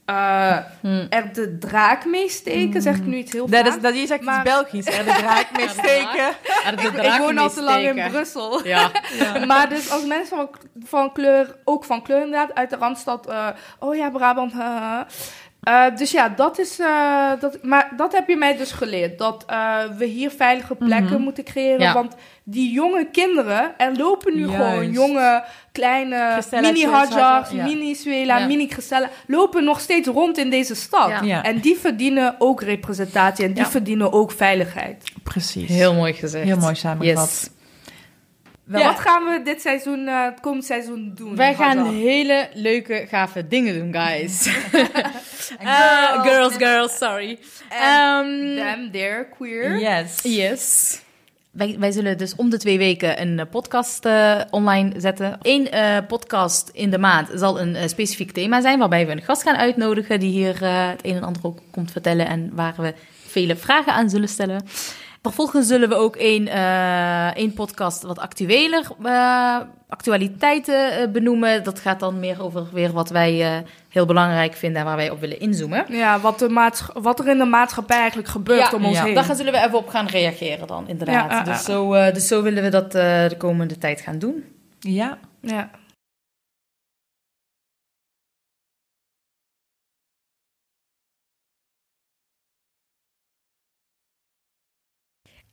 eh, 0.09 0.57
Hmm. 0.81 1.07
er 1.11 1.33
de 1.33 1.59
draak 1.59 2.05
mee 2.05 2.29
steken. 2.29 2.83
Zeg 2.83 2.97
ik 2.97 3.07
nu 3.07 3.17
iets 3.17 3.33
heel 3.33 3.49
dat 3.49 3.61
vaak. 3.67 3.75
is, 3.77 3.81
dat, 3.83 3.95
je 3.99 4.07
zegt 4.07 4.23
Maar- 4.23 4.35
iets 4.41 4.45
Belgisch, 4.53 4.97
hè? 4.97 5.05
De 5.05 5.11
draak 5.23 5.47
mee 5.57 5.69
steken. 5.69 6.35
De 6.77 7.03
ik, 7.03 7.19
woon 7.19 7.39
al 7.39 7.51
te 7.51 7.63
lang 7.63 7.83
in. 7.83 8.11
Brussel. 8.11 8.61
Ja. 8.67 8.91
Maar 9.47 9.69
dus 9.69 9.91
als 9.91 10.05
mensen 10.05 10.37
van, 10.37 10.49
van 10.85 11.13
kleur, 11.13 11.57
ook 11.65 11.85
van 11.85 12.03
kleur 12.03 12.19
inderdaad, 12.23 12.55
uit 12.55 12.71
de 12.71 12.77
Randstad, 12.77 13.27
eh, 13.27 13.47
oh 13.79 13.97
ja, 13.97 14.11
Brabant, 14.11 14.53
haha. 14.53 15.07
Eh, 15.69 15.97
dus 15.97 16.11
ja, 16.11 16.29
dat 16.29 16.59
is, 16.59 16.79
eh, 16.79 17.31
dat, 17.41 17.59
maar 17.63 17.93
dat 17.97 18.13
heb 18.13 18.29
je 18.29 18.37
mij 18.37 18.57
dus 18.57 18.73
geleerd, 18.73 19.19
dat 19.19 19.45
eh, 19.47 19.79
we 19.99 20.05
hier 20.05 20.31
veilige 20.31 20.75
plekken 20.75 21.13
Mhm. 21.15 21.23
moeten 21.23 21.45
creëren, 21.45 21.81
Ja. 21.81 21.93
want 21.93 22.15
die 22.45 22.73
jonge 22.73 23.07
kinderen, 23.13 23.73
er 23.79 23.97
lopen 23.97 24.35
nu 24.35 24.41
Juist. 24.49 24.57
gewoon 24.57 24.91
jonge, 24.93 25.45
kleine, 25.73 26.41
mini 26.61 26.85
Hadjars, 26.85 27.51
ja. 27.51 27.65
mini 27.65 27.95
Suela, 27.95 28.39
Ja. 28.39 28.47
mini 28.47 28.69
Christella, 28.69 29.09
lopen 29.27 29.65
nog 29.65 29.81
steeds 29.81 30.09
rond 30.09 30.39
in 30.39 30.51
deze 30.51 30.75
stad. 30.75 31.09
Ja. 31.09 31.21
Ja. 31.23 31.43
En 31.43 31.59
die 31.61 31.77
verdienen 31.77 32.35
ook 32.39 32.63
representatie 32.63 33.45
en 33.45 33.53
die 33.53 33.63
Ja. 33.65 33.69
verdienen 33.71 34.13
ook 34.13 34.33
veiligheid. 34.33 35.05
Precies. 35.23 35.69
Heel 35.69 35.95
mooi 35.95 36.13
gezegd. 36.13 36.45
Heel 36.45 36.57
mooi 36.59 36.75
samengevat. 36.75 37.25
Yes. 37.29 37.51
Wel, 38.69 38.81
Ja. 38.81 38.87
Wat 38.87 38.99
gaan 39.01 39.25
we 39.25 39.41
dit 39.45 39.61
seizoen, 39.61 40.09
eh, 40.09 40.25
het 40.25 40.41
komend 40.41 40.65
seizoen 40.65 41.13
doen? 41.15 41.37
Wij 41.37 41.55
gaan 41.55 41.87
hele 41.95 42.49
leuke, 42.55 43.07
gave 43.09 43.49
dingen 43.49 43.75
doen, 43.79 44.03
guys. 44.03 44.47
En 45.59 45.67
Uh, 45.67 46.23
girls, 46.23 46.55
girls, 46.57 46.97
sorry. 46.99 47.39
Ehm, 47.69 48.57
Them, 48.57 48.91
they're 48.93 49.29
queer. 49.37 49.79
Yes. 49.81 50.19
Yes. 50.23 51.01
Wij, 51.51 51.77
wij 51.79 51.91
zullen 51.91 52.19
dus 52.19 52.35
om 52.37 52.51
de 52.51 52.59
twee 52.59 52.79
weken 52.79 53.21
een 53.21 53.39
eh, 53.39 53.47
podcast 53.51 54.05
eh, 54.05 54.41
online 54.51 54.93
zetten. 55.01 55.39
Eén 55.43 55.71
eh, 55.71 55.97
podcast 56.09 56.69
in 56.73 56.91
de 56.91 56.99
maand 56.99 57.29
zal 57.35 57.61
een 57.61 57.75
eh, 57.77 57.89
specifiek 57.89 58.33
thema 58.33 58.61
zijn, 58.61 58.79
waarbij 58.79 59.07
we 59.07 59.13
een 59.13 59.23
gast 59.23 59.43
gaan 59.43 59.57
uitnodigen 59.57 60.21
die 60.21 60.31
hier 60.31 60.63
eh, 60.63 60.89
het 60.89 61.01
een 61.05 61.15
en 61.17 61.23
ander 61.23 61.45
ook 61.45 61.59
komt 61.71 61.93
vertellen 61.93 62.27
en 62.27 62.51
waar 62.55 62.75
we 62.77 62.95
vele 63.27 63.57
vragen 63.57 63.93
aan 63.93 64.11
zullen 64.11 64.29
stellen. 64.29 64.65
Vervolgens 65.29 65.67
zullen 65.67 65.89
we 65.89 65.95
ook 65.95 66.17
één, 66.17 66.49
eh, 66.49 67.37
één 67.37 67.53
podcast 67.53 68.03
wat 68.03 68.19
actueler, 68.19 68.87
eh, 69.03 69.57
actualiteiten 69.89 70.93
eh, 70.93 71.09
benoemen. 71.09 71.65
Dat 71.65 71.79
gaat 71.81 72.01
dan 72.01 72.21
meer 72.21 72.43
over 72.43 72.67
weer 72.73 72.93
wat 72.93 73.09
wij 73.11 73.43
eh, 73.43 73.63
heel 73.89 74.07
belangrijk 74.07 74.55
vinden 74.55 74.81
en 74.81 74.87
waar 74.87 74.97
wij 74.97 75.11
op 75.11 75.21
willen 75.21 75.41
inzoomen. 75.41 75.85
Ja, 75.89 76.21
wat, 76.21 76.39
de 76.39 76.71
wat 76.95 77.19
er 77.21 77.29
in 77.29 77.39
de 77.39 77.45
maatschappij 77.45 77.97
eigenlijk 77.99 78.29
gebeurt 78.29 78.71
Ja, 78.71 78.77
om 78.77 78.85
ons 78.85 78.97
ja. 78.97 79.05
heen. 79.05 79.15
Daar 79.15 79.25
gaan- 79.25 79.37
zullen 79.37 79.53
we 79.53 79.59
even 79.59 79.79
op 79.79 79.89
gaan 79.89 80.07
reageren 80.07 80.67
dan, 80.67 80.89
inderdaad. 80.89 81.31
Ja. 81.31 81.43
Dus, 81.43 81.65
zo, 81.65 81.93
eh, 81.93 82.15
dus 82.15 82.27
zo 82.27 82.43
willen 82.43 82.63
we 82.63 82.69
dat 82.69 82.95
eh, 82.95 83.29
de 83.29 83.37
komende 83.39 83.79
tijd 83.79 84.01
gaan 84.01 84.19
doen. 84.19 84.45
Ja. 84.81 85.19
Ja. 85.41 85.71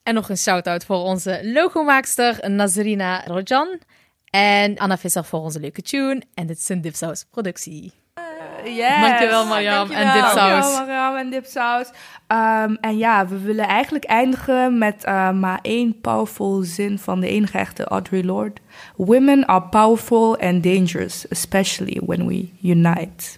En 0.06 0.14
nog 0.14 0.30
een 0.30 0.38
shout-out 0.38 0.86
voor 0.86 0.98
onze 0.98 1.42
logomaakster 1.44 2.50
Nazrina 2.50 3.24
Rojan. 3.26 3.80
En 4.30 4.78
Anna 4.78 4.98
Visser 4.98 5.24
voor 5.24 5.40
onze 5.40 5.60
leuke 5.60 5.82
tune. 5.82 6.22
En 6.34 6.48
dit 6.48 6.58
is 6.58 6.70
een 6.70 6.82
Dipsaus 6.82 7.26
productie. 7.32 7.94
Yes. 8.64 9.02
Dankjewel 9.02 9.46
Marjam 9.46 9.92
en 9.92 10.04
Dankjewel. 10.06 10.14
Dipsaus. 10.14 10.64
Dankjewel, 10.64 10.86
Mariam 10.86 11.16
en 11.16 11.30
dipsaus. 11.30 11.90
Ehm, 12.28 12.76
en 12.82 12.98
ja, 12.98 13.28
we 13.28 13.40
willen 13.40 13.68
eigenlijk 13.68 14.06
eindigen 14.06 14.78
met 14.78 15.04
eh, 15.04 15.32
maar 15.32 15.60
één 15.62 16.02
powerful 16.02 16.64
zin 16.64 17.00
van 17.00 17.20
de 17.20 17.28
enige 17.28 17.58
echte 17.58 17.84
Audre 17.84 18.24
Lorde. 18.24 18.62
Women 18.96 19.46
are 19.46 19.62
powerful 19.62 20.38
and 20.38 20.64
dangerous, 20.64 21.28
especially 21.28 22.02
when 22.06 22.28
we 22.28 22.50
unite. 22.62 23.38